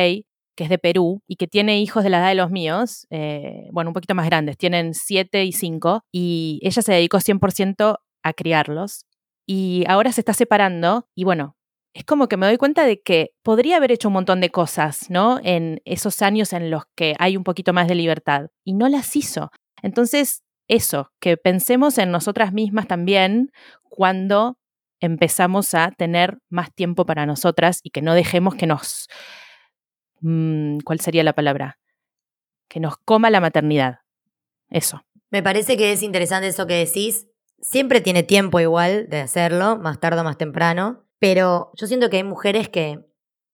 que 0.55 0.65
es 0.65 0.69
de 0.69 0.79
Perú 0.79 1.23
y 1.27 1.37
que 1.37 1.47
tiene 1.47 1.81
hijos 1.81 2.05
de 2.05 2.11
la 2.11 2.19
edad 2.19 2.29
de 2.29 2.35
los 2.35 2.51
míos, 2.51 3.07
eh, 3.11 3.69
bueno, 3.73 3.91
un 3.91 3.95
poquito 3.95 4.15
más 4.15 4.27
grandes, 4.27 4.57
tienen 4.59 4.95
7 4.95 5.45
y 5.45 5.53
5, 5.53 6.03
y 6.13 6.61
ella 6.63 6.83
se 6.83 6.93
dedicó 6.93 7.19
100% 7.19 7.97
a 8.23 8.33
criarlos. 8.33 9.07
Y 9.47 9.85
ahora 9.89 10.13
se 10.13 10.21
está 10.21 10.35
separando 10.35 11.09
y 11.17 11.25
bueno, 11.25 11.57
es 11.95 12.05
como 12.05 12.29
que 12.29 12.37
me 12.37 12.47
doy 12.47 12.57
cuenta 12.57 12.85
de 12.85 13.01
que 13.01 13.33
podría 13.43 13.77
haber 13.77 13.93
hecho 13.93 14.09
un 14.09 14.15
montón 14.15 14.41
de 14.41 14.51
cosas, 14.51 15.11
¿no? 15.11 15.41
En 15.43 15.81
esos 15.85 16.23
años 16.23 16.53
en 16.53 16.71
los 16.71 16.85
que 16.95 17.15
hay 17.19 17.37
un 17.37 17.45
poquito 17.45 17.73
más 17.73 17.87
de 17.87 17.95
libertad 17.95 18.47
y 18.65 18.73
no 18.73 18.89
las 18.89 19.15
hizo. 19.15 19.51
Entonces, 19.83 20.43
eso, 20.69 21.13
que 21.21 21.37
pensemos 21.37 21.99
en 21.99 22.11
nosotras 22.11 22.53
mismas 22.53 22.87
también 22.87 23.51
cuando 23.83 24.57
empezamos 25.01 25.75
a 25.75 25.91
tener 25.91 26.39
más 26.49 26.73
tiempo 26.73 27.05
para 27.05 27.27
nosotras 27.27 27.81
y 27.83 27.91
que 27.91 28.03
no 28.03 28.15
dejemos 28.15 28.55
que 28.55 28.67
nos... 28.67 29.09
Mm, 30.21 30.79
¿Cuál 30.85 31.01
sería 31.01 31.25
la 31.25 31.35
palabra? 31.35 31.79
Que 32.69 32.81
nos 32.81 32.97
coma 32.97 33.29
la 33.29 33.41
maternidad. 33.41 33.99
Eso. 34.71 35.05
Me 35.31 35.43
parece 35.43 35.77
que 35.77 35.93
es 35.93 36.03
interesante 36.03 36.47
eso 36.47 36.67
que 36.67 36.75
decís. 36.75 37.27
Siempre 37.61 38.01
tiene 38.01 38.23
tiempo 38.23 38.61
igual 38.61 39.09
de 39.09 39.21
hacerlo, 39.21 39.77
más 39.77 40.01
tarde 40.01 40.21
o 40.21 40.25
más 40.25 40.39
temprano. 40.39 41.02
Pero 41.23 41.71
yo 41.75 41.87
siento 41.87 42.11
que 42.11 42.17
hay 42.17 42.25
mujeres 42.25 42.69
que 42.69 42.99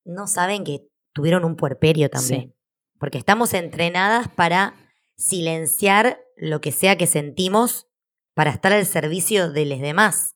no 0.07 0.27
saben 0.27 0.65
que 0.65 0.89
tuvieron 1.13 1.45
un 1.45 1.55
puerperio 1.55 2.09
también. 2.09 2.55
Porque 2.99 3.19
estamos 3.19 3.53
entrenadas 3.53 4.27
para 4.27 4.73
silenciar 5.19 6.19
lo 6.39 6.63
que 6.63 6.73
sea 6.73 6.97
que 6.97 7.07
sentimos 7.07 7.87
para 8.33 8.53
estar 8.53 8.73
al 8.73 8.87
servicio 8.87 9.53
de 9.53 9.67
los 9.67 9.81
demás. 9.81 10.35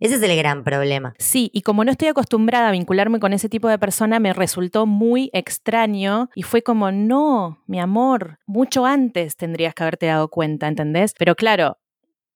Ese 0.00 0.14
es 0.14 0.22
el 0.22 0.34
gran 0.38 0.64
problema. 0.64 1.12
Sí, 1.18 1.50
y 1.52 1.60
como 1.60 1.84
no 1.84 1.90
estoy 1.90 2.08
acostumbrada 2.08 2.68
a 2.68 2.72
vincularme 2.72 3.20
con 3.20 3.34
ese 3.34 3.50
tipo 3.50 3.68
de 3.68 3.78
persona, 3.78 4.18
me 4.18 4.32
resultó 4.32 4.86
muy 4.86 5.28
extraño 5.34 6.30
y 6.34 6.44
fue 6.44 6.62
como, 6.62 6.90
no, 6.90 7.62
mi 7.66 7.78
amor, 7.78 8.38
mucho 8.46 8.86
antes 8.86 9.36
tendrías 9.36 9.74
que 9.74 9.82
haberte 9.82 10.06
dado 10.06 10.28
cuenta, 10.28 10.66
¿entendés? 10.66 11.12
Pero 11.18 11.34
claro, 11.34 11.76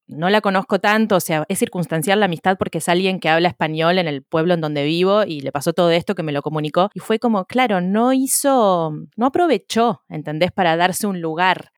no 0.09 0.31
la 0.31 0.41
conozco 0.41 0.79
tanto, 0.79 1.17
o 1.17 1.21
sea, 1.21 1.45
es 1.49 1.59
circunstancial 1.59 2.19
la 2.21 2.27
amistad 2.27 2.57
porque 2.59 2.79
es 2.79 2.89
alguien 2.89 3.21
que 3.21 3.29
habla 3.29 3.49
español 3.49 3.99
en 3.99 4.09
el 4.09 4.23
pueblo 4.23 4.55
en 4.55 4.61
donde 4.61 4.85
vivo 4.85 5.23
y 5.25 5.41
le 5.41 5.53
pasó 5.53 5.75
todo 5.75 5.91
esto 5.91 6.15
que 6.15 6.23
me 6.23 6.33
lo 6.33 6.43
comunicó 6.43 6.91
y 6.95 7.01
fue 7.01 7.19
como, 7.19 7.45
claro, 7.45 7.81
no 7.81 8.13
hizo, 8.13 8.93
no 9.17 9.27
aprovechó, 9.27 10.03
¿entendés? 10.09 10.51
Para 10.51 10.77
darse 10.77 11.07
un 11.07 11.21
lugar. 11.21 11.73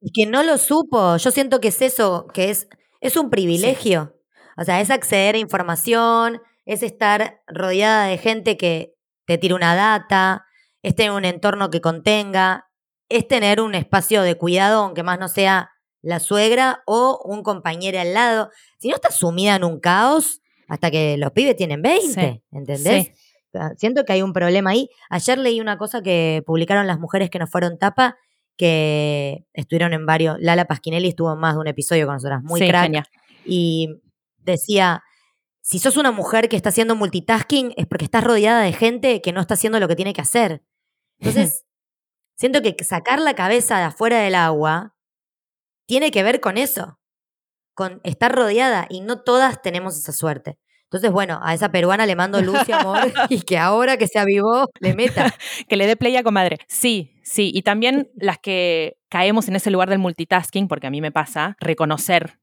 Y 0.00 0.12
que 0.12 0.30
no 0.30 0.42
lo 0.42 0.58
supo, 0.58 1.16
yo 1.18 1.30
siento 1.30 1.60
que 1.60 1.68
es 1.68 1.82
eso, 1.82 2.26
que 2.32 2.50
es, 2.50 2.68
es 3.00 3.16
un 3.16 3.30
privilegio. 3.30 4.14
O 4.56 4.64
sea, 4.64 4.80
es 4.80 4.90
acceder 4.90 5.34
a 5.34 5.38
información, 5.38 6.40
es 6.64 6.82
estar 6.82 7.42
rodeada 7.46 8.06
de 8.06 8.18
gente 8.18 8.56
que 8.56 8.94
te 9.26 9.38
tira 9.38 9.54
una 9.54 9.74
data, 9.74 10.46
es 10.82 10.94
tener 10.94 11.12
un 11.12 11.24
entorno 11.24 11.70
que 11.70 11.80
contenga, 11.80 12.68
es 13.08 13.28
tener 13.28 13.60
un 13.60 13.74
espacio 13.74 14.22
de 14.22 14.36
cuidado, 14.36 14.82
aunque 14.82 15.02
más 15.02 15.18
no 15.18 15.28
sea 15.28 15.70
la 16.02 16.20
suegra 16.20 16.82
o 16.86 17.20
un 17.24 17.42
compañero 17.42 18.00
al 18.00 18.14
lado. 18.14 18.50
Si 18.78 18.88
no 18.88 18.94
estás 18.94 19.16
sumida 19.16 19.56
en 19.56 19.64
un 19.64 19.80
caos 19.80 20.40
hasta 20.68 20.90
que 20.90 21.16
los 21.16 21.32
pibes 21.32 21.56
tienen 21.56 21.82
20, 21.82 22.42
¿entendés? 22.52 23.12
Siento 23.76 24.04
que 24.04 24.12
hay 24.12 24.22
un 24.22 24.32
problema 24.32 24.70
ahí. 24.70 24.90
Ayer 25.10 25.38
leí 25.38 25.60
una 25.60 25.78
cosa 25.78 26.02
que 26.02 26.42
publicaron 26.46 26.86
las 26.86 26.98
mujeres 26.98 27.30
que 27.30 27.38
no 27.38 27.46
fueron 27.46 27.78
tapa, 27.78 28.16
que 28.56 29.46
estuvieron 29.54 29.94
en 29.94 30.04
varios. 30.04 30.36
Lala 30.40 30.66
Pasquinelli 30.66 31.08
estuvo 31.08 31.32
en 31.32 31.38
más 31.38 31.54
de 31.54 31.60
un 31.60 31.66
episodio 31.68 32.06
con 32.06 32.16
nosotras, 32.16 32.42
muy 32.42 32.60
sí, 32.60 32.70
Y 33.44 33.88
decía: 34.38 35.02
si 35.62 35.78
sos 35.78 35.96
una 35.96 36.12
mujer 36.12 36.48
que 36.48 36.56
está 36.56 36.68
haciendo 36.68 36.94
multitasking, 36.94 37.72
es 37.76 37.86
porque 37.86 38.04
estás 38.04 38.24
rodeada 38.24 38.62
de 38.62 38.72
gente 38.72 39.22
que 39.22 39.32
no 39.32 39.40
está 39.40 39.54
haciendo 39.54 39.80
lo 39.80 39.88
que 39.88 39.96
tiene 39.96 40.12
que 40.12 40.20
hacer. 40.20 40.62
Entonces, 41.18 41.64
siento 42.36 42.60
que 42.62 42.76
sacar 42.84 43.20
la 43.20 43.34
cabeza 43.34 43.78
de 43.78 43.84
afuera 43.84 44.20
del 44.20 44.34
agua 44.34 44.94
tiene 45.88 46.10
que 46.10 46.22
ver 46.22 46.40
con 46.40 46.58
eso, 46.58 47.00
con 47.74 48.00
estar 48.04 48.32
rodeada 48.32 48.86
y 48.90 49.00
no 49.00 49.22
todas 49.22 49.62
tenemos 49.62 49.96
esa 49.96 50.12
suerte. 50.12 50.58
Entonces, 50.84 51.10
bueno, 51.10 51.40
a 51.42 51.54
esa 51.54 51.70
peruana 51.70 52.06
le 52.06 52.14
mando 52.14 52.40
luz 52.42 52.68
y 52.68 52.72
amor 52.72 53.00
y 53.30 53.40
que 53.40 53.58
ahora 53.58 53.96
que 53.96 54.06
se 54.06 54.18
avivó, 54.18 54.68
le 54.80 54.94
meta. 54.94 55.34
que 55.68 55.76
le 55.76 55.86
dé 55.86 55.96
play 55.96 56.14
a 56.16 56.22
comadre. 56.22 56.58
Sí, 56.68 57.18
sí. 57.22 57.50
Y 57.54 57.62
también 57.62 58.10
las 58.16 58.38
que 58.38 58.96
caemos 59.08 59.48
en 59.48 59.56
ese 59.56 59.70
lugar 59.70 59.88
del 59.88 59.98
multitasking, 59.98 60.68
porque 60.68 60.86
a 60.86 60.90
mí 60.90 61.00
me 61.00 61.10
pasa, 61.10 61.56
reconocer 61.58 62.38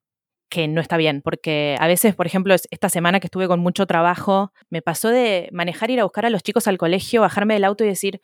que 0.49 0.67
no 0.67 0.81
está 0.81 0.97
bien, 0.97 1.21
porque 1.23 1.75
a 1.79 1.87
veces, 1.87 2.15
por 2.15 2.25
ejemplo, 2.25 2.55
esta 2.55 2.89
semana 2.89 3.19
que 3.19 3.27
estuve 3.27 3.47
con 3.47 3.59
mucho 3.59 3.85
trabajo, 3.85 4.53
me 4.69 4.81
pasó 4.81 5.09
de 5.09 5.49
manejar, 5.51 5.91
ir 5.91 5.99
a 5.99 6.03
buscar 6.03 6.25
a 6.25 6.29
los 6.29 6.43
chicos 6.43 6.67
al 6.67 6.77
colegio, 6.77 7.21
bajarme 7.21 7.55
del 7.55 7.63
auto 7.63 7.83
y 7.83 7.87
decir, 7.87 8.21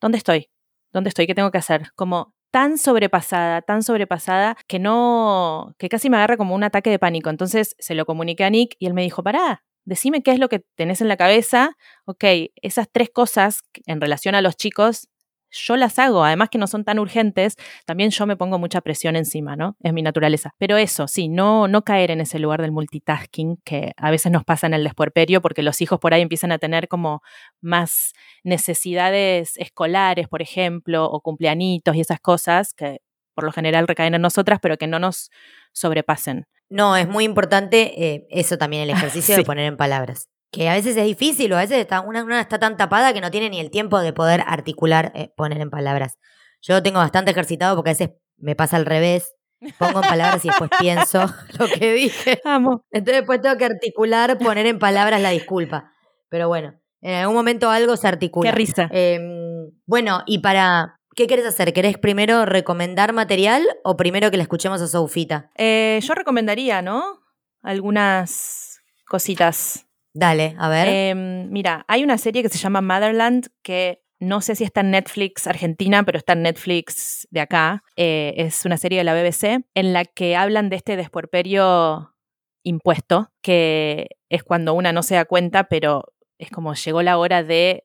¿dónde 0.00 0.18
estoy? 0.18 0.48
¿Dónde 0.92 1.08
estoy? 1.08 1.26
¿Qué 1.26 1.34
tengo 1.34 1.50
que 1.50 1.58
hacer? 1.58 1.92
Como 1.94 2.33
tan 2.54 2.78
sobrepasada, 2.78 3.62
tan 3.62 3.82
sobrepasada, 3.82 4.56
que 4.68 4.78
no, 4.78 5.74
que 5.76 5.88
casi 5.88 6.08
me 6.08 6.18
agarra 6.18 6.36
como 6.36 6.54
un 6.54 6.62
ataque 6.62 6.88
de 6.88 7.00
pánico. 7.00 7.28
Entonces 7.28 7.74
se 7.80 7.96
lo 7.96 8.06
comuniqué 8.06 8.44
a 8.44 8.50
Nick 8.50 8.76
y 8.78 8.86
él 8.86 8.94
me 8.94 9.02
dijo, 9.02 9.24
pará, 9.24 9.64
decime 9.84 10.22
qué 10.22 10.30
es 10.30 10.38
lo 10.38 10.48
que 10.48 10.60
tenés 10.76 11.00
en 11.00 11.08
la 11.08 11.16
cabeza. 11.16 11.76
Ok, 12.04 12.22
esas 12.62 12.88
tres 12.92 13.10
cosas 13.10 13.62
en 13.86 14.00
relación 14.00 14.36
a 14.36 14.40
los 14.40 14.56
chicos 14.56 15.08
yo 15.54 15.76
las 15.76 15.98
hago, 15.98 16.24
además 16.24 16.48
que 16.50 16.58
no 16.58 16.66
son 16.66 16.84
tan 16.84 16.98
urgentes, 16.98 17.56
también 17.86 18.10
yo 18.10 18.26
me 18.26 18.36
pongo 18.36 18.58
mucha 18.58 18.80
presión 18.80 19.16
encima, 19.16 19.56
¿no? 19.56 19.76
Es 19.82 19.92
mi 19.92 20.02
naturaleza. 20.02 20.54
Pero 20.58 20.76
eso, 20.76 21.08
sí, 21.08 21.28
no, 21.28 21.68
no 21.68 21.82
caer 21.82 22.10
en 22.10 22.20
ese 22.20 22.38
lugar 22.38 22.60
del 22.60 22.72
multitasking 22.72 23.58
que 23.64 23.92
a 23.96 24.10
veces 24.10 24.32
nos 24.32 24.44
pasa 24.44 24.66
en 24.66 24.74
el 24.74 24.84
despuerperio 24.84 25.40
porque 25.40 25.62
los 25.62 25.80
hijos 25.80 25.98
por 26.00 26.14
ahí 26.14 26.22
empiezan 26.22 26.52
a 26.52 26.58
tener 26.58 26.88
como 26.88 27.22
más 27.60 28.12
necesidades 28.42 29.56
escolares, 29.56 30.28
por 30.28 30.42
ejemplo, 30.42 31.04
o 31.04 31.20
cumpleanitos 31.20 31.96
y 31.96 32.00
esas 32.00 32.20
cosas 32.20 32.74
que 32.74 33.00
por 33.34 33.44
lo 33.44 33.52
general 33.52 33.88
recaen 33.88 34.14
en 34.14 34.22
nosotras, 34.22 34.58
pero 34.62 34.76
que 34.76 34.86
no 34.86 34.98
nos 34.98 35.30
sobrepasen. 35.72 36.46
No, 36.68 36.96
es 36.96 37.08
muy 37.08 37.24
importante 37.24 37.92
eh, 38.04 38.26
eso 38.30 38.58
también, 38.58 38.84
el 38.84 38.90
ejercicio 38.90 39.36
de 39.36 39.44
poner 39.44 39.66
en 39.66 39.76
palabras 39.76 40.28
que 40.54 40.68
a 40.68 40.74
veces 40.74 40.96
es 40.96 41.04
difícil 41.04 41.52
o 41.52 41.56
a 41.56 41.60
veces 41.60 41.78
está, 41.78 42.00
una, 42.00 42.40
está 42.40 42.58
tan 42.58 42.76
tapada 42.76 43.12
que 43.12 43.20
no 43.20 43.30
tiene 43.30 43.50
ni 43.50 43.60
el 43.60 43.70
tiempo 43.70 43.98
de 44.00 44.12
poder 44.12 44.42
articular, 44.46 45.12
eh, 45.14 45.32
poner 45.36 45.60
en 45.60 45.70
palabras. 45.70 46.18
Yo 46.62 46.82
tengo 46.82 46.98
bastante 46.98 47.32
ejercitado 47.32 47.74
porque 47.76 47.90
a 47.90 47.92
veces 47.92 48.10
me 48.38 48.54
pasa 48.54 48.76
al 48.76 48.86
revés. 48.86 49.34
Pongo 49.78 50.02
en 50.02 50.08
palabras 50.08 50.44
y 50.44 50.48
después 50.48 50.70
pienso 50.78 51.26
lo 51.58 51.66
que 51.66 51.92
dije. 51.92 52.40
Amo. 52.44 52.84
Entonces 52.90 53.22
después 53.22 53.40
tengo 53.40 53.56
que 53.56 53.64
articular, 53.64 54.38
poner 54.38 54.66
en 54.66 54.78
palabras 54.78 55.20
la 55.20 55.30
disculpa. 55.30 55.92
Pero 56.28 56.48
bueno, 56.48 56.80
en 57.00 57.14
algún 57.14 57.34
momento 57.34 57.70
algo 57.70 57.96
se 57.96 58.08
articula. 58.08 58.50
Qué 58.50 58.56
risa. 58.56 58.88
Em, 58.92 59.70
bueno, 59.86 60.22
y 60.26 60.38
para, 60.38 61.00
¿Qué 61.14 61.28
querés 61.28 61.46
hacer? 61.46 61.72
¿Querés 61.72 61.96
primero 61.96 62.44
recomendar 62.44 63.12
material 63.12 63.64
o 63.84 63.96
primero 63.96 64.30
que 64.30 64.36
la 64.36 64.42
escuchemos 64.42 64.80
a 64.82 64.88
Sofita? 64.88 65.50
Eh, 65.54 66.00
yo 66.02 66.14
recomendaría, 66.14 66.82
¿no? 66.82 67.20
Algunas 67.62 68.80
cositas. 69.06 69.86
Dale, 70.14 70.54
a 70.58 70.68
ver. 70.68 70.88
Em, 70.88 71.50
mira, 71.50 71.84
hay 71.88 72.04
una 72.04 72.18
serie 72.18 72.42
que 72.42 72.48
se 72.48 72.58
llama 72.58 72.80
Motherland 72.80 73.48
que 73.62 74.04
no 74.20 74.40
sé 74.40 74.54
si 74.54 74.62
está 74.64 74.80
en 74.80 74.92
Netflix 74.92 75.46
Argentina, 75.46 76.04
pero 76.04 76.18
está 76.18 76.34
en 76.34 76.42
Netflix 76.42 77.26
de 77.30 77.40
acá. 77.40 77.82
Eh, 77.96 78.32
es 78.36 78.64
una 78.64 78.76
serie 78.76 78.98
de 78.98 79.04
la 79.04 79.12
BBC 79.12 79.64
en 79.74 79.92
la 79.92 80.04
que 80.04 80.36
hablan 80.36 80.70
de 80.70 80.76
este 80.76 80.96
despuerperio 80.96 82.14
impuesto, 82.62 83.32
que 83.42 84.08
es 84.30 84.44
cuando 84.44 84.72
una 84.72 84.92
no 84.92 85.02
se 85.02 85.16
da 85.16 85.24
cuenta, 85.24 85.64
pero 85.64 86.04
es 86.38 86.50
como 86.50 86.74
llegó 86.74 87.02
la 87.02 87.18
hora 87.18 87.42
de 87.42 87.84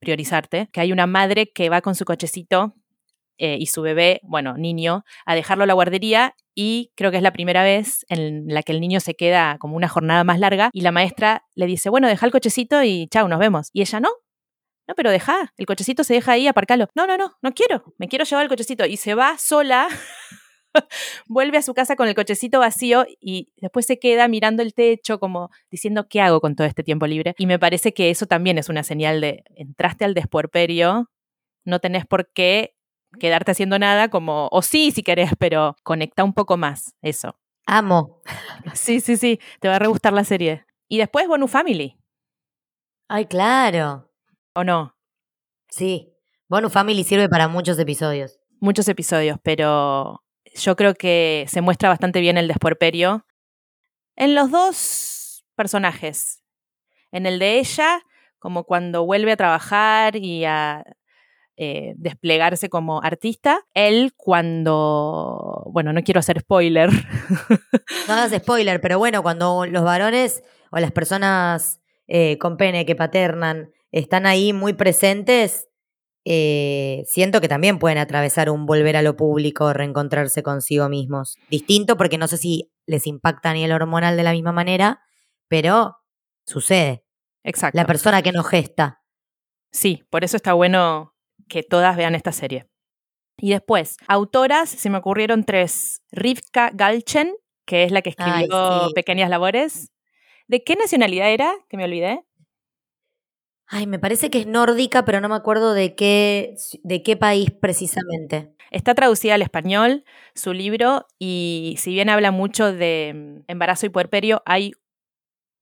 priorizarte, 0.00 0.68
que 0.72 0.80
hay 0.80 0.92
una 0.92 1.06
madre 1.06 1.52
que 1.52 1.68
va 1.70 1.82
con 1.82 1.94
su 1.94 2.04
cochecito 2.04 2.74
eh, 3.40 3.56
y 3.58 3.66
su 3.66 3.80
bebé, 3.80 4.20
bueno, 4.22 4.58
niño, 4.58 5.02
a 5.24 5.34
dejarlo 5.34 5.64
a 5.64 5.66
la 5.66 5.72
guardería 5.72 6.34
y 6.54 6.92
creo 6.94 7.10
que 7.10 7.16
es 7.16 7.22
la 7.22 7.32
primera 7.32 7.62
vez 7.62 8.04
en 8.10 8.44
la 8.48 8.62
que 8.62 8.72
el 8.72 8.80
niño 8.80 9.00
se 9.00 9.14
queda 9.14 9.56
como 9.58 9.76
una 9.76 9.88
jornada 9.88 10.24
más 10.24 10.38
larga 10.38 10.68
y 10.74 10.82
la 10.82 10.92
maestra 10.92 11.46
le 11.54 11.64
dice, 11.64 11.88
bueno, 11.88 12.06
deja 12.06 12.26
el 12.26 12.32
cochecito 12.32 12.82
y 12.82 13.08
chao, 13.08 13.28
nos 13.28 13.38
vemos. 13.38 13.70
Y 13.72 13.80
ella 13.80 13.98
no. 13.98 14.10
No, 14.86 14.94
pero 14.94 15.10
deja, 15.10 15.54
el 15.56 15.64
cochecito 15.64 16.04
se 16.04 16.12
deja 16.14 16.32
ahí, 16.32 16.48
aparcalo. 16.48 16.88
No, 16.94 17.06
no, 17.06 17.16
no, 17.16 17.32
no 17.40 17.52
quiero, 17.52 17.94
me 17.96 18.08
quiero 18.08 18.26
llevar 18.26 18.42
el 18.42 18.50
cochecito. 18.50 18.84
Y 18.84 18.98
se 18.98 19.14
va 19.14 19.38
sola, 19.38 19.88
vuelve 21.26 21.56
a 21.56 21.62
su 21.62 21.72
casa 21.72 21.96
con 21.96 22.08
el 22.08 22.14
cochecito 22.14 22.58
vacío 22.58 23.06
y 23.20 23.52
después 23.56 23.86
se 23.86 23.98
queda 23.98 24.28
mirando 24.28 24.62
el 24.62 24.74
techo 24.74 25.18
como 25.18 25.48
diciendo, 25.70 26.08
¿qué 26.10 26.20
hago 26.20 26.42
con 26.42 26.56
todo 26.56 26.66
este 26.66 26.82
tiempo 26.82 27.06
libre? 27.06 27.34
Y 27.38 27.46
me 27.46 27.58
parece 27.58 27.94
que 27.94 28.10
eso 28.10 28.26
también 28.26 28.58
es 28.58 28.68
una 28.68 28.82
señal 28.82 29.22
de, 29.22 29.44
entraste 29.54 30.04
al 30.04 30.12
desporperio, 30.12 31.08
no 31.64 31.78
tenés 31.78 32.04
por 32.06 32.30
qué 32.32 32.74
quedarte 33.18 33.52
haciendo 33.52 33.78
nada, 33.78 34.08
como, 34.08 34.48
o 34.52 34.62
sí, 34.62 34.90
si 34.90 35.02
querés, 35.02 35.32
pero 35.38 35.76
conecta 35.82 36.24
un 36.24 36.32
poco 36.32 36.56
más, 36.56 36.94
eso. 37.02 37.36
Amo. 37.66 38.20
Sí, 38.74 39.00
sí, 39.00 39.16
sí, 39.16 39.40
te 39.60 39.68
va 39.68 39.76
a 39.76 39.78
re 39.78 39.86
gustar 39.86 40.12
la 40.12 40.24
serie. 40.24 40.64
Y 40.88 40.98
después 40.98 41.26
Bonus 41.28 41.50
Family. 41.50 41.98
Ay, 43.08 43.26
claro. 43.26 44.10
¿O 44.54 44.64
no? 44.64 44.96
Sí. 45.68 46.12
Bonus 46.48 46.72
Family 46.72 47.04
sirve 47.04 47.28
para 47.28 47.48
muchos 47.48 47.78
episodios. 47.78 48.40
Muchos 48.60 48.88
episodios, 48.88 49.38
pero 49.42 50.22
yo 50.54 50.76
creo 50.76 50.94
que 50.94 51.46
se 51.48 51.60
muestra 51.60 51.88
bastante 51.88 52.20
bien 52.20 52.38
el 52.38 52.48
desporperio 52.48 53.24
en 54.16 54.34
los 54.34 54.50
dos 54.50 55.44
personajes. 55.54 56.42
En 57.12 57.26
el 57.26 57.38
de 57.38 57.58
ella, 57.58 58.02
como 58.38 58.64
cuando 58.64 59.04
vuelve 59.04 59.32
a 59.32 59.36
trabajar 59.36 60.16
y 60.16 60.44
a 60.44 60.84
eh, 61.62 61.92
desplegarse 61.98 62.70
como 62.70 63.02
artista. 63.02 63.66
Él 63.74 64.14
cuando, 64.16 65.64
bueno, 65.70 65.92
no 65.92 66.02
quiero 66.02 66.20
hacer 66.20 66.40
spoiler. 66.40 66.88
No 68.08 68.14
hagas 68.14 68.32
spoiler, 68.32 68.80
pero 68.80 68.98
bueno, 68.98 69.22
cuando 69.22 69.66
los 69.66 69.84
varones 69.84 70.42
o 70.72 70.78
las 70.78 70.90
personas 70.90 71.80
eh, 72.08 72.38
con 72.38 72.56
pene 72.56 72.86
que 72.86 72.96
paternan 72.96 73.72
están 73.92 74.24
ahí 74.24 74.54
muy 74.54 74.72
presentes, 74.72 75.68
eh, 76.24 77.02
siento 77.06 77.42
que 77.42 77.48
también 77.48 77.78
pueden 77.78 77.98
atravesar 77.98 78.48
un 78.48 78.64
volver 78.64 78.96
a 78.96 79.02
lo 79.02 79.16
público, 79.16 79.72
reencontrarse 79.74 80.42
consigo 80.42 80.88
mismos. 80.88 81.36
Distinto 81.50 81.98
porque 81.98 82.16
no 82.16 82.26
sé 82.26 82.38
si 82.38 82.72
les 82.86 83.06
impacta 83.06 83.52
ni 83.52 83.64
el 83.64 83.72
hormonal 83.72 84.16
de 84.16 84.22
la 84.22 84.32
misma 84.32 84.52
manera, 84.52 85.02
pero 85.46 85.98
sucede. 86.46 87.04
Exacto. 87.44 87.76
La 87.76 87.84
persona 87.84 88.22
que 88.22 88.32
no 88.32 88.44
gesta. 88.44 89.02
Sí, 89.70 90.04
por 90.10 90.24
eso 90.24 90.36
está 90.36 90.54
bueno 90.54 91.09
que 91.50 91.62
todas 91.62 91.96
vean 91.96 92.14
esta 92.14 92.32
serie. 92.32 92.66
Y 93.36 93.50
después, 93.50 93.96
autoras, 94.06 94.70
se 94.70 94.88
me 94.88 94.98
ocurrieron 94.98 95.44
tres. 95.44 96.02
Rivka 96.12 96.70
Galchen, 96.72 97.34
que 97.66 97.84
es 97.84 97.92
la 97.92 98.00
que 98.00 98.10
escribió 98.10 98.88
Pequeñas 98.94 99.28
Labores. 99.28 99.92
¿De 100.46 100.62
qué 100.64 100.76
nacionalidad 100.76 101.30
era? 101.30 101.52
Que 101.68 101.76
me 101.76 101.84
olvidé. 101.84 102.22
Ay, 103.66 103.86
me 103.86 103.98
parece 103.98 104.30
que 104.30 104.40
es 104.40 104.46
nórdica, 104.46 105.04
pero 105.04 105.20
no 105.20 105.28
me 105.28 105.36
acuerdo 105.36 105.74
de 105.74 105.94
qué, 105.94 106.54
de 106.82 107.02
qué 107.02 107.16
país 107.16 107.50
precisamente. 107.50 108.54
Está 108.70 108.94
traducida 108.94 109.34
al 109.34 109.42
español 109.42 110.04
su 110.34 110.52
libro 110.52 111.06
y 111.18 111.76
si 111.78 111.92
bien 111.92 112.08
habla 112.08 112.30
mucho 112.30 112.72
de 112.72 113.12
mm, 113.14 113.50
embarazo 113.50 113.86
y 113.86 113.90
puerperio, 113.90 114.42
hay 114.44 114.72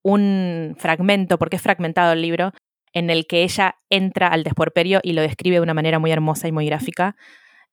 un 0.02 0.74
fragmento, 0.78 1.38
porque 1.38 1.56
es 1.56 1.62
fragmentado 1.62 2.12
el 2.12 2.22
libro, 2.22 2.52
en 2.92 3.10
el 3.10 3.26
que 3.26 3.42
ella 3.42 3.76
entra 3.90 4.28
al 4.28 4.44
desporperio 4.44 5.00
y 5.02 5.12
lo 5.12 5.22
describe 5.22 5.56
de 5.56 5.62
una 5.62 5.74
manera 5.74 5.98
muy 5.98 6.10
hermosa 6.10 6.48
y 6.48 6.52
muy 6.52 6.66
gráfica. 6.66 7.16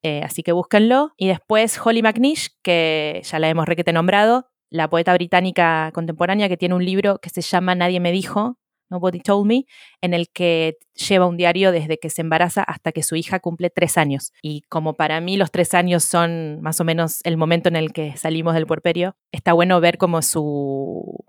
Eh, 0.03 0.22
así 0.24 0.43
que 0.43 0.51
búsquenlo. 0.51 1.13
Y 1.18 1.28
después 1.28 1.80
Holly 1.84 2.01
McNish, 2.01 2.49
que 2.61 3.22
ya 3.24 3.39
la 3.39 3.49
hemos 3.49 3.66
requete 3.66 3.93
nombrado, 3.93 4.47
la 4.70 4.89
poeta 4.89 5.13
británica 5.13 5.91
contemporánea 5.93 6.49
que 6.49 6.57
tiene 6.57 6.76
un 6.76 6.86
libro 6.86 7.20
que 7.20 7.30
se 7.30 7.41
llama 7.41 7.76
Nadie 7.76 7.99
me 7.99 8.11
dijo, 8.11 8.57
Nobody 8.89 9.20
Told 9.20 9.47
Me, 9.47 9.66
en 10.01 10.13
el 10.13 10.30
que 10.30 10.78
lleva 10.93 11.26
un 11.26 11.38
diario 11.38 11.72
desde 11.72 11.97
que 11.97 12.09
se 12.09 12.22
embaraza 12.22 12.63
hasta 12.63 12.91
que 12.91 13.03
su 13.03 13.16
hija 13.16 13.39
cumple 13.39 13.70
tres 13.70 13.97
años. 13.97 14.32
Y 14.41 14.61
como 14.70 14.93
para 14.93 15.20
mí 15.22 15.38
los 15.38 15.51
tres 15.51 15.74
años 15.74 16.03
son 16.03 16.61
más 16.61 16.80
o 16.80 16.84
menos 16.84 17.22
el 17.24 17.38
momento 17.38 17.70
en 17.70 17.76
el 17.76 17.93
que 17.93 18.16
salimos 18.18 18.53
del 18.53 18.68
puerperio, 18.68 19.16
está 19.32 19.53
bueno 19.53 19.80
ver 19.80 19.97
cómo 19.97 20.22
su 20.22 21.26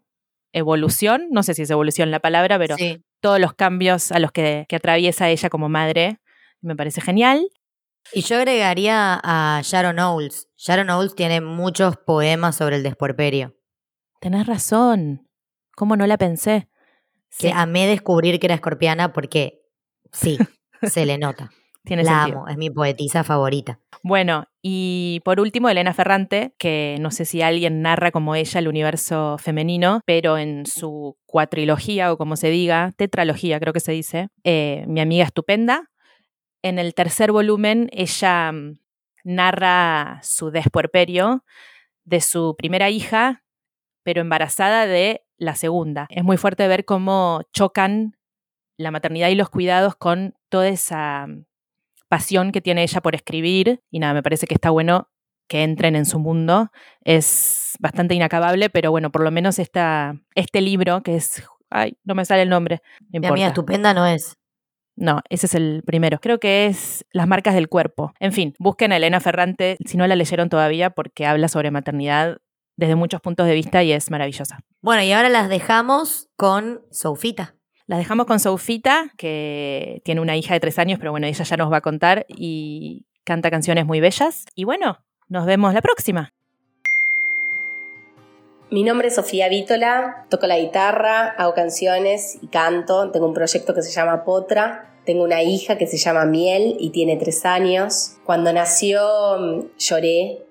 evolución, 0.57 1.29
no 1.31 1.43
sé 1.43 1.55
si 1.55 1.63
es 1.63 1.71
evolución 1.71 2.11
la 2.11 2.21
palabra, 2.21 2.59
pero 2.59 2.77
todos 3.21 3.39
los 3.39 3.53
cambios 3.53 4.11
a 4.11 4.19
los 4.19 4.33
que, 4.33 4.67
atraviesa 4.73 5.29
ella 5.29 5.51
como 5.51 5.69
madre, 5.69 6.19
me 6.63 6.75
parece 6.75 7.01
genial. 7.01 7.49
Y 8.13 8.23
yo 8.23 8.37
agregaría 8.37 9.21
a 9.23 9.61
Sharon 9.63 9.99
Owls. 9.99 10.49
Sharon 10.57 10.89
Owls 10.91 11.15
tiene 11.15 11.41
muchos 11.41 11.97
poemas 11.97 12.57
sobre 12.57 12.77
el 12.77 12.83
desporperio. 12.83 13.55
Tenés 14.21 14.47
razón. 14.47 15.29
¿Cómo 15.75 15.97
no 15.97 16.07
la 16.07 16.17
pensé? 16.17 16.69
Que 17.39 17.53
amé 17.53 17.87
descubrir 17.87 18.41
que 18.41 18.47
era 18.47 18.55
escorpiana 18.55 19.13
porque 19.13 19.61
sí, 20.13 20.39
se 20.83 21.05
le 21.05 21.19
nota. 21.19 21.51
Tiene 21.87 22.03
la 22.03 22.23
sentido. 22.23 22.39
amo, 22.41 22.49
es 22.49 22.57
mi 22.57 22.69
poetisa 22.69 23.23
favorita. 23.23 23.79
Bueno, 24.03 24.49
y 24.61 25.21
por 25.25 25.39
último, 25.39 25.69
Elena 25.69 25.95
Ferrante, 25.95 26.53
que 26.59 26.97
no 27.01 27.13
sé 27.13 27.25
si 27.25 27.43
alguien 27.43 27.81
narra 27.81 28.11
como 28.11 28.35
ella 28.35 28.59
el 28.59 28.67
universo 28.67 29.37
femenino, 29.39 30.01
pero 30.05 30.37
en 30.37 30.67
su 30.67 31.17
cuatrilogía 31.27 32.13
o 32.13 32.19
como 32.19 32.35
se 32.35 32.51
diga, 32.51 32.93
tetralogía 32.97 33.61
creo 33.61 33.73
que 33.73 33.81
se 33.81 33.93
dice, 33.93 34.29
eh, 34.43 34.85
Mi 34.89 35.01
amiga 35.01 35.25
estupenda. 35.25 35.91
En 36.63 36.81
el 36.81 36.93
tercer 36.95 37.31
volumen 37.31 37.89
ella 37.93 38.51
mm, 38.51 38.79
narra 39.23 40.19
su 40.25 40.51
despuerperio 40.51 41.45
de 42.05 42.21
su 42.21 42.57
primera 42.59 42.91
hija, 42.91 43.45
pero 44.03 44.21
embarazada 44.21 44.87
de 44.87 45.25
la 45.37 45.55
segunda. 45.55 46.07
Es 46.11 46.25
muy 46.25 46.37
fuerte 46.37 46.67
ver 46.67 46.85
cómo 46.85 47.43
chocan 47.53 48.17
la 48.77 48.91
maternidad 48.91 49.29
y 49.29 49.37
los 49.37 49.51
cuidados 49.51 49.95
con 49.95 50.35
toda 50.49 50.69
esa 50.69 51.27
mm, 51.29 51.45
pasión 52.09 52.53
que 52.53 52.61
tiene 52.61 52.83
ella 52.83 53.01
por 53.01 53.15
escribir 53.15 53.81
y 53.91 53.99
nada, 53.99 54.15
me 54.15 54.23
parece 54.23 54.47
que 54.47 54.55
está 54.55 54.71
bueno 54.71 55.09
que 55.49 55.63
entren 55.63 55.97
en 55.97 56.07
su 56.07 56.19
mundo. 56.19 56.71
Es 57.03 57.75
bastante 57.79 58.15
inacabable, 58.15 58.71
pero 58.71 58.91
bueno, 58.91 59.11
por 59.11 59.23
lo 59.23 59.31
menos 59.31 59.59
esta, 59.59 60.17
este 60.35 60.61
libro 60.61 61.03
que 61.03 61.17
es... 61.17 61.43
Ay, 61.71 61.99
no 62.05 62.15
me 62.15 62.25
sale 62.25 62.43
el 62.43 62.49
nombre. 62.49 62.81
Mi 63.11 63.27
amiga 63.27 63.49
estupenda 63.49 63.93
no 63.93 64.07
es. 64.07 64.37
No, 64.95 65.21
ese 65.29 65.47
es 65.47 65.55
el 65.55 65.83
primero. 65.85 66.19
Creo 66.21 66.39
que 66.39 66.67
es 66.67 67.05
Las 67.11 67.29
marcas 67.29 67.55
del 67.55 67.69
cuerpo. 67.69 68.15
En 68.19 68.33
fin, 68.33 68.55
busquen 68.59 68.93
a 68.93 68.97
Elena 68.97 69.21
Ferrante 69.21 69.77
si 69.85 69.97
no 69.97 70.07
la 70.07 70.17
leyeron 70.17 70.49
todavía 70.49 70.91
porque 70.91 71.27
habla 71.27 71.49
sobre 71.49 71.71
maternidad 71.71 72.39
desde 72.77 72.95
muchos 72.95 73.21
puntos 73.21 73.47
de 73.47 73.55
vista 73.55 73.83
y 73.83 73.93
es 73.93 74.11
maravillosa. 74.11 74.61
Bueno, 74.81 75.03
y 75.03 75.13
ahora 75.13 75.29
las 75.29 75.49
dejamos 75.49 76.29
con 76.37 76.83
Sofita. 76.91 77.57
Las 77.87 78.01
dejamos 78.01 78.27
con 78.27 78.41
Sofita, 78.41 79.13
que 79.17 80.03
tiene 80.05 80.21
una 80.21 80.37
hija 80.37 80.55
de 80.55 80.61
tres 80.61 80.79
años, 80.81 80.99
pero 80.99 81.13
bueno, 81.13 81.29
ella 81.29 81.45
ya 81.45 81.57
nos 81.57 81.71
va 81.73 81.77
a 81.77 81.81
contar 81.81 82.27
y 82.29 83.07
canta 83.23 83.49
canciones 83.49 83.87
muy 83.87 84.01
bellas. 84.01 84.45
Y 84.57 84.65
bueno, 84.65 84.99
nos 85.29 85.47
vemos 85.47 85.73
la 85.73 85.83
próxima. 85.83 86.35
Mi 88.73 88.83
nombre 88.83 89.07
es 89.07 89.15
Sofía 89.15 89.49
Vítola, 89.49 90.27
toco 90.29 90.49
la 90.49 90.59
guitarra, 90.59 91.29
hago 91.29 91.55
canciones 91.55 92.39
y 92.43 92.49
canto. 92.49 93.13
Tengo 93.13 93.29
un 93.29 93.35
proyecto 93.35 93.73
que 93.73 93.83
se 93.83 93.93
llama 93.93 94.25
Potra. 94.25 94.93
Tengo 95.05 95.23
una 95.23 95.45
hija 95.45 95.79
que 95.79 95.87
se 95.87 95.97
llama 95.97 96.25
Miel 96.25 96.77
y 96.81 96.91
tiene 96.91 97.17
tres 97.17 97.47
años. 97.47 98.17
Cuando 98.25 98.53
nació 98.53 99.39
mm, 99.39 99.61
lloré 99.79 100.46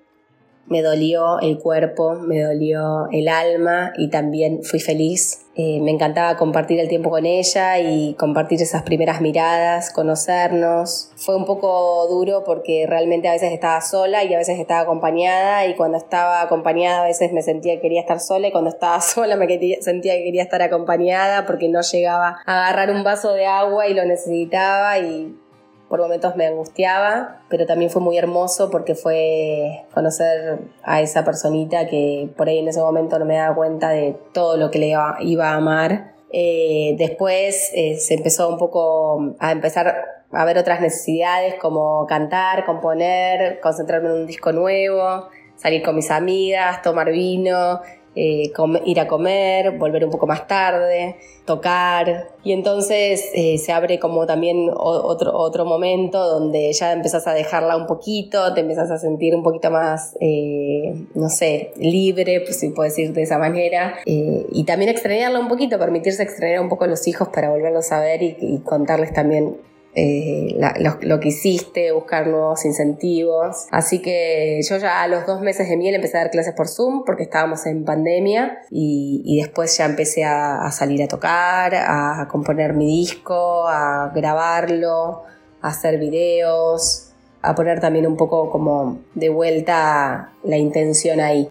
me 0.68 0.82
dolió 0.82 1.40
el 1.40 1.58
cuerpo, 1.58 2.14
me 2.14 2.42
dolió 2.42 3.08
el 3.12 3.28
alma 3.28 3.92
y 3.96 4.10
también 4.10 4.62
fui 4.62 4.80
feliz. 4.80 5.42
Eh, 5.58 5.80
me 5.80 5.90
encantaba 5.90 6.36
compartir 6.36 6.78
el 6.80 6.88
tiempo 6.88 7.08
con 7.08 7.24
ella 7.24 7.78
y 7.78 8.12
compartir 8.14 8.60
esas 8.60 8.82
primeras 8.82 9.22
miradas, 9.22 9.90
conocernos. 9.90 11.10
Fue 11.16 11.34
un 11.34 11.46
poco 11.46 12.06
duro 12.08 12.44
porque 12.44 12.84
realmente 12.86 13.28
a 13.28 13.32
veces 13.32 13.52
estaba 13.52 13.80
sola 13.80 14.22
y 14.24 14.34
a 14.34 14.38
veces 14.38 14.58
estaba 14.58 14.80
acompañada 14.80 15.66
y 15.66 15.74
cuando 15.74 15.96
estaba 15.96 16.42
acompañada 16.42 17.04
a 17.04 17.06
veces 17.06 17.32
me 17.32 17.40
sentía 17.40 17.76
que 17.76 17.80
quería 17.80 18.00
estar 18.00 18.20
sola 18.20 18.48
y 18.48 18.52
cuando 18.52 18.68
estaba 18.68 19.00
sola 19.00 19.36
me 19.36 19.46
sentía 19.80 20.14
que 20.16 20.24
quería 20.24 20.42
estar 20.42 20.60
acompañada 20.60 21.46
porque 21.46 21.70
no 21.70 21.80
llegaba 21.80 22.36
a 22.44 22.66
agarrar 22.66 22.94
un 22.94 23.02
vaso 23.02 23.32
de 23.32 23.46
agua 23.46 23.88
y 23.88 23.94
lo 23.94 24.04
necesitaba 24.04 24.98
y 24.98 25.36
por 25.88 26.00
momentos 26.00 26.34
me 26.36 26.46
angustiaba, 26.46 27.40
pero 27.48 27.66
también 27.66 27.90
fue 27.90 28.02
muy 28.02 28.18
hermoso 28.18 28.70
porque 28.70 28.94
fue 28.94 29.84
conocer 29.94 30.58
a 30.82 31.00
esa 31.00 31.24
personita 31.24 31.86
que 31.86 32.28
por 32.36 32.48
ahí 32.48 32.58
en 32.58 32.68
ese 32.68 32.80
momento 32.80 33.18
no 33.18 33.24
me 33.24 33.36
daba 33.36 33.54
cuenta 33.54 33.90
de 33.90 34.16
todo 34.32 34.56
lo 34.56 34.70
que 34.70 34.78
le 34.78 34.88
iba, 34.88 35.50
a 35.50 35.54
amar. 35.54 36.14
Eh, 36.32 36.96
después 36.98 37.70
eh, 37.74 37.98
se 37.98 38.14
empezó 38.14 38.48
un 38.48 38.58
poco 38.58 39.34
a 39.38 39.52
empezar 39.52 39.94
a 40.32 40.44
ver 40.44 40.58
otras 40.58 40.80
necesidades 40.80 41.54
como 41.54 42.04
cantar, 42.06 42.64
componer, 42.64 43.60
concentrarme 43.60 44.08
en 44.08 44.14
un 44.14 44.26
disco 44.26 44.52
nuevo, 44.52 45.28
salir 45.56 45.82
con 45.82 45.94
mis 45.94 46.10
amigas, 46.10 46.82
tomar 46.82 47.10
vino, 47.10 47.80
eh, 48.16 48.50
ir 48.86 48.98
a 48.98 49.06
comer, 49.06 49.78
volver 49.78 50.04
un 50.04 50.10
poco 50.10 50.26
más 50.26 50.48
tarde, 50.48 51.16
tocar. 51.44 52.30
Y 52.42 52.52
entonces 52.52 53.30
eh, 53.34 53.58
se 53.58 53.72
abre 53.72 53.98
como 53.98 54.26
también 54.26 54.70
otro, 54.74 55.36
otro 55.36 55.66
momento 55.66 56.26
donde 56.26 56.72
ya 56.72 56.92
empezás 56.92 57.26
a 57.26 57.34
dejarla 57.34 57.76
un 57.76 57.86
poquito, 57.86 58.54
te 58.54 58.62
empezás 58.62 58.90
a 58.90 58.98
sentir 58.98 59.34
un 59.34 59.42
poquito 59.42 59.70
más, 59.70 60.16
eh, 60.20 60.94
no 61.14 61.28
sé, 61.28 61.72
libre, 61.76 62.40
pues 62.40 62.58
si 62.58 62.70
puedo 62.70 62.88
decir 62.88 63.12
de 63.12 63.22
esa 63.22 63.38
manera. 63.38 63.98
y 64.06 64.64
también 64.64 64.90
extrañarla 64.90 65.38
un 65.38 65.48
poquito, 65.48 65.78
permitirse 65.78 66.22
extrañar 66.22 66.60
un 66.60 66.70
poco 66.70 66.84
a 66.84 66.88
los 66.88 67.06
hijos 67.06 67.28
para 67.28 67.50
volverlos 67.50 67.92
a 67.92 68.00
ver 68.00 68.22
y 68.22 68.60
contarles 68.64 69.12
también 69.12 69.58
eh, 69.98 70.58
lo, 71.00 71.20
que 71.20 71.28
hiciste, 71.28 71.90
buscar 71.90 72.26
nuevos 72.26 72.66
incentivos. 72.66 73.66
Así 73.70 74.02
que 74.02 74.60
yo 74.62 74.76
ya 74.76 75.02
a 75.02 75.08
los 75.08 75.26
dos 75.26 75.40
meses 75.40 75.70
de 75.70 75.76
miel 75.78 75.94
empecé 75.94 76.18
a 76.18 76.20
dar 76.20 76.30
clases 76.30 76.52
por 76.54 76.68
Zoom 76.68 77.04
porque 77.06 77.22
estábamos 77.22 77.64
en 77.64 77.84
pandemia 77.86 78.58
y, 78.70 79.38
después 79.40 79.76
ya 79.78 79.86
empecé 79.86 80.24
a, 80.24 80.70
salir 80.70 81.02
a 81.02 81.08
tocar, 81.08 81.74
a 81.74 82.28
componer 82.30 82.74
mi 82.74 82.86
disco, 82.86 83.66
a 83.66 84.12
grabarlo, 84.14 85.22
a 85.62 85.68
hacer 85.68 85.98
videos, 85.98 87.12
a 87.40 87.54
poner 87.54 87.80
también 87.80 88.06
un 88.06 88.18
poco 88.18 88.50
como 88.50 88.98
de 89.14 89.30
vuelta 89.30 90.32
la 90.44 90.58
intención 90.58 91.20
ahí. 91.20 91.48